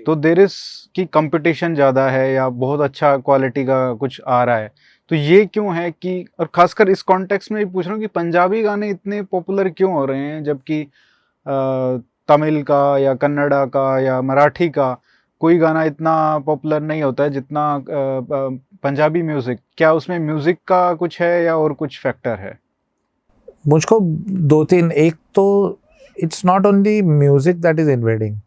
तो 0.05 0.15
देर 0.15 0.39
इज़ 0.39 0.55
की 0.95 1.05
कंपटीशन 1.05 1.75
ज़्यादा 1.75 2.09
है 2.09 2.31
या 2.33 2.47
बहुत 2.49 2.81
अच्छा 2.81 3.15
क्वालिटी 3.17 3.63
का 3.65 3.93
कुछ 3.93 4.21
आ 4.27 4.43
रहा 4.43 4.57
है 4.57 4.71
तो 5.11 5.15
ये 5.15 5.45
क्यों 5.45 5.75
है 5.75 5.89
कि 5.91 6.25
और 6.39 6.49
खासकर 6.55 6.89
इस 6.89 7.01
कॉन्टेक्स्ट 7.01 7.51
में 7.51 7.65
भी 7.65 7.71
पूछ 7.71 7.85
रहा 7.85 7.93
हूँ 7.93 8.01
कि 8.01 8.07
पंजाबी 8.07 8.61
गाने 8.61 8.89
इतने 8.89 9.21
पॉपुलर 9.21 9.69
क्यों 9.69 9.91
हो 9.93 10.05
रहे 10.05 10.19
हैं 10.19 10.43
जबकि 10.43 10.87
तमिल 12.29 12.61
का 12.63 12.97
या 12.97 13.13
कन्नड़ा 13.13 13.65
का 13.65 13.99
या 13.99 14.21
मराठी 14.21 14.69
का 14.69 14.97
कोई 15.39 15.57
गाना 15.57 15.83
इतना 15.83 16.13
पॉपुलर 16.39 16.81
नहीं 16.81 17.01
होता 17.03 17.23
है 17.23 17.29
जितना 17.29 17.83
पंजाबी 17.89 19.21
म्यूज़िक 19.21 19.59
क्या 19.77 19.93
उसमें 19.93 20.19
म्यूज़िक 20.19 20.57
का 20.67 20.93
कुछ 20.93 21.21
है 21.21 21.43
या 21.43 21.55
और 21.57 21.73
कुछ 21.73 21.99
फैक्टर 21.99 22.39
है? 22.39 22.57
मुझको 23.67 23.99
दो 24.01 24.63
तीन 24.63 24.91
एक 24.91 25.15
तो 25.35 25.45
it's 26.17 26.45
not 26.45 26.65
only 26.65 27.01
music 27.01 27.61
that 27.61 27.79
is 27.79 27.89
invading 27.91 28.39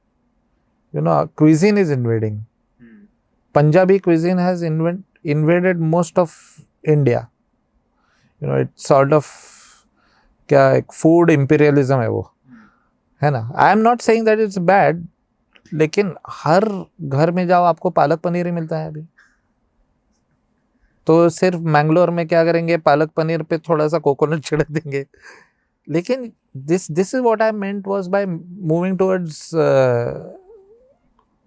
you 0.94 1.00
know 1.00 1.24
cuisine 1.38 1.78
is 1.78 1.92
invading 1.92 2.40
Punjabi 3.54 3.98
cuisine 3.98 4.38
has 4.38 4.64
invaded 4.64 5.80
most 5.90 6.18
of 6.18 6.34
India 6.88 7.26
you 8.42 8.48
know 8.48 8.58
it's 8.58 8.86
sort 8.88 9.12
of 9.12 9.30
क्या 10.48 10.70
एक 10.72 10.92
फ़ूड 10.92 11.30
इंपीरियलिज्म 11.30 12.00
है 12.00 12.08
वो 12.08 12.30
है 13.22 13.30
ना 13.30 13.50
I 13.56 13.72
am 13.72 13.78
not 13.78 14.00
saying 14.00 14.24
that 14.26 14.40
it's 14.40 14.58
bad 14.66 15.06
लेकिन 15.72 16.14
हर 16.30 16.64
घर 17.00 17.30
में 17.30 17.46
जाओ 17.46 17.64
आपको 17.64 17.90
पालक 17.90 18.20
पनीर 18.20 18.46
ही 18.46 18.52
मिलता 18.52 18.78
है 18.78 18.86
अभी 18.88 19.04
तो 21.06 21.28
सिर्फ़ 21.30 21.60
मैंगलोर 21.66 22.10
में 22.10 22.26
क्या 22.28 22.44
करेंगे 22.44 22.76
पालक 22.78 23.10
पनीर 23.10 23.42
पे 23.42 23.58
थोड़ा 23.58 23.86
सा 23.88 23.98
कोकोनट 23.98 24.44
छिड़क 24.44 24.70
देंगे 24.70 25.04
लेकिन 25.88 26.32
this 26.66 26.90
this 26.90 27.14
is 27.14 27.22
what 27.22 27.42
I 27.42 27.52
meant 27.54 27.86
was 27.86 28.08
by 28.08 28.26
moving 28.26 28.98
towards 28.98 29.50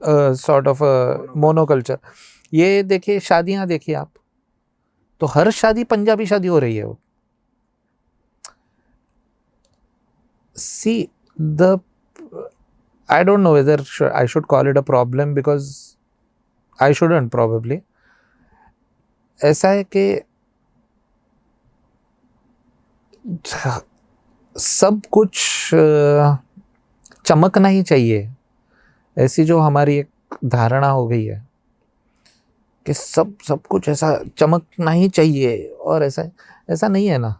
sort 0.04 0.68
of 0.68 0.84
monoculture 1.38 1.98
ये 2.54 2.82
देखिए, 2.84 3.20
शादियाँ 3.20 3.68
देखिए 3.68 3.96
आप। 3.96 4.12
तो 5.22 5.28
हर 5.28 5.50
शादी 5.52 5.84
पंजाबी 5.84 6.26
शादी 6.26 6.48
हो 6.48 6.60
रही 6.60 6.76
है 6.78 6.84
वो। 6.86 6.98
See 10.56 11.08
the 11.38 11.80
I 13.10 13.24
don't 13.24 13.40
know 13.40 13.54
whether 13.54 13.84
I 14.14 14.28
should 14.28 14.46
call 14.46 14.68
it 14.70 14.78
a 14.78 14.82
problem 14.82 15.34
because 15.36 15.72
I 16.80 16.94
shouldn't 16.94 17.28
probably 17.30 17.80
ऐसा 19.42 19.70
है 19.70 19.84
कि 19.96 20.22
सब 24.56 25.02
कुछ 25.12 25.70
चमकना 27.26 27.68
ही 27.68 27.84
चाहिए। 27.84 28.30
ऐसी 29.18 29.44
जो 29.44 29.60
हमारी 29.60 29.98
एक 29.98 30.36
धारणा 30.46 30.88
हो 30.88 31.08
गई 31.08 31.24
है 31.26 31.46
कि 32.86 32.94
सब 32.94 33.34
सब 33.48 33.62
कुछ 33.70 33.90
ऐसा 33.90 34.18
चमकना 34.38 34.92
ही 34.92 35.10
चाहिए 35.10 35.68
और 35.68 36.04
ऐसा 36.04 36.30
ऐसा 36.70 36.88
नहीं 36.88 37.08
है 37.08 37.18
ना। 37.18 37.36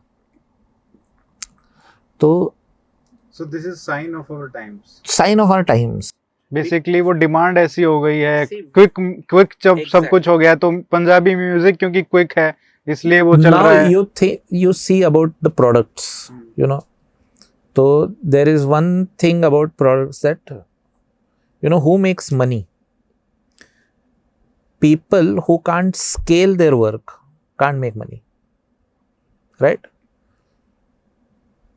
तो 2.20 2.54
so 3.34 3.46
this 3.46 3.66
is 3.66 3.76
sign 3.76 4.16
of 4.16 4.34
our 4.34 4.48
times 4.48 5.02
sign 5.18 5.40
of 5.40 5.50
our 5.50 5.62
times 5.64 6.14
basically 6.52 7.02
वो 7.02 7.12
डिमांड 7.12 7.58
ऐसी 7.58 7.84
हो 7.84 8.00
गई 8.02 8.18
है। 8.18 8.46
क्विक 8.46 8.94
क्विक 9.30 9.54
जब 9.64 9.80
सब 9.92 10.08
कुछ 10.10 10.28
हो 10.28 10.38
गया 10.38 10.56
तो 10.56 10.72
पंजाबी 10.92 11.36
म्यूज़िक 11.36 11.78
क्योंकि 11.78 12.02
क्विक 12.02 12.34
है 12.38 12.54
इसलिए 12.88 13.22
वो 13.22 13.36
चल 13.38 13.54
रहा 13.54 13.72
है। 13.72 13.90
you 13.92 14.04
think 14.20 14.62
you 14.64 14.74
see 14.82 15.00
about 15.12 15.34
the 15.48 15.54
products 15.62 16.10
Hmm. 16.32 16.42
you 16.62 16.68
know 16.72 16.80
so 17.76 17.84
there 18.36 18.50
is 18.54 18.66
one 18.72 18.90
thing 19.24 19.44
about 19.50 19.76
products 19.82 20.22
that 20.28 20.54
you 21.64 21.70
know 21.70 21.78
who 21.80 21.98
makes 21.98 22.32
money 22.34 22.66
people 24.82 25.38
who 25.48 25.58
can't 25.66 25.96
scale 25.96 26.56
their 26.58 26.74
work 26.74 27.20
can't 27.60 27.80
make 27.80 27.98
money 27.98 28.22
right 29.60 29.88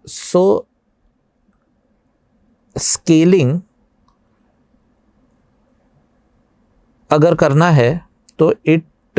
so 0.07 0.45
scaling 2.77 3.61
अगर 7.11 7.35
करना 7.35 7.71
है 7.71 7.91
तो 8.39 8.53
it 8.67 9.19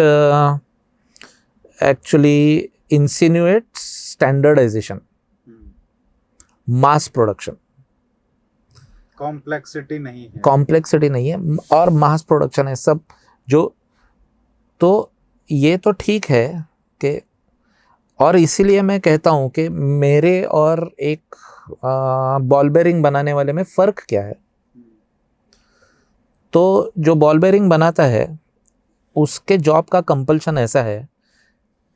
actually 1.79 2.69
insinuates 2.93 3.83
standardization 4.11 4.99
mass 6.67 7.07
production 7.07 7.57
complexity 9.17 9.99
नहीं 9.99 10.23
है। 10.25 10.41
Complexity 10.41 11.09
नहीं 11.09 11.29
है, 11.29 11.57
और 11.73 11.89
mass 11.91 12.23
production 12.23 12.67
है, 12.67 12.75
सब 12.75 12.99
जो 13.47 13.73
तो 14.81 15.11
ये 15.49 15.77
तो 15.77 15.91
ठीक 15.91 16.25
है 16.25 16.47
कि, 17.01 17.19
और 18.19 18.35
इसीलिए 18.35 18.81
मैं 18.81 18.99
कहता 18.99 19.29
हूँ 19.29 19.49
कि 19.49 19.67
मेरे 19.69 20.41
और 20.43 20.89
एक 21.01 21.35
बॉल 22.43 22.69
बेरिंग 22.69 23.01
बनाने 23.03 23.33
वाले 23.33 23.53
में 23.53 23.63
फ़र्क 23.65 24.05
क्या 24.09 24.23
है? 24.23 24.35
तो 26.53 26.91
जो 26.99 27.15
बॉल 27.15 27.39
बेरिंग 27.39 27.69
बनाता 27.69 28.03
है, 28.05 28.27
उसके 29.15 29.57
जॉब 29.57 29.85
का 29.85 30.01
कंपल्शन 30.03 30.57
ऐसा 30.57 30.81
है 30.83 31.07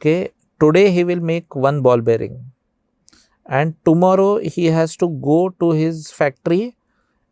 कि 0.01 0.23
today 0.61 0.87
he 0.87 1.03
will 1.03 1.19
make 1.21 1.57
one 1.57 1.79
ball 1.81 2.01
bearing 2.01 2.35
and 3.45 3.73
tomorrow 3.85 4.37
he 4.45 4.65
has 4.67 4.97
to 4.99 5.07
go 5.07 5.47
to 5.49 5.71
his 5.71 6.11
factory 6.13 6.71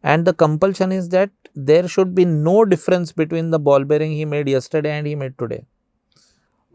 and 0.05 0.29
the 0.29 0.31
compulsion 0.31 0.91
is 0.91 1.09
that 1.09 1.31
there 1.57 1.87
should 1.87 2.07
be 2.07 2.25
no 2.25 2.61
difference 2.63 3.13
between 3.17 3.51
the 3.51 3.55
ball 3.55 3.83
bearing 3.83 4.13
he 4.13 4.25
made 4.25 4.49
yesterday 4.49 4.89
and 4.89 5.07
he 5.07 5.15
made 5.15 5.33
today 5.39 5.63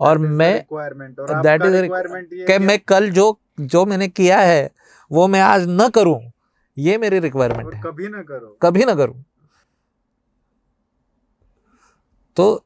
और 0.01 0.19
मैं 0.19 0.65
that 0.71 1.63
is 1.63 1.87
कि 2.47 2.59
मैं 2.59 2.79
कल 2.79 3.11
जो 3.11 3.39
जो 3.61 3.85
मैंने 3.87 4.09
किया 4.09 4.39
है 4.39 4.71
वो 5.11 5.29
मैं 5.29 5.41
आज 5.41 5.67
न 5.69 5.89
करूँ 5.89 6.21
ये 6.79 6.99
मेरी 6.99 7.19
रिक्वायरमेंट 7.19 7.75
है। 7.75 7.81
कभी 7.81 8.09
ना 8.09 8.23
करो। 8.23 8.59
कभी 8.63 8.85
ना 8.85 8.95
करूँ। 8.95 9.25
तो 12.37 12.65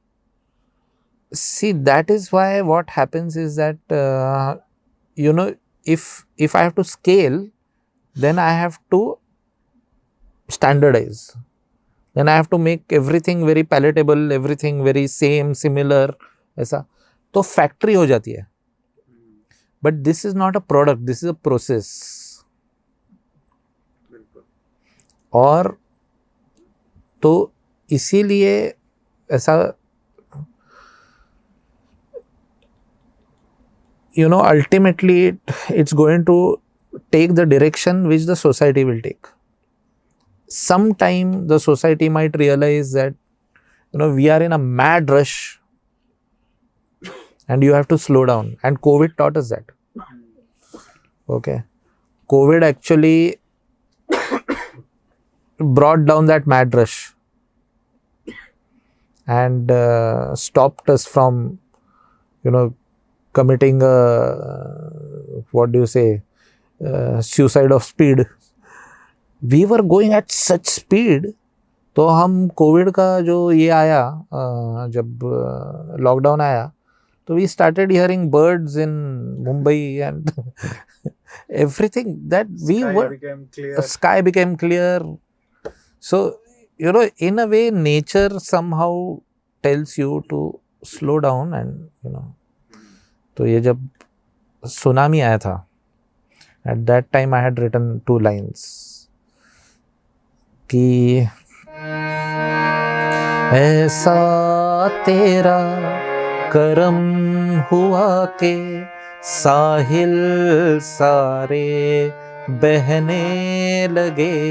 see 1.33 1.73
that 1.87 2.11
is 2.11 2.27
why 2.33 2.63
what 2.63 2.91
happens 2.91 3.37
is 3.37 3.57
that 3.57 3.79
uh, 3.91 4.57
you 5.17 5.33
know 5.33 5.47
if 5.87 6.05
if 6.39 6.55
i 6.55 6.63
have 6.63 6.75
to 6.75 6.85
scale 6.85 7.39
then 8.17 8.39
i 8.39 8.51
have 8.59 8.79
to 8.95 9.01
standardize 10.49 11.37
then 12.17 12.29
i 12.29 12.37
have 12.37 12.49
to 12.51 12.59
make 12.59 12.93
everything 12.93 13.45
very 13.47 13.63
palatable 13.63 14.33
everything 14.33 14.85
very 14.85 15.07
same 15.07 15.55
similar 15.65 16.07
ऐसा 16.59 16.85
तो 17.35 17.43
factory 17.43 17.95
हो 17.95 18.07
जाती 18.07 18.33
है 18.33 18.47
but 19.85 19.95
this 20.05 20.25
is 20.27 20.37
not 20.37 20.57
a 20.57 20.61
product 20.69 21.01
this 21.07 21.23
is 21.25 21.31
a 21.31 21.35
process 21.45 21.89
और 25.33 25.77
तो 27.23 27.33
इसीलिए 27.93 28.75
ऐसा 29.31 29.57
you 34.15 34.29
know 34.29 34.41
ultimately 34.41 35.27
it, 35.27 35.39
it's 35.69 35.93
going 35.93 36.25
to 36.25 36.61
take 37.13 37.35
the 37.35 37.45
direction 37.45 38.09
which 38.09 38.25
the 38.25 38.35
society 38.35 38.85
will 38.85 39.01
take 39.03 39.27
sometime 40.49 41.47
the 41.49 41.59
society 41.59 42.09
might 42.09 42.37
realize 42.39 42.93
that 42.93 43.15
you 43.93 43.99
know 43.99 44.13
we 44.15 44.29
are 44.29 44.43
in 44.43 44.53
a 44.53 44.59
mad 44.59 45.11
rush 45.11 45.61
and 47.49 47.63
you 47.63 47.73
have 47.73 47.89
to 47.89 47.99
slow 47.99 48.25
down. 48.27 48.57
And 48.63 48.81
covid 48.81 49.17
taught 49.17 49.37
us 49.37 49.49
that. 49.51 49.65
Okay. 51.29 51.63
COVID 52.29 52.63
actually 52.63 53.37
brought 55.59 56.05
down 56.07 56.27
that 56.27 56.47
mad 56.47 56.75
rush 56.75 57.15
and 59.27 59.71
uh, 59.71 60.35
stopped 60.35 60.89
us 60.89 61.07
from, 61.07 61.59
you 62.45 62.51
know, 62.51 62.75
committing 63.33 63.83
a 63.83 64.91
what 65.51 65.73
do 65.73 65.81
you 65.81 65.87
say, 65.87 66.23
uh, 66.85 67.21
suicide 67.21 67.73
of 67.73 67.85
speed. 67.85 68.27
We 69.51 69.65
were 69.65 69.83
going 69.87 70.13
at 70.15 70.31
such 70.31 70.69
speed 70.69 71.33
तो 71.97 72.07
हम 72.09 72.47
Covid 72.57 72.91
का 72.91 73.09
जो 73.21 73.37
ये 73.53 73.69
आया 73.69 74.01
जब 74.93 75.21
lockdown 76.01 76.41
आया 76.41 76.71
तो 77.29 77.35
we 77.35 77.47
started 77.47 77.93
hearing 77.93 78.31
birds 78.31 78.77
in 78.77 78.91
Mumbai 79.47 79.79
and 80.03 80.31
everything 81.65 82.15
that 82.31 82.47
we 82.67 82.83
were 82.85 83.81
sky 83.87 84.23
became 84.23 84.55
clear 84.57 85.15
so 86.03 86.21
you 86.81 86.93
know 86.93 87.03
in 87.21 87.39
a 87.39 87.45
way 87.47 87.71
nature 87.71 88.39
some 88.75 89.17
tells 89.65 89.99
you 89.99 90.19
to 90.31 90.41
slow 90.87 91.17
down 91.19 91.55
and 91.55 91.73
you 92.05 92.11
know 92.11 92.33
तो 93.37 93.47
ये 93.47 93.61
जब 93.61 93.89
tsunami 94.63 95.21
आया 95.21 95.39
था 95.39 95.55
at 96.65 96.77
that 96.87 97.07
time 97.13 97.35
I 97.35 97.43
had 97.43 97.61
written 97.61 97.99
two 98.07 98.19
lines 98.19 98.65
कि 100.71 101.19
ऐसा 103.57 104.89
तेरा 104.89 105.81
करम 106.49 106.97
हुआ 107.61 108.25
के 108.25 108.85
साहिल 109.23 110.17
सारे 110.83 112.13
बहने 112.51 113.89
लगे। 113.89 114.47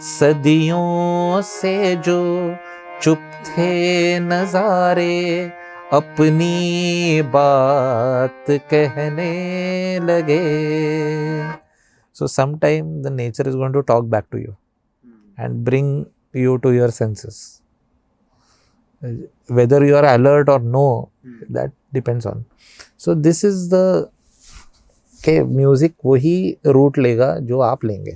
सदियों 0.00 1.42
से 1.42 1.96
जो 1.96 2.56
चुप 3.02 3.18
थे 3.44 4.18
नजारे, 4.20 5.52
अपनी 5.92 7.22
बात 7.22 8.44
कहने 8.50 9.32
लगे। 9.98 10.62
So, 12.14 12.22
sometime 12.22 12.82
the 12.82 13.08
nature 13.12 13.48
is 13.48 13.54
going 13.54 13.72
to 13.72 13.80
talk 13.80 14.04
back 14.04 14.24
to 14.32 14.38
you. 14.38 14.61
And 15.38 15.64
bring 15.64 16.06
you 16.32 16.58
to 16.58 16.72
your 16.72 16.90
senses. 16.90 17.60
Whether 19.48 19.84
you 19.84 19.96
are 19.96 20.04
alert 20.14 20.48
or 20.48 20.58
no 20.60 21.10
that 21.50 21.72
depends 21.92 22.26
on. 22.26 22.44
So 22.96 23.14
this 23.14 23.44
is 23.44 23.68
the 23.70 24.08
के 25.24 25.42
म्यूज़िक 25.44 25.94
वही 26.04 26.36
route 26.66 26.98
लेगा 26.98 27.36
जो 27.48 27.60
आप 27.60 27.84
लेंगे। 27.84 28.12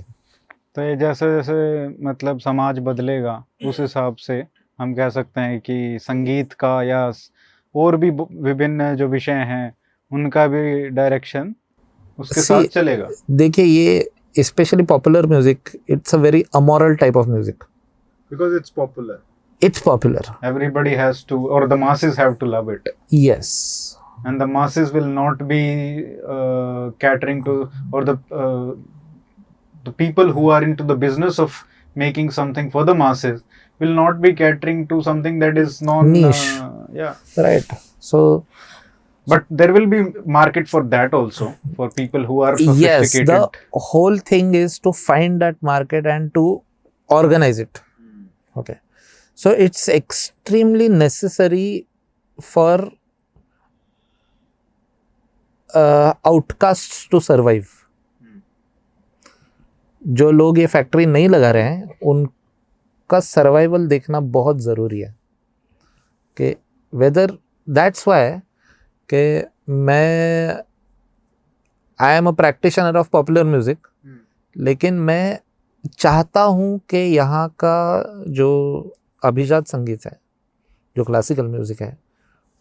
तो 0.75 0.81
ये 0.81 0.95
जैसे 0.95 1.25
जैसे 1.35 1.87
मतलब 2.05 2.39
समाज 2.39 2.79
बदलेगा 2.87 3.43
उस 3.67 3.79
हिसाब 3.79 4.15
से 4.15 4.43
हम 4.79 4.93
कह 4.95 5.09
सकते 5.09 5.41
हैं 5.41 5.59
कि 5.59 5.97
संगीत 6.01 6.53
का 6.53 6.81
या 6.83 7.11
और 7.75 7.97
भी 7.97 8.09
विभिन्न 8.09 8.95
जो 8.95 9.07
विषय 9.07 9.45
हैं 9.51 9.73
उनका 10.11 10.45
भी 10.47 10.89
डायरेक्शन 10.89 11.53
उसके 12.19 12.41
See, 12.41 12.47
साथ 12.47 12.67
चलेगा। 12.73 13.07
देखिए 13.31 13.65
ये 13.65 14.09
especially 14.37 14.85
popular 14.85 15.25
music, 15.27 15.75
it's 15.87 16.13
a 16.13 16.17
very 16.17 16.45
amoral 16.55 16.97
type 16.97 17.15
of 17.15 17.27
music. 17.27 17.63
Because 18.29 18.53
it's 18.53 18.69
popular. 18.69 19.21
It's 19.61 19.79
popular. 19.79 20.21
Everybody 20.43 20.95
has 20.95 21.23
to, 21.25 21.35
or 21.35 21.67
the 21.67 21.77
masses 21.77 22.15
have 22.17 22.37
to 22.39 22.45
love 22.45 22.69
it. 22.69 22.87
Yes. 23.09 23.97
And 24.25 24.39
the 24.41 24.47
masses 24.47 24.91
will 24.91 25.05
not 25.05 25.47
be 25.47 26.05
uh, 26.27 26.91
catering 26.99 27.43
to, 27.45 27.71
or 27.91 28.03
the 28.03 28.17
uh, 28.31 28.75
the 29.83 29.91
people 29.91 30.31
who 30.31 30.49
are 30.49 30.63
into 30.63 30.83
the 30.83 30.95
business 30.95 31.39
of 31.39 31.65
making 31.95 32.31
something 32.31 32.69
for 32.69 32.83
the 32.83 32.95
masses 32.95 33.43
will 33.79 33.93
not 33.93 34.21
be 34.21 34.33
catering 34.33 34.87
to 34.87 35.01
something 35.01 35.39
that 35.39 35.57
is 35.57 35.81
non 35.81 36.11
niche. 36.11 36.47
Uh, 36.59 36.71
yeah. 36.91 37.15
Right. 37.37 37.65
So 37.99 38.45
but 39.27 39.45
there 39.49 39.73
will 39.73 39.87
be 39.93 39.99
market 40.25 40.67
for 40.73 40.83
that 40.83 41.13
also 41.13 41.53
for 41.75 41.89
people 41.91 42.23
who 42.23 42.39
are 42.41 42.55
yes 42.83 43.13
the 43.31 43.39
whole 43.87 44.17
thing 44.31 44.53
is 44.55 44.79
to 44.79 44.93
find 44.93 45.41
that 45.41 45.61
market 45.61 46.05
and 46.15 46.33
to 46.33 46.45
organize 47.09 47.59
it 47.59 47.81
okay 48.55 48.77
so 49.37 49.51
it's 49.65 49.87
extremely 49.89 50.87
necessary 50.89 51.87
for 52.39 52.75
uh, 55.69 56.13
outcasts 56.25 57.07
to 57.07 57.21
survive 57.31 57.73
जो 60.01 60.29
लोग 60.31 60.59
ये 60.59 60.65
factory 60.67 61.05
नहीं 61.05 61.27
लगा 61.29 61.49
रहे 61.51 61.63
हैं 61.63 61.97
उनका 62.09 63.19
survival 63.19 63.87
देखना 63.87 64.19
बहुत 64.35 64.59
ज़रूरी 64.61 64.99
है 64.99 65.13
कि 66.37 66.55
वेदर 66.93 67.31
दैट्स 67.77 68.07
वाई 68.07 68.29
कि 69.09 69.21
मैं 69.69 70.63
I 71.99 72.17
am 72.17 72.27
a 72.27 72.31
practitioner 72.31 72.97
of 72.97 73.09
popular 73.09 73.43
music 73.43 73.87
लेकिन 74.55 74.93
मैं 75.01 75.39
चाहता 75.89 76.41
हूँ 76.41 76.79
कि 76.89 76.97
यहाँ 76.97 77.47
का 77.63 78.23
जो 78.27 78.49
अभिजात 79.23 79.67
संगीत 79.67 80.05
है 80.05 80.19
जो 80.95 81.03
क्लासिकल 81.03 81.47
म्यूज़िक 81.47 81.81
है 81.81 81.97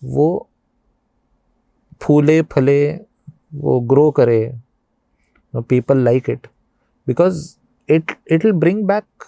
वो 0.03 0.29
फूले 2.01 2.41
फले 2.43 2.81
वो 3.55 3.79
ग्रो 3.91 4.11
करे 4.11 4.41
people 5.55 5.99
like 5.99 6.31
it 6.31 6.47
because 7.07 7.47
it 7.89 8.13
it 8.33 8.45
will 8.45 8.53
bring 8.55 8.85
back 8.87 9.25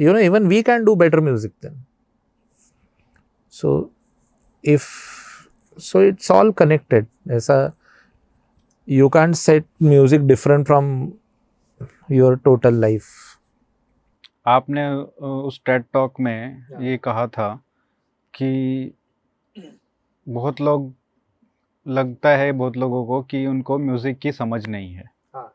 you 0.00 0.12
know 0.12 0.18
even 0.18 0.46
we 0.46 0.62
can 0.62 0.84
do 0.84 0.94
better 0.94 1.20
music 1.20 1.52
then 1.62 1.82
so 3.52 3.78
so 5.78 6.02
it's 6.02 6.30
all 6.30 6.52
connected 6.52 7.06
ऐसा 7.30 7.72
you 8.88 9.08
can't 9.08 9.34
set 9.34 9.64
music 9.82 10.20
different 10.20 10.66
from 10.66 11.12
your 12.12 12.36
total 12.36 12.74
life 12.74 13.04
आपने 14.46 14.88
उस 15.22 15.60
TED 15.66 15.84
talk 15.92 16.20
में 16.20 16.66
ये 16.80 16.96
कहा 16.96 17.26
था 17.26 17.54
कि 18.34 18.92
बहुत 20.26 20.60
लोग 20.60 20.92
लगता 21.86 22.28
है 22.28 22.52
बहुत 22.52 22.76
लोगों 22.76 23.04
को 23.06 23.22
कि 23.22 23.46
उनको 23.46 23.78
म्यूज़िक 23.78 24.18
की 24.18 24.32
समझ 24.32 24.66
नहीं 24.66 24.92
है। 24.94 25.04
हाँ। 25.34 25.52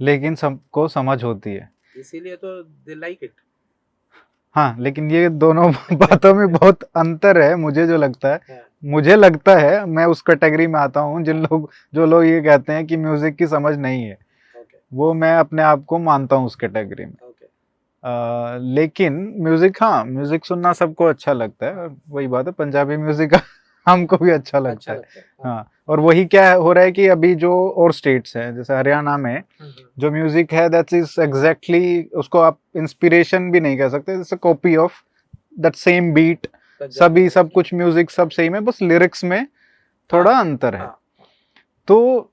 लेकिन 0.00 0.34
सबको 0.34 0.88
समझ 0.88 1.22
होती 1.24 1.50
है। 1.50 1.70
इसीलिए 1.98 2.36
तो 2.36 2.62
दे 2.62 2.94
लाइक 2.94 3.18
इट 3.22 3.32
हाँ 4.54 4.76
लेकिन 4.78 5.10
ये 5.10 5.28
दोनों 5.28 5.70
बातों 5.92 6.34
में 6.34 6.52
बहुत 6.52 6.82
अंतर 6.96 7.40
है 7.40 7.54
मुझे 7.56 7.86
जो 7.86 7.96
लगता 7.96 8.28
हाँ। 8.28 8.58
मुझे 8.82 9.16
लगता 9.16 9.56
है 9.56 9.84
मैं 9.86 10.04
उस 10.06 10.20
कैटेगरी 10.22 10.66
में 10.66 10.78
आता 10.80 11.00
हूँ 11.00 11.22
जिन 11.24 11.42
लोग 11.42 11.70
जो 11.94 12.06
लोग 12.06 12.24
ये 12.24 12.40
कहते 12.42 12.72
हैं 12.72 12.86
कि 12.86 12.96
म्यूज़िक 12.96 13.36
की 13.36 13.46
समझ 13.46 13.76
नहीं 13.78 14.04
है। 14.04 14.18
वो 14.92 15.12
मैं 15.14 15.34
अपने 15.36 15.62
आप 15.62 15.84
को 15.84 15.98
मानता 15.98 16.36
हूँ 16.36 16.46
उस 16.46 16.54
कैटेगरी 16.56 17.04
में। 17.04 17.12
अ, 18.04 18.58
लेकिन 18.60 19.14
म्यूज़िक 19.40 19.82
हाँ 19.82 20.04
म्यूज़िक 20.04 20.44
सुनना 20.44 20.72
सबको 20.72 21.04
अच्छा 21.04 21.32
लगता 21.32 21.66
है। 21.66 21.88
वही 22.10 22.26
बात 22.26 22.46
है 22.46 22.52
पंजाबी 22.52 22.96
म्यूज़िक 22.96 23.34
हमको 23.86 24.16
भी 24.16 24.30
अच्छा 24.30 24.58
लगता 24.58 24.92
अच्छा 24.92 24.92
है 24.92 25.24
हाँ। 25.44 25.70
और 25.88 26.00
वही 26.00 26.24
क्या 26.24 26.52
हो 26.52 26.72
रहा 26.72 26.84
है 26.84 26.92
कि 26.92 27.06
अभी 27.08 27.34
जो 27.34 27.52
और 27.70 27.92
स्टेट्स 27.92 28.36
हैं 28.36 28.54
जैसे 28.56 28.74
हरियाणा 28.76 29.16
में 29.16 29.42
जो 29.98 30.10
म्यूज़िक 30.10 30.52
है 30.52 30.68
दैट 30.68 30.92
इज़ 30.94 31.20
एग्जैक्टली 31.20 32.02
उसको 32.16 32.38
आप 32.38 32.58
इंस्पिरेशन 32.76 33.50
भी 33.50 33.60
नहीं 33.60 33.78
कह 33.78 33.88
सकते 33.88 34.16
जैसे 34.16 34.36
copy 34.36 34.76
of 34.76 35.02
that 35.60 35.74
same 35.74 36.12
beat 36.14 36.46
सभी 36.82 37.28
सब 37.28 37.52
कुछ 37.52 37.74
म्यूज़िक 37.74 38.10
सब 38.10 38.30
सेम 38.30 38.54
है 38.54 38.60
बस 38.60 38.82
लिरिक्स 38.82 39.24
में 39.24 39.46
थोड़ा 40.12 40.32
हाँ, 40.32 40.40
अंतर 40.40 40.74
है। 40.74 40.80
हाँ। 40.80 40.98
तो 41.88 42.32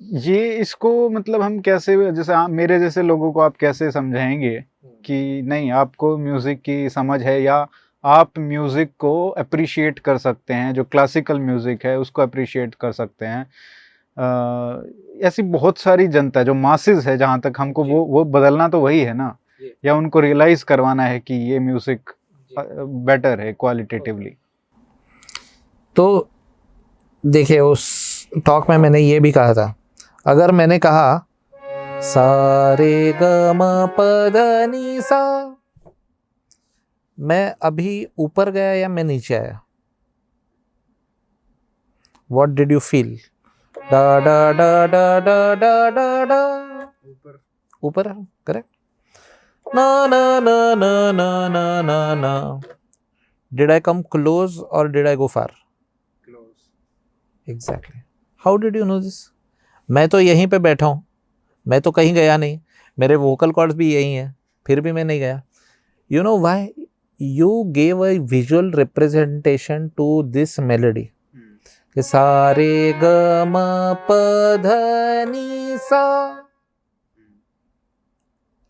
ये 0.00 0.56
इसको 0.56 1.10
मतलब 1.10 1.42
हम 1.42 1.60
कैसे 1.60 2.12
जैसे 2.12 2.32
आप- 2.32 2.50
मेरे 2.50 2.78
जैसे 2.80 3.02
लोगों 3.02 3.32
को 3.32 3.40
आप 3.40 3.56
कैसे 3.56 3.90
समझाएँगे 3.90 4.64
कि 5.04 5.42
नहीं 5.44 5.70
आपको 5.72 6.18
म्यूज़िक 6.18 6.62
की 6.62 6.88
समझ 6.90 7.22
है 7.22 7.42
या 7.42 7.66
आप 8.04 8.30
म्यूज़िक 8.38 8.90
को 8.98 9.28
अप्रिशिएट 9.28 9.98
कर 9.98 10.18
सकते 10.18 10.54
हैं 10.54 10.74
जो 10.74 10.84
क्लासिकल 10.84 11.40
म्यूज़िक 11.40 11.86
है 11.86 11.98
उसको 11.98 12.22
अप्रिशिएट 12.22 12.74
कर 12.74 12.92
सकते 12.92 13.26
हैं। 13.26 13.46
अ, 14.16 15.26
ऐसी 15.26 15.42
बहुत 15.42 15.78
सारी 15.78 16.06
जनता 16.08 16.40
है 16.40 16.46
जो 16.46 16.54
मासिस 16.54 17.06
है 17.06 17.18
जहाँ 17.18 17.40
तक 17.40 17.52
हमको 17.58 17.84
वो 17.84 18.04
वो 18.04 18.24
बदलना 18.24 18.68
तो 18.68 18.80
वही 18.80 19.00
है 19.00 19.14
ना? 19.14 19.36
या 19.84 19.94
उनको 19.94 20.20
रियलाइज़ 20.20 20.64
करवाना 20.64 21.02
है 21.02 21.20
कि 21.20 21.34
ये 21.34 21.58
म्यूज़िक 21.58 22.10
बेटर 22.58 23.40
है 23.40 23.52
क्वालिटेटिवली 23.52 24.30
तो 25.96 26.28
देखिए 27.24 27.60
उस 27.60 27.84
टॉक 28.46 28.68
में 28.70 28.76
मैंने 28.78 29.00
ये 29.00 29.20
भी 29.20 29.32
कहा 29.32 29.54
था। 29.54 29.74
अगर 30.26 30.52
मैंने 30.52 30.78
कहा 30.78 31.26
सारे 32.02 33.12
गम 33.22 33.58
सा 35.00 35.22
मैं 37.18 37.54
अभी 37.62 38.06
ऊपर 38.18 38.50
गया 38.50 38.72
या 38.72 38.88
मैं 38.88 39.04
नीचे 39.04 39.34
आया? 39.34 39.60
वॉट 42.30 42.48
डिड 42.48 42.72
यू 42.72 42.78
फील 42.78 43.16
डा 43.76 44.18
डा 44.18 44.52
डा 44.52 44.86
डा 44.86 45.20
डा 45.20 45.54
डा 45.54 46.24
डा 46.24 46.40
ऊपर। 47.08 47.40
ऊपर 47.82 48.12
correct 48.46 48.73
na 49.74 50.06
na 50.06 50.40
na 50.40 50.74
na 50.74 51.12
na 51.12 51.48
na 51.48 51.82
na 51.82 52.14
na. 52.14 52.60
Did 53.52 53.70
I 53.70 53.80
come 53.80 54.02
close 54.04 54.62
or 54.70 54.88
did 54.88 55.06
I 55.06 55.16
go 55.16 55.28
far? 55.28 55.50
Close. 56.24 56.70
Exactly. 57.46 58.02
How 58.36 58.56
did 58.56 58.74
you 58.74 58.84
know 58.84 59.00
this? 59.00 59.30
मैं 59.90 60.08
तो 60.08 60.20
यहीं 60.20 60.46
पे 60.46 60.58
बैठा 60.58 60.86
हूँ 60.86 61.02
मैं 61.66 61.80
तो 61.80 61.90
कहीं 61.90 62.14
गया 62.14 62.36
नहीं 62.36 62.58
मेरे 62.98 63.16
वोकल 63.16 63.50
कॉर्ड्स 63.52 63.76
भी 63.76 63.92
यही 63.94 64.12
हैं 64.12 64.34
फिर 64.66 64.80
भी 64.80 64.92
मैं 64.92 65.04
नहीं 65.04 65.20
गया 65.20 65.42
you 66.12 66.22
know 66.22 66.38
why 66.40 66.68
you 67.20 67.50
gave 67.76 68.04
a 68.06 68.10
visual 68.30 68.70
representation 68.76 69.88
to 69.96 70.22
this 70.36 70.58
melody 70.70 71.08
सारे 71.96 72.92
ग 73.02 73.10
म 73.48 73.58
प 74.08 74.14
ध 74.62 74.78
नी 75.30 75.76
सा 75.78 76.04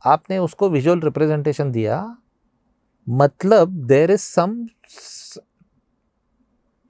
आपने 0.04 0.38
उसको 0.38 0.68
विजुअल 0.68 1.00
रिप्रेजेंटेशन 1.00 1.70
दिया 1.72 2.16
मतलब 3.06 3.68
there 3.86 4.10
is 4.10 4.20
some 4.20 4.66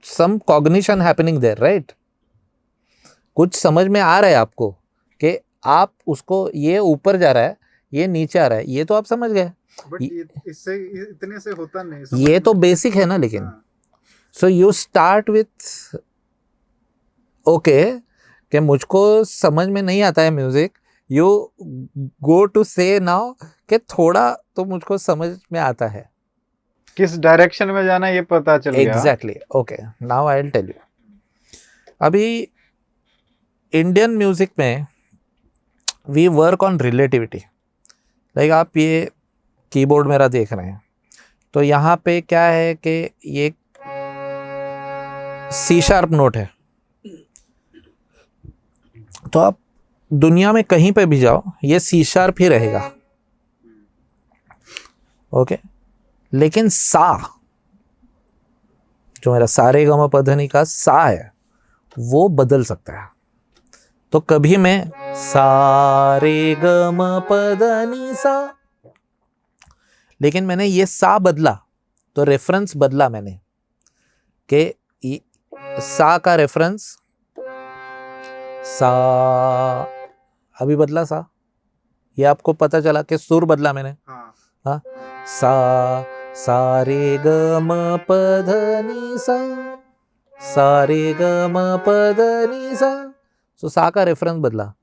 some 0.05 0.37
cognition 0.37 1.01
happening 1.01 1.37
there 1.37 1.57
right 1.57 1.91
कुछ 3.37 3.55
समझ 3.55 3.87
में 3.87 3.99
आ 4.01 4.19
रहा 4.19 4.29
है 4.29 4.35
आपको 4.35 4.71
कि 5.21 5.37
आप 5.65 5.93
उसको 6.07 6.49
ये 6.55 6.77
ऊपर 6.79 7.17
जा 7.17 7.31
रहा 7.31 7.43
है 7.43 7.57
ये 7.93 8.07
नीचे 8.07 8.39
आ 8.39 8.47
रहा 8.47 8.57
है 8.57 8.69
ये 8.69 8.83
तो 8.85 8.93
आप 8.93 9.05
समझ 9.05 9.31
गए। 9.31 9.51
ये- 10.01 10.27
इससे 10.47 10.75
इतने 11.01 11.39
से 11.39 11.51
होता 11.51 11.83
नहीं 11.83 12.25
ये 12.27 12.39
तो 12.39 12.53
बेसिक 12.53 12.95
है 12.95 13.05
ना 13.05 13.17
लेकिन। 13.17 13.49
So 14.35 14.47
you 14.47 14.71
start 14.71 15.29
with 15.29 15.47
okay 17.45 17.83
कि 18.51 18.59
मुझको 18.59 19.23
समझ 19.23 19.67
में 19.67 19.81
नहीं 19.81 20.01
आता 20.03 20.21
है 20.21 20.31
music 20.31 20.77
you 21.09 21.27
go 22.23 22.45
to 22.45 22.63
say 22.63 22.99
now 23.01 23.31
कि 23.69 23.77
थोड़ा 23.77 24.31
तो 24.55 24.65
मुझको 24.65 24.97
समझ 24.99 25.29
में 25.51 25.59
आता 25.59 25.87
है। 25.87 26.09
किस 26.97 27.17
डायरेक्शन 27.19 27.69
में 27.69 27.83
जाना 27.85 28.09
ये 28.09 28.21
पता 28.23 28.57
चल 28.57 28.71
गया। 28.71 28.81
Exactly 28.83 29.35
okay 29.55 29.75
now 30.03 30.27
I 30.27 30.41
will 30.41 30.49
tell 30.51 30.67
you 30.67 30.73
अभी 32.01 32.25
इंडियन 33.73 34.17
म्यूज़िक 34.17 34.51
में 34.59 34.85
we 36.09 36.27
work 36.29 36.63
on 36.63 36.79
relativity 36.79 37.37
like 38.35 38.51
आप 38.51 38.77
ये 38.77 39.09
कीबोर्ड 39.71 40.07
मेरा 40.07 40.27
देख 40.29 40.53
रहे 40.53 40.65
हैं। 40.65 40.81
तो 41.53 41.61
यहाँ 41.63 41.95
पे 42.05 42.19
क्या 42.21 42.43
है 42.43 42.73
कि 42.77 43.09
ये 43.27 43.53
सी 45.55 45.81
शार्प 45.81 46.11
नोट 46.11 46.37
है। 46.37 46.49
तो 49.33 49.39
आप 49.39 49.57
दुनिया 50.11 50.51
में 50.53 50.63
कहीं 50.63 50.91
पे 50.91 51.05
भी 51.05 51.19
जाओ, 51.19 51.43
ये 51.63 51.79
सी 51.79 52.03
शार्प 52.03 52.35
ही 52.39 52.47
रहेगा। 52.47 52.89
ओके 55.31 55.57
लेकिन 56.33 56.69
सा, 56.69 57.37
जो 59.23 59.33
मेरा 59.33 59.45
सारे 59.45 59.85
गम 59.85 60.07
पधनी 60.07 60.47
का 60.47 60.63
सा 60.63 61.01
है, 61.03 61.31
वो 61.97 62.27
बदल 62.29 62.63
सकता 62.63 62.93
है। 62.93 63.07
तो 64.13 64.19
कभी 64.19 64.57
मैं 64.57 64.91
सारे 65.15 66.55
गम 66.55 66.97
पधनी 67.29 68.13
सा, 68.13 68.53
लेकिन 70.21 70.45
मैंने 70.45 70.65
ये 70.65 70.85
सा 70.85 71.17
बदला 71.19 71.57
तो 72.15 72.23
रेफरेंस 72.23 72.73
बदला 72.77 73.09
मैंने, 73.09 73.39
कि 74.49 75.21
सा 75.53 76.17
का 76.17 76.35
रेफरेंस 76.35 76.97
सा 78.67 78.91
अभी 80.57 80.75
बदला 80.75 81.03
सा। 81.03 81.25
ये 82.17 82.25
आपको 82.25 82.53
पता 82.53 82.79
चला 82.81 83.01
कि 83.01 83.17
सुर 83.17 83.45
बदला 83.45 83.73
मैंने। 83.73 83.95
हाँ। 84.65 84.81
सा 85.29 85.53
सा 86.35 86.81
रे 86.81 87.17
ग 87.17 87.27
म 87.61 87.97
प 88.09 88.13
ध 88.47 88.55
नि 88.85 89.17
सा। 89.19 89.37
सा 90.37 90.83
रे 90.83 91.13
ग 91.13 91.23
म 91.49 91.77
प 91.87 91.89
ध 92.17 92.49
नि 92.49 92.75
सा। 92.75 92.91
सो 93.63 93.69
सा 93.69 93.89
का 93.89 94.03
रेफरेंस 94.03 94.37
बदला। 94.39 94.73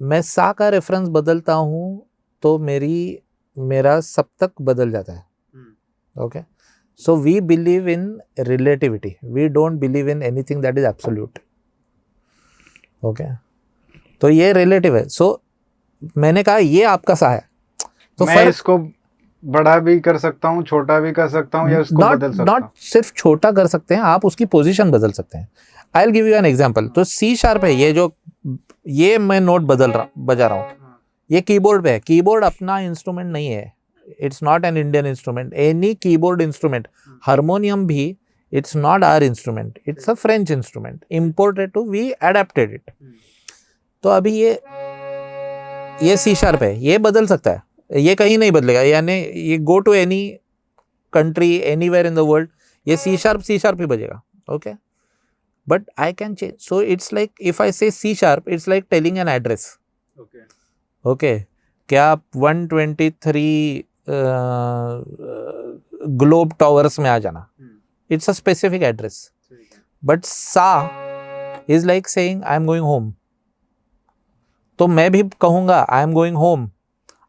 मैं 0.00 0.20
सा 0.22 0.52
का 0.52 0.68
रेफरेंस 0.68 1.08
बदलता 1.08 1.54
हूँ 1.54 2.06
तो 2.42 2.58
मेरी 2.58 3.22
मेरा 3.56 4.00
सप्तक 4.00 4.52
बदल 4.62 4.90
जाता 4.90 5.12
है। 5.12 5.24
Okay 6.16 6.40
so 7.00 7.16
we 7.16 7.40
believe 7.42 7.88
in 7.88 8.02
relativity 8.40 9.14
we 9.24 9.48
don't 9.48 9.78
believe 9.80 10.08
in 10.08 10.22
anything 10.22 10.62
that 10.62 10.78
is 10.78 10.86
absolute 10.86 11.38
okay 13.02 13.24
तो 14.22 14.28
ये 14.30 14.52
रिलेटिव 14.52 14.96
है। 14.96 15.06
सो 15.08 15.40
मैंने 16.18 16.42
कहा 16.42 16.56
ये 16.58 16.82
आपका 16.86 17.14
सा 17.14 17.30
है। 17.30 17.44
तो 18.18 18.26
मैं 18.26 18.46
इसको 18.48 18.78
बड़ा 19.42 19.78
भी 19.78 19.98
कर 20.00 20.18
सकता 20.18 20.48
हूँ 20.48 20.62
छोटा 20.64 20.98
भी 21.00 21.12
कर 21.12 21.28
सकता 21.28 21.58
हूँ 21.58 21.70
या 21.70 21.80
इसको 21.80 22.00
नॉट 22.00 22.16
बदल 22.16 22.32
सकता 22.32 22.52
नॉट 22.52 22.68
सिर्फ़ 22.82 23.12
छोटा 23.14 23.50
कर 23.52 23.66
सकते 23.66 23.94
हैं 23.94 24.02
आप 24.04 24.24
उसकी 24.24 24.44
पोजीशन 24.46 24.90
बदल 24.90 25.12
सकते 25.12 25.38
हैं। 25.38 25.48
I 25.94 26.10
give 26.10 26.26
you 26.26 26.34
an 26.34 26.46
example 26.46 26.88
तो 26.88 27.04
सी 27.06 27.34
शार्प 27.36 27.64
है 27.64 27.74
ये 27.74 27.92
जो 27.92 28.12
ये 28.90 29.16
मैं 29.20 29.40
नोट 29.40 29.62
बदल 29.64 29.90
रहा 29.90 30.06
बजा 30.20 30.46
रहा 30.46 30.58
हूँ। 30.58 30.98
ये 31.30 31.40
कीबोर्ड 31.40 31.82
पे 31.84 31.90
है। 31.90 32.00
कीबोर्ड 32.00 32.44
अपना 32.44 32.78
इंस्ट्रूमेंट 32.80 33.32
नहीं 33.32 33.48
है। 33.48 33.72
It's 34.20 34.42
not 34.42 34.64
an 34.64 34.76
Indian 34.76 35.06
instrument 35.06 35.52
any 35.54 35.94
keyboard 35.96 36.42
instrument 36.42 36.88
harmonium 37.24 37.86
भी 37.86 38.16
it's 38.52 38.76
not 38.76 39.04
our 39.04 39.22
instrument 39.22 39.78
it's 39.88 40.10
a 40.10 40.14
French 40.14 40.50
instrument 40.50 41.04
imported 41.12 41.70
to 41.72 41.84
we 41.90 42.08
adapted 42.22 42.72
it 42.74 42.90
तो 44.04 44.08
अभी 44.08 44.32
ये 44.32 44.52
ये 46.02 46.16
सी 46.16 46.34
शार्प 46.34 46.62
है 46.62 46.78
ये 46.84 46.98
बदल 46.98 47.26
सकता 47.26 47.50
है 47.50 48.00
ये 48.00 48.14
कहीं 48.14 48.38
नहीं 48.38 48.52
बदलेगा 48.52 48.80
यानी 48.80 49.12
ये 49.22 49.58
go 49.58 49.78
to 49.78 49.94
any 49.94 50.22
country 51.12 51.56
anywhere 51.88 52.06
in 52.06 52.14
the 52.14 52.18
world 52.18 52.48
ये 52.86 52.96
सी 52.96 53.16
शार्प 53.16 53.40
सी 53.40 53.58
शार्प 53.58 53.80
ही 53.80 53.86
बजेगा 53.86 54.22
okay 54.50 54.70
but 55.68 55.90
I 55.98 56.12
can 56.12 56.34
change 56.34 56.52
so 56.58 56.82
it's 56.82 57.12
like 57.12 57.32
if 57.40 57.62
I 57.62 57.72
say 57.72 57.90
C 57.90 58.14
sharp 58.14 58.48
it's 58.48 58.68
like 58.68 58.86
telling 58.90 59.18
an 59.18 59.28
address 59.28 59.78
okay 60.20 60.38
okay 61.04 61.38
क्या 61.88 62.04
आप 62.06 62.22
123 62.36 63.82
globe 66.18 66.52
towers 66.60 66.98
में 67.00 67.10
आ 67.10 67.18
जाना। 67.18 67.48
It's 68.10 68.30
a 68.30 68.32
specific 68.32 68.82
address 68.82 69.32
but 70.04 70.24
सा 70.24 70.68
is 71.68 71.86
like 71.86 72.08
saying 72.08 72.42
I 72.42 72.56
am 72.56 72.66
going 72.66 72.84
home 72.84 73.12
तो 74.78 74.86
मैं 74.86 75.10
भी 75.12 75.22
कहूँगा 75.40 75.80
आई 75.90 76.02
एम 76.02 76.12
गोइंग 76.12 76.36
होम 76.36 76.70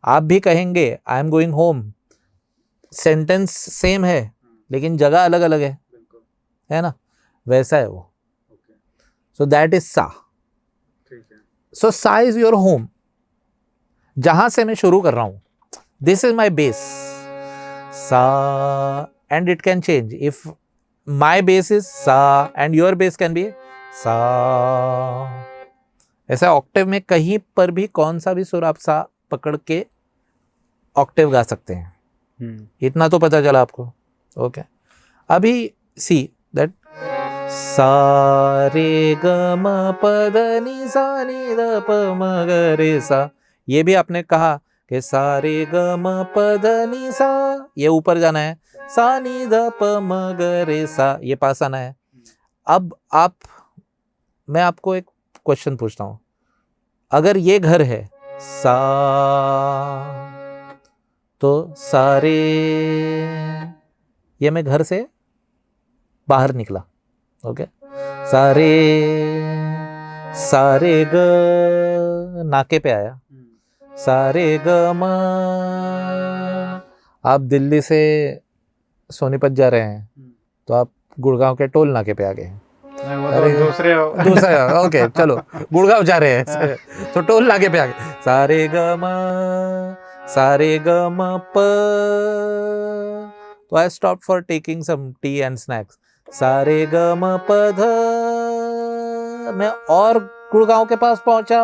आप 0.04 0.24
भी 0.24 0.40
कहेंगे 0.40 1.00
I 1.08 1.20
am 1.20 1.30
going 1.30 1.54
home 1.54 1.94
sentence 2.94 3.52
same 3.52 4.06
है 4.06 4.32
लेकिन 4.72 4.98
जगह 4.98 5.26
अलग 5.26 5.42
अलग 5.42 5.62
है 5.62 5.78
है 6.72 6.82
ना? 6.82 6.94
वैसा 7.48 7.78
है 7.78 7.88
वो। 7.88 8.14
सो 9.38 9.46
दैट 9.46 9.74
इज़ 9.74 9.84
सा 9.84 10.12
सो 11.74 11.92
सा 11.92 12.20
इज़ 12.20 12.40
योर 12.40 12.54
होम 12.54 12.88
जहाँ 14.18 14.50
से 14.50 14.66
मैं 14.66 14.74
शुरू 14.74 15.02
कर 15.02 15.14
रहा 15.14 15.24
हूँ। 15.24 15.42
दिस 16.04 16.26
इज़ 16.26 16.34
माई 16.34 16.50
बेस 16.50 16.76
सा 17.94 19.14
and 19.32 19.50
it 19.50 19.62
can 19.62 19.82
change 19.82 20.14
if 20.14 20.48
my 21.10 21.42
base 21.42 21.72
is 21.72 21.86
सा 21.86 22.54
and 22.58 22.76
your 22.76 22.96
base 22.96 23.16
can 23.16 23.34
be 23.34 23.50
सा 23.94 24.14
ऐसा 26.30 26.54
ऑक्टेव 26.54 26.88
में 26.88 27.02
कहीं 27.02 27.40
पर 27.58 27.72
भी 27.72 27.88
कौन 27.88 28.20
सा 28.20 28.34
भी 28.34 28.44
सुर 28.44 28.66
आप 28.66 28.78
सा 28.78 29.06
पकड़ 29.32 29.56
के 29.58 29.86
ऑक्टेव 30.96 31.32
गा 31.32 31.44
सकते 31.44 31.74
हैं। 31.74 31.92
हम्म, 32.40 32.68
इतना 32.82 33.08
तो 33.08 33.20
पता 33.20 33.42
चला 33.42 33.62
आपको। 33.62 33.84
Okay 33.84 34.62
okay. 34.62 34.64
अभी 35.30 35.74
सी 35.98 36.18
दैट 36.56 36.74
सा 37.52 38.68
रे 38.68 39.16
ग 39.16 39.26
म 39.58 39.66
प 40.04 40.12
द 40.34 40.38
नि 40.64 40.88
सा। 40.88 41.24
नि 41.24 41.56
द 41.56 41.84
प 41.88 41.92
म 42.18 42.24
ग 42.48 42.76
रे 42.80 43.00
सा 43.02 43.30
ये 43.68 43.84
भी 43.84 43.94
आपने 43.94 44.22
कहा 44.24 44.56
कि 44.92 45.02
सा 45.02 45.40
रे 45.40 45.66
ग 45.66 45.76
म 46.00 46.24
प 46.36 46.58
द 46.64 46.76
नि 46.90 47.12
सा 47.12 47.32
ये 47.78 47.88
ऊपर 47.88 48.20
जाना 48.20 48.40
है। 48.40 48.58
सा 48.90 49.08
नि 49.20 49.46
द 49.46 49.70
प 49.80 49.98
म 50.02 50.14
ग 50.40 50.66
रे 50.68 50.86
सा 50.88 51.18
ये 51.24 51.36
पास 51.36 51.64
आना 51.64 51.78
है। 51.78 51.96
अब 52.68 52.96
आप 53.14 53.36
मैं 54.48 54.62
आपको 54.62 54.96
एक 54.96 55.06
क्वेश्चन 55.46 55.76
पूछता 55.76 56.04
हूँ। 56.04 56.20
अगर 57.12 57.38
ये 57.38 57.60
घर 57.60 57.82
है, 57.82 58.10
सा 58.42 58.76
तो 61.42 61.74
सारे, 61.78 62.32
ये 64.42 64.52
मैं 64.52 64.64
घर 64.64 64.84
से 64.84 65.06
बाहर 66.28 66.54
निकला 66.54 66.84
ओके 67.44 67.66
सारे 68.32 68.70
सारे 70.42 70.94
ग 71.06 71.16
नाके 72.46 72.80
पे 72.80 72.92
आया। 72.92 73.20
सारे 73.98 74.46
ग 74.68 74.70
म, 74.96 75.04
आप 77.24 77.42
दिल्ली 77.44 77.82
से 77.82 78.00
सोनीपत 79.10 79.52
जा 79.52 79.68
रहे 79.70 79.82
हैं 79.82 80.34
तो 80.68 80.74
आप 80.74 80.90
गुड़गांव 81.18 81.56
के 81.56 81.68
टोल 81.68 81.90
नाके 81.90 82.14
पे 82.14 82.24
आ 82.24 82.32
गए 82.32 82.44
हैं। 82.44 82.62
अरे, 83.04 83.50
दूसरे 83.60 83.94
दूसरा 84.24 84.82
ओके 84.82 85.08
चलो 85.18 85.36
गुड़गांव 85.74 86.04
जा 86.04 86.18
रहे 86.18 86.32
हैं। 86.32 86.76
तो 87.14 87.22
टोल 87.22 87.48
लागे 87.48 87.70
पे 87.70 87.80
आगे। 87.80 87.94
सारे 88.26 88.68
ग 88.74 89.96
सारे 90.34 90.78
ग 90.88 90.90
म 91.12 91.38
प 91.56 91.64
तो 93.70 93.78
I 93.78 93.90
stop 93.90 94.20
for 94.28 94.42
taking 94.42 94.84
some 94.84 95.12
tea 95.22 95.38
and 95.38 95.58
snacks 95.58 95.98
सारे 96.28 96.86
ग 96.94 96.96
म 97.18 97.38
प 97.50 97.58
ध 97.80 97.90
मैं 99.58 99.70
और 99.96 100.20
गुड़गांव 100.52 100.86
के 100.86 100.96
पास 100.96 101.22
पहुँचा 101.26 101.62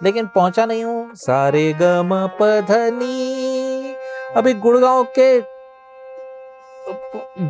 लेकिन 0.00 0.26
पहुँचा 0.34 0.64
नहीं 0.66 0.84
हूँ। 0.84 1.10
सारे 1.16 1.72
ग 1.82 1.82
म 2.04 2.26
प 2.40 2.50
ध 2.70 2.76
नी 2.94 3.94
अभी 4.36 4.52
गुड़गांव 4.64 5.02
के 5.18 5.28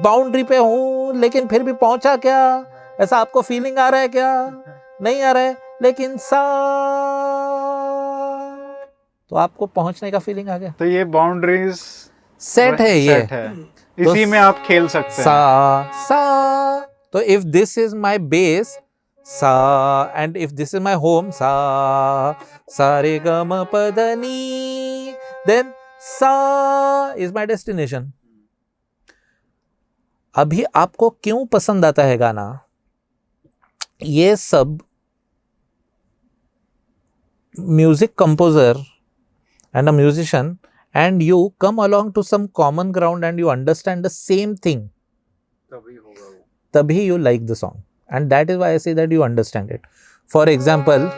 बाउंड्री 0.03 0.43
पे 0.51 0.57
हूँ 0.57 1.15
लेकिन 1.21 1.47
फिर 1.47 1.63
भी 1.63 1.73
पहुँचा 1.73 2.17
क्या? 2.17 2.39
ऐसा 3.01 3.19
आपको 3.19 3.41
फीलिंग 3.43 3.79
आ 3.79 3.89
रहा 3.89 4.01
है 4.01 4.09
क्या? 4.09 4.63
नहीं 5.03 5.23
आ 5.23 5.33
रहा 5.33 5.43
है 5.43 5.57
लेकिन 5.83 6.17
सा 6.17 6.43
तो 9.31 9.37
आपको 9.37 9.67
पहुँचने 9.67 10.11
का 10.11 10.19
फीलिंग 10.19 10.49
आ 10.49 10.59
गया। 10.59 10.75
तो 10.79 10.85
ये 10.85 11.05
बाउंड्रीज 11.05 11.81
सेट 12.41 12.81
है 12.81 12.99
ये। 12.99 13.21
सेट 13.21 13.33
है। 13.33 13.53
इसी 13.99 14.25
तो 14.25 14.31
में 14.31 14.39
आप 14.39 14.63
खेल 14.67 14.89
सकते 14.89 15.09
हैं। 15.09 15.23
सा 15.23 15.91
सा 16.07 16.81
तो 17.13 17.21
if 17.21 17.43
this 17.43 17.79
is 17.79 17.97
my 17.97 18.19
base 18.19 18.79
सा 19.27 20.13
and 20.17 20.37
if 20.37 20.51
this 20.51 20.75
is 20.75 20.83
my 20.83 20.95
home 20.95 21.31
सा 21.31 21.51
सा 22.71 23.01
रे 23.01 23.19
ग 23.19 23.29
म 23.47 23.65
प 23.75 23.91
ध 23.97 23.99
नी 24.19 25.15
देन 25.47 25.73
सा 26.01 27.15
इज़ 27.19 27.33
माय 27.35 27.47
डेस्टिनेशन 27.47 28.13
अभी 30.35 30.65
आपको 30.75 31.11
क्यों 31.11 31.47
पसंद 31.47 31.85
आता 31.85 32.03
है 32.03 32.17
गाना? 32.17 32.66
ये 34.01 34.35
सब 34.37 34.79
music 37.55 38.15
composer 38.19 38.83
and 39.75 39.89
a 39.89 39.93
musician 39.93 40.57
and 40.95 41.23
you 41.23 41.39
come 41.61 41.77
along 41.83 42.13
to 42.13 42.23
some 42.23 42.47
common 42.55 42.91
ground 42.93 43.25
and 43.25 43.41
you 43.41 43.49
understand 43.49 44.05
the 44.05 44.09
same 44.09 44.55
thing 44.57 44.89
तभी 46.75 47.03
you 47.03 47.17
like 47.17 47.47
the 47.47 47.55
song 47.55 48.15
and 48.15 48.29
that 48.31 48.51
is 48.51 48.59
why 48.59 48.79
see 48.79 48.95
that 48.95 49.13
you 49.13 49.23
understand 49.23 49.71
it 49.73 49.87
for 50.31 50.49
example 50.49 51.09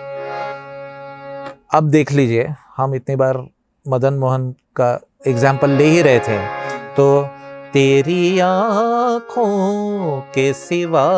अब 1.74 1.88
देख 1.90 2.12
लीजिए 2.12 2.46
हम 2.76 2.94
इतनी 2.94 3.16
बार 3.16 3.46
मदन 3.86 4.14
मोहन 4.14 4.50
का 4.76 4.98
example 5.26 5.70
ले 5.70 5.84
ही 5.86 6.02
रहे 6.02 6.20
थे 6.20 6.38
तो 6.94 7.08
तेरी 7.72 8.38
आँखों 8.38 10.20
के 10.20 10.52
सिवा 10.52 11.08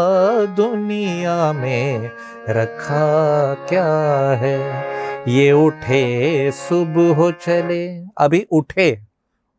दुनिया 0.45 1.53
में 1.53 2.11
रखा 2.49 3.55
क्या 3.55 3.87
है? 4.31 4.85
ये 5.29 5.53
उठे 5.53 6.51
सुबह 6.51 7.15
हो 7.15 7.33
चले। 7.33 8.05
अभी 8.19 8.47
उठे। 8.51 9.01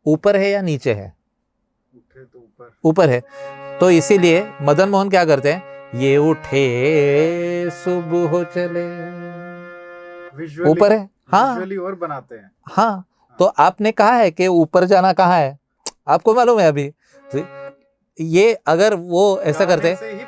ऊपर 0.06 0.36
है 0.36 0.50
या 0.50 0.62
नीचे 0.62 0.92
है? 0.92 1.16
उठे 1.94 2.24
तो 2.24 2.38
ऊपर। 2.38 2.70
ऊपर 2.84 3.10
है। 3.10 3.22
तो 3.80 3.90
इसीलिए 3.90 4.52
मदन 4.62 4.88
मोहन 4.88 5.10
क्या 5.10 5.24
करते 5.24 5.52
हैं? 5.52 5.62
ये 5.94 6.16
उठे 6.16 7.70
सुबह 7.70 8.28
हो 8.28 8.44
चले 8.44 9.12
ऊपर 10.70 10.92
है? 10.92 11.10
हाँ। 11.32 11.56
और 11.60 11.94
बनाते 11.94 12.34
हैं। 12.34 12.50
हाँ। 12.68 13.06
तो 13.38 13.44
आपने 13.44 13.92
कहा 13.92 14.12
है 14.12 14.30
कि 14.30 14.46
ऊपर 14.46 14.84
जाना 14.84 15.12
कहाँ 15.12 15.38
है? 15.38 15.61
आपको 16.08 16.34
मालूम 16.34 16.60
है 16.60 16.68
अभी? 16.68 16.92
तो 17.24 17.44
ये 18.20 18.58
अगर 18.66 18.94
वो 18.94 19.40
ऐसा 19.40 19.64
करते 19.64 19.88
ही 19.88 20.18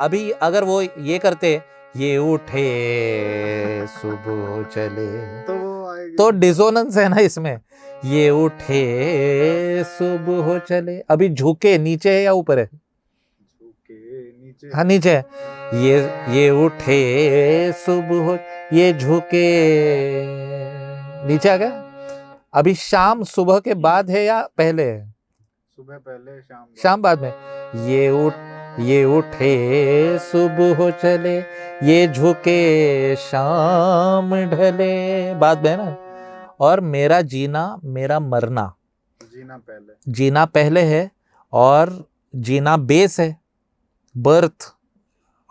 अभी 0.00 0.30
अगर 0.30 0.64
वो 0.64 0.82
ये 0.82 1.18
करते 1.18 1.62
ये 1.96 2.18
उठे 2.18 3.86
सुबह 3.86 4.62
चले। 4.62 5.42
तो 5.42 5.70
तो 6.16 6.30
डिसोनेंस 6.30 6.96
है 6.96 7.08
ना 7.08 7.16
इसमें। 7.16 7.60
ये 8.04 8.30
उठे 8.30 9.84
सुबह 9.84 10.44
हो 10.44 10.58
चले। 10.58 10.98
अभी 11.00 11.28
झुके 11.28 11.78
नीचे 11.78 12.10
है 12.10 12.22
या 12.22 12.32
ऊपर 12.32 12.58
है? 12.58 12.66
झुके 12.66 14.22
नीचे। 14.22 14.66
हाँ 14.74 14.84
नीचे 14.84 15.10
है। 15.10 15.24
ये 15.74 15.98
ये 16.40 16.50
उठे 16.50 17.72
सुबह 17.72 18.24
हो 18.24 18.38
ये 18.72 18.92
झुके। 18.92 19.46
नीचे 21.28 21.48
आ 21.48 21.56
गया? 21.56 21.89
अभी 22.52 22.74
शाम 22.74 23.22
सुबह 23.22 23.58
के 23.58 23.74
बाद 23.74 24.10
है 24.10 24.24
या 24.24 24.42
पहले 24.42 24.82
है? 24.82 25.14
सुबह 25.76 25.98
पहले 25.98 26.40
शाम 26.40 26.58
बाद। 26.58 26.82
शाम 26.82 27.02
बाद 27.02 27.20
में। 27.20 27.32
ये 27.86 28.10
उठ 28.10 28.32
ये 28.80 29.04
उठे 29.04 30.18
सुबह 30.18 30.76
हो 30.76 30.90
चले 30.90 31.38
ये 31.82 32.08
झुके 32.08 33.16
शाम 33.16 34.36
ढले। 34.36 35.34
बाद 35.34 35.64
में 35.64 35.76
ना? 35.76 35.96
और 36.60 36.80
मेरा 36.80 37.20
जीना 37.20 37.80
मेरा 37.84 38.20
मरना। 38.20 38.74
जीना 39.22 39.56
पहले। 39.56 40.12
जीना 40.12 40.44
पहले 40.44 40.80
है 40.80 41.10
और 41.52 42.08
जीना 42.34 42.76
बेस 42.76 43.20
है। 43.20 43.40
बर्थ 44.16 44.74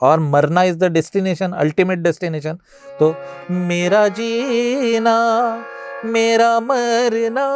और 0.01 0.19
मरना 0.19 0.63
is 0.63 0.77
the 0.77 0.83
destination 0.83 1.51
ultimate 1.51 1.99
destination 1.99 2.59
तो 2.99 3.15
मेरा 3.51 4.07
जीना 4.07 5.17
मेरा 6.05 6.59
मरना। 6.59 7.47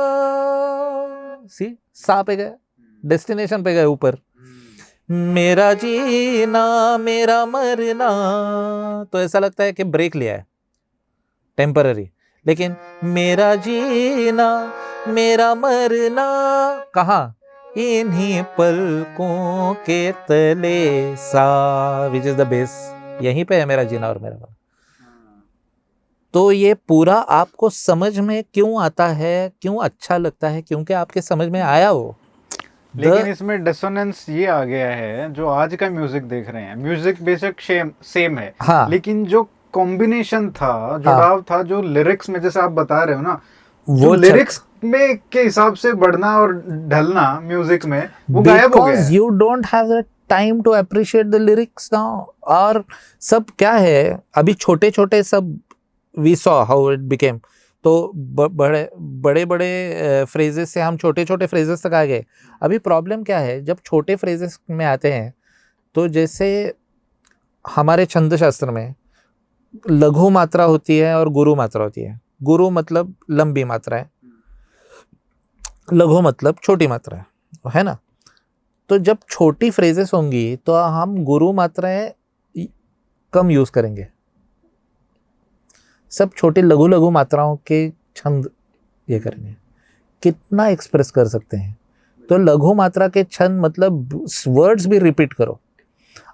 सी 1.47 1.77
सा 1.93 2.23
पे 2.23 2.35
गए 2.35 2.43
हम्म, 2.43 3.09
डेस्टिनेशन 3.09 3.63
पे 3.63 3.73
गए 3.73 3.85
ऊपर। 3.85 4.13
हम्म, 4.13 5.15
मेरा 5.15 5.73
जीना 5.73 6.97
मेरा 6.97 7.45
मरना। 7.45 8.09
तो 9.03 9.19
ऐसा 9.21 9.39
लगता 9.39 9.63
है 9.63 9.73
कि 9.73 9.83
ब्रेक 9.83 10.15
लिया 10.15 10.33
है। 10.33 10.47
टेम्पररी 11.57 12.09
लेकिन 12.47 12.75
मेरा 13.03 13.55
जीना 13.55 14.73
मेरा 15.07 15.55
मरना 15.55 16.27
कहाँ? 16.93 17.37
इन्हीं 17.77 18.43
पलकों 18.43 19.73
के 19.73 20.11
तले 20.11 21.15
sa 21.15 22.07
which 22.07 22.25
is 22.25 22.35
the 22.35 22.41
base 22.41 22.95
यहीं 23.21 23.45
पे 23.45 23.55
है 23.55 23.65
मेरा 23.65 23.83
जीना 23.83 24.09
और 24.09 24.17
मेरा 24.17 24.35
मरना। 24.35 24.55
तो 26.33 26.51
ये 26.51 26.73
पूरा 26.87 27.15
आपको 27.15 27.69
समझ 27.69 28.17
में 28.19 28.43
क्यों 28.53 28.81
आता 28.83 29.07
है? 29.07 29.51
क्यों 29.61 29.77
अच्छा 29.83 30.17
लगता 30.17 30.47
है? 30.47 30.61
क्योंकि 30.61 30.93
आपके 30.93 31.21
समझ 31.21 31.47
में 31.47 31.59
आया 31.61 31.91
वो। 31.91 32.15
लेकिन 32.93 33.27
इसमें 33.27 33.63
डिसोनेंस 33.63 34.25
ये 34.29 34.45
आ 34.45 34.63
गया 34.63 34.87
है 34.89 35.31
जो 35.33 35.47
आज 35.47 35.75
का 35.75 35.89
म्यूज़िक 35.89 36.23
देख 36.23 36.49
रहे 36.49 36.63
हैं। 36.63 36.75
म्यूज़िक 36.75 37.21
बेशक 37.23 37.59
सेम 37.59 37.91
सेम 38.03 38.37
है। 38.37 38.53
हाँ। 38.61 38.89
लेकिन 38.89 39.25
जो 39.25 39.43
कॉम्बिनेशन 39.73 40.49
था 40.51 40.97
जुड़ाव 40.97 41.41
था 41.41 41.61
जो 41.63 41.81
लिरिक्स 41.81 42.29
में 42.29 42.39
जैसे 42.41 42.59
आप 42.59 42.71
बता 42.71 43.03
रहे 43.03 43.15
हो 43.15 43.21
ना 43.21 43.39
वो 43.87 44.13
लिरिक्स 44.15 44.61
में 44.83 45.17
के 45.31 45.41
हिसाब 45.41 45.73
से 45.75 45.93
बढ़ना 45.95 46.37
और 46.39 46.53
ढलना 46.89 47.39
म्यूज़िक 47.43 47.85
में 47.85 48.01
वो 48.31 48.41
गायब 48.41 48.75
हो 48.75 48.85
गया। 48.85 48.99
है। 48.99 49.13
You 49.13 49.27
don't 49.29 49.65
have 49.65 50.01
time 50.29 50.61
to 50.61 50.71
appreciate 50.71 51.27
the 51.27 51.35
lyrics 51.35 51.89
now 51.93 52.25
और 52.53 52.83
सब 53.21 53.45
क्या 53.59 53.71
है? 53.71 54.19
अभी 54.35 54.53
छोटे 54.53 54.91
छोटे 54.91 55.21
सब 55.23 55.57
we 56.17 56.35
saw 56.35 56.61
how 56.63 56.91
it 56.91 56.99
became 56.99 57.39
तो 57.85 58.11
बड़े 58.15 58.89
बड़े 58.97 59.45
बड़े 59.45 60.25
फ्रेजेस 60.29 60.69
से 60.69 60.81
हम 60.81 60.97
छोटे 60.97 61.25
छोटे 61.25 61.45
फ्रेजेस 61.45 61.85
तक 61.85 61.93
आ 61.93 62.03
गए। 62.05 62.23
अभी 62.61 62.77
प्रॉब्लम 62.79 63.23
क्या 63.23 63.39
है? 63.39 63.63
जब 63.65 63.77
छोटे 63.85 64.15
फ्रेजेस 64.15 64.59
में 64.69 64.85
आते 64.85 65.11
हैं 65.13 65.33
तो 65.95 66.07
जैसे 66.07 66.73
हमारे 67.65 68.05
छंद 68.05 68.35
शास्त्र 68.35 68.71
में 68.71 68.93
लघु 69.89 70.29
मात्रा 70.29 70.63
होती 70.63 70.97
है 70.97 71.15
और 71.15 71.29
गुरु 71.29 71.55
मात्रा 71.55 71.83
होती 71.83 72.01
है। 72.01 72.19
गुरु 72.43 72.69
मतलब 72.69 73.13
लंबी 73.31 73.63
मात्रा 73.63 73.97
है। 73.97 74.09
लघु 75.93 76.21
मतलब 76.21 76.55
छोटी 76.63 76.87
मात्रा 76.87 77.17
है। 77.17 77.25
है 77.75 77.83
ना? 77.83 77.97
तो 78.89 78.97
जब 78.97 79.17
छोटी 79.29 79.69
फ्रेजेस 79.71 80.13
होंगी 80.13 80.55
तो 80.55 80.73
हम 80.73 81.23
गुरु 81.25 81.51
मात्राएँ 81.53 82.11
कम 83.33 83.51
यूज़ 83.51 83.71
करेंगे। 83.71 84.07
सब 86.13 86.31
छोटे 86.37 86.61
लघु 86.61 86.87
लघु 86.87 87.09
मात्राओं 87.09 87.55
के 87.55 87.89
छंद 88.15 88.49
ये 89.09 89.19
करेंगे। 89.19 89.55
कितना 90.23 90.67
एक्सप्रेस 90.67 91.11
कर 91.11 91.27
सकते 91.27 91.57
हैं? 91.57 91.77
तो 92.29 92.37
लघु 92.37 92.73
मात्रा 92.73 93.07
के 93.07 93.23
छंद 93.23 93.61
मतलब 93.61 94.25
वर्ड्स 94.47 94.85
भी 94.85 94.99
रिपीट 94.99 95.33
करो। 95.33 95.59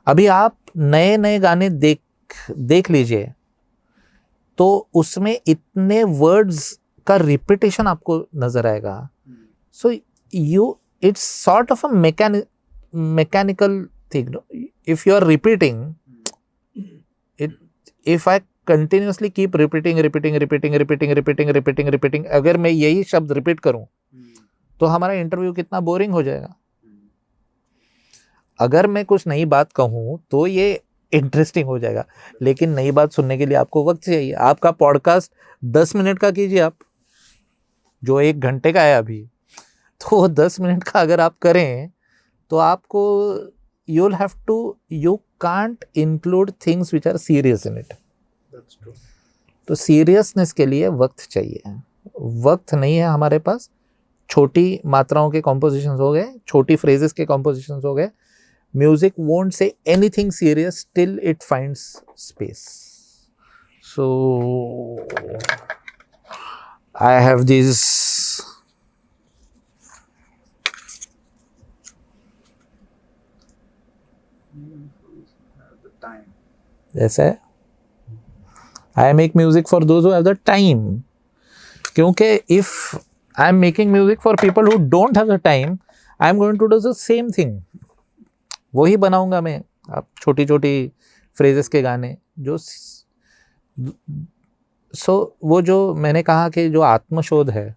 अभी 0.05 0.27
आप 0.27 0.57
नए 0.77 1.17
नए 1.17 1.39
गाने 1.39 1.69
देख 1.69 1.99
देख 2.57 2.91
लीजिए 2.91 3.33
तो 4.57 4.87
उसमें 4.93 5.41
इतने 5.47 6.03
वर्ड्स 6.03 6.79
का 7.07 7.15
रिपीटेशन 7.15 7.87
आपको 7.87 8.27
नज़र 8.35 8.67
आएगा। 8.67 9.09
So 9.71 9.93
you 10.35 10.77
it's 11.03 11.45
sort 11.49 11.71
of 11.71 11.87
a 11.87 11.89
mechani- 11.89 12.45
mechanical 12.95 13.83
thing, 14.15 14.35
no? 14.35 14.39
if 14.89 15.07
you 15.07 15.19
are 15.19 15.23
repeating, 15.23 15.93
it, 17.41 17.51
if 18.07 18.41
continuously 18.69 19.29
keep 19.31 19.55
repeating 19.59 19.99
repeating 19.99 20.35
repeating 20.37 20.75
repeating 20.75 21.13
repeating 21.17 21.51
repeating 21.57 21.91
repeating, 21.93 22.25
अगर 22.27 22.57
मैं 22.57 22.69
यही 22.69 23.03
शब्द 23.03 23.31
रिपीट 23.31 23.59
करूँ 23.59 23.85
तो 24.81 24.85
हमारा 24.85 25.13
इंटरव्यू 25.15 25.53
कितना 25.53 25.79
बोरिंग 25.81 26.13
हो 26.13 26.23
जाएगा। 26.23 26.53
अगर 28.59 28.87
मैं 28.87 29.03
कुछ 29.05 29.27
नई 29.27 29.45
बात 29.47 29.71
कहूँ 29.73 30.19
तो 30.31 30.45
ये 30.47 30.81
इंटरेस्टिंग 31.11 31.67
हो 31.67 31.77
जाएगा। 31.79 32.05
लेकिन 32.41 32.73
नई 32.73 32.91
बात 32.91 33.11
सुनने 33.11 33.37
के 33.37 33.45
लिए 33.45 33.57
आपको 33.57 33.83
वक्त 33.85 34.01
चाहिए। 34.03 34.33
आपका 34.33 34.71
पॉडकास्ट 34.73 35.31
दस 35.63 35.95
मिनट 35.95 36.19
का 36.19 36.31
कीजिए 36.31 36.59
आप, 36.59 36.75
जो 38.03 38.19
एक 38.21 38.39
घंटे 38.39 38.73
का 38.73 38.81
है 38.81 38.97
अभी। 38.97 39.21
तो 40.01 40.27
दस 40.27 40.59
मिनट 40.59 40.83
का 40.83 40.99
अगर 41.01 41.19
आप 41.19 41.37
करें 41.41 41.89
तो 42.51 42.57
आपको 42.57 43.01
you 43.87 44.09
have 44.11 44.29
to 44.47 44.75
you 44.91 45.15
can't 45.41 45.85
include 45.95 46.51
things 46.67 46.93
which 46.93 47.07
are 47.07 47.17
serious 47.17 47.65
in 47.67 47.77
it 47.77 47.93
तो 49.67 49.75
सीरियसनेस 49.75 50.51
के 50.53 50.65
लिए 50.65 50.87
वक्त 50.87 51.27
चाहिए। 51.29 51.61
वक्त 52.43 52.73
नहीं 52.73 52.95
है 52.97 53.07
हमारे 53.07 53.39
पास। 53.39 53.69
छोटी 54.29 54.79
मात्राओं 54.85 55.29
के 55.31 55.41
कॉम्पोजिशन 55.41 55.89
हो 55.99 56.11
गए 56.11 56.25
छोटी 56.47 56.75
फ्रेजेस 56.75 57.13
के 57.13 57.25
कॉम्पोजिशन 57.25 57.81
हो 57.85 57.93
गए। 57.93 58.09
Music 58.73 59.13
won't 59.19 59.53
say 59.53 59.73
anything 59.87 60.31
serious 60.31 60.85
till 60.95 61.19
it 61.23 61.43
finds 61.43 61.81
space 62.17 62.59
so 63.85 64.05
I 66.95 67.23
have 67.23 67.43
this 67.43 67.81
जैसे 76.93 77.29
I 78.99 79.13
make 79.13 79.35
music 79.35 79.67
for 79.67 79.83
those 79.83 80.05
have 80.13 80.23
the 80.23 80.37
time 80.45 81.01
क्योंकि 81.95 82.33
if 82.49 82.97
I 83.35 83.49
am 83.49 83.55
making 83.55 83.91
music 83.91 84.19
for 84.19 84.35
people 84.35 84.67
who 84.67 84.77
don't 84.89 85.17
have 85.17 85.35
the 85.35 85.39
time 85.39 85.77
I 86.21 86.29
am 86.29 86.37
going 86.37 86.59
to 86.59 86.65
do 86.65 86.79
the 86.79 86.95
same 86.95 87.29
thing 87.31 87.61
वही 88.75 88.97
बनाऊँगा 88.97 89.41
मैं 89.41 89.61
आप 89.91 90.07
छोटी 90.21 90.45
छोटी 90.45 90.91
phrases 91.37 91.67
के 91.67 91.81
गाने 91.81 92.17
जो 92.39 92.57
सो 94.93 95.23
so, 95.23 95.47
वो 95.49 95.61
जो 95.61 95.93
मैंने 95.93 96.23
कहा 96.23 96.49
कि 96.49 96.69
जो 96.69 96.81
आत्मशोध 96.81 97.49
है 97.49 97.75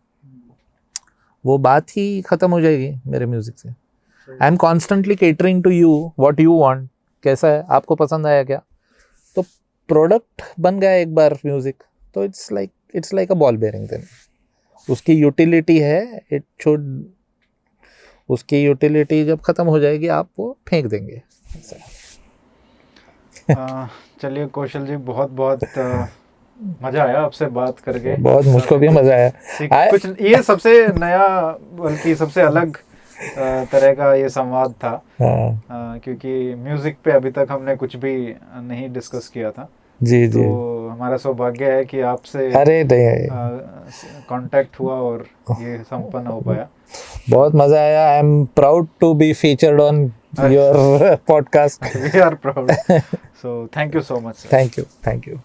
वो 1.45 1.59
बात 1.59 1.91
ही 1.91 2.23
ख़त्म 2.23 2.51
हो 2.51 2.61
जाएगी 2.61 2.93
मेरे 3.07 3.27
म्यूज़िक 3.27 3.59
से। 3.59 3.68
I 3.68 4.49
am 4.49 4.57
constantly 4.57 5.14
catering 5.16 5.62
to 5.64 5.70
you 5.70 6.12
what 6.18 6.41
you 6.41 6.53
want 6.53 6.91
कैसा 7.23 7.49
है 7.49 7.64
आपको 7.70 7.95
पसंद 7.95 8.27
आया 8.27 8.45
क्या? 8.45 8.62
तो 9.37 9.45
प्रोडक्ट 9.93 10.43
बन 10.61 10.78
गया 10.80 10.93
एक 10.97 11.14
बार 11.14 11.38
म्यूज़िक 11.47 11.82
तो 12.14 12.24
it's 12.24 12.53
like 12.53 12.70
it's 12.95 13.14
like 13.14 13.32
a 13.32 13.34
ball 13.36 13.57
bearing 13.57 13.88
then 13.88 14.05
उसकी 14.88 15.14
यूटिलिटी 15.14 15.78
है 15.78 16.01
इट 16.32 16.45
शुड 16.62 16.86
उसकी 18.28 18.62
यूटिलिटी 18.62 19.24
जब 19.24 19.40
ख़त्म 19.40 19.66
हो 19.66 19.78
जाएगी 19.78 20.09
आप 20.11 20.28
वो 20.38 20.57
फेंक 20.68 20.86
देंगे। 20.86 21.22
चलिए 24.22 24.47
कौशल 24.47 24.86
जी 24.86 24.97
बहुत 25.07 25.30
बहुत 25.30 25.61
मज़ा 26.82 27.03
आया 27.05 27.20
आपसे 27.20 27.47
बात 27.57 27.78
करके। 27.80 28.14
बहुत 28.22 28.47
मुझको 28.47 28.76
भी 28.78 28.88
मज़ा 28.88 29.14
आया। 29.14 29.30
कुछ 29.90 30.07
ये 30.20 30.43
सबसे 30.43 30.86
नया 30.99 31.26
बल्कि 31.80 32.14
सबसे 32.14 32.40
अलग 32.43 32.76
तरह 33.72 33.95
का 33.95 34.14
ये 34.14 34.28
संवाद 34.28 34.72
था। 34.84 34.90
हाँ। 35.20 35.99
क्योंकि 35.99 36.55
म्यूज़िक 36.55 36.97
पे 37.05 37.12
अभी 37.12 37.30
तक 37.30 37.47
हमने 37.51 37.76
कुछ 37.76 37.97
भी 37.97 38.14
नहीं 38.62 38.93
डिस्कस 38.93 39.28
किया 39.28 39.51
था। 39.51 39.68
जी 40.03 40.27
जी। 40.27 40.43
तो 40.43 40.89
हमारा 40.89 41.17
सौभाग्य 41.17 41.73
है 41.73 41.85
कि 41.85 42.01
आपसे 42.01 42.47
अरे 42.53 42.83
कांटेक्ट 44.29 44.81
हुआ 44.81 44.95
और 44.95 45.25
ये 45.61 45.77
संपन्न 45.79 46.27
हो 46.27 46.41
पाया। 46.41 46.69
बहुत 47.31 47.55
मज़ा 47.55 47.81
आया। 47.81 48.09
I 48.09 48.19
am 48.19 48.45
proud 48.57 48.89
to 49.01 49.13
be 49.15 49.33
featured 49.35 49.81
on 49.81 50.03
your 50.53 51.15
podcast 51.29 51.97
we 51.97 52.21
are 52.21 52.35
proud 52.35 52.73
so 52.73 53.67
thank 53.77 53.95
you 53.95 54.01
so 54.03 54.21
much 54.21 54.47
thank 54.53 54.79
you 54.79 54.85
thank 55.07 55.29
you 55.29 55.39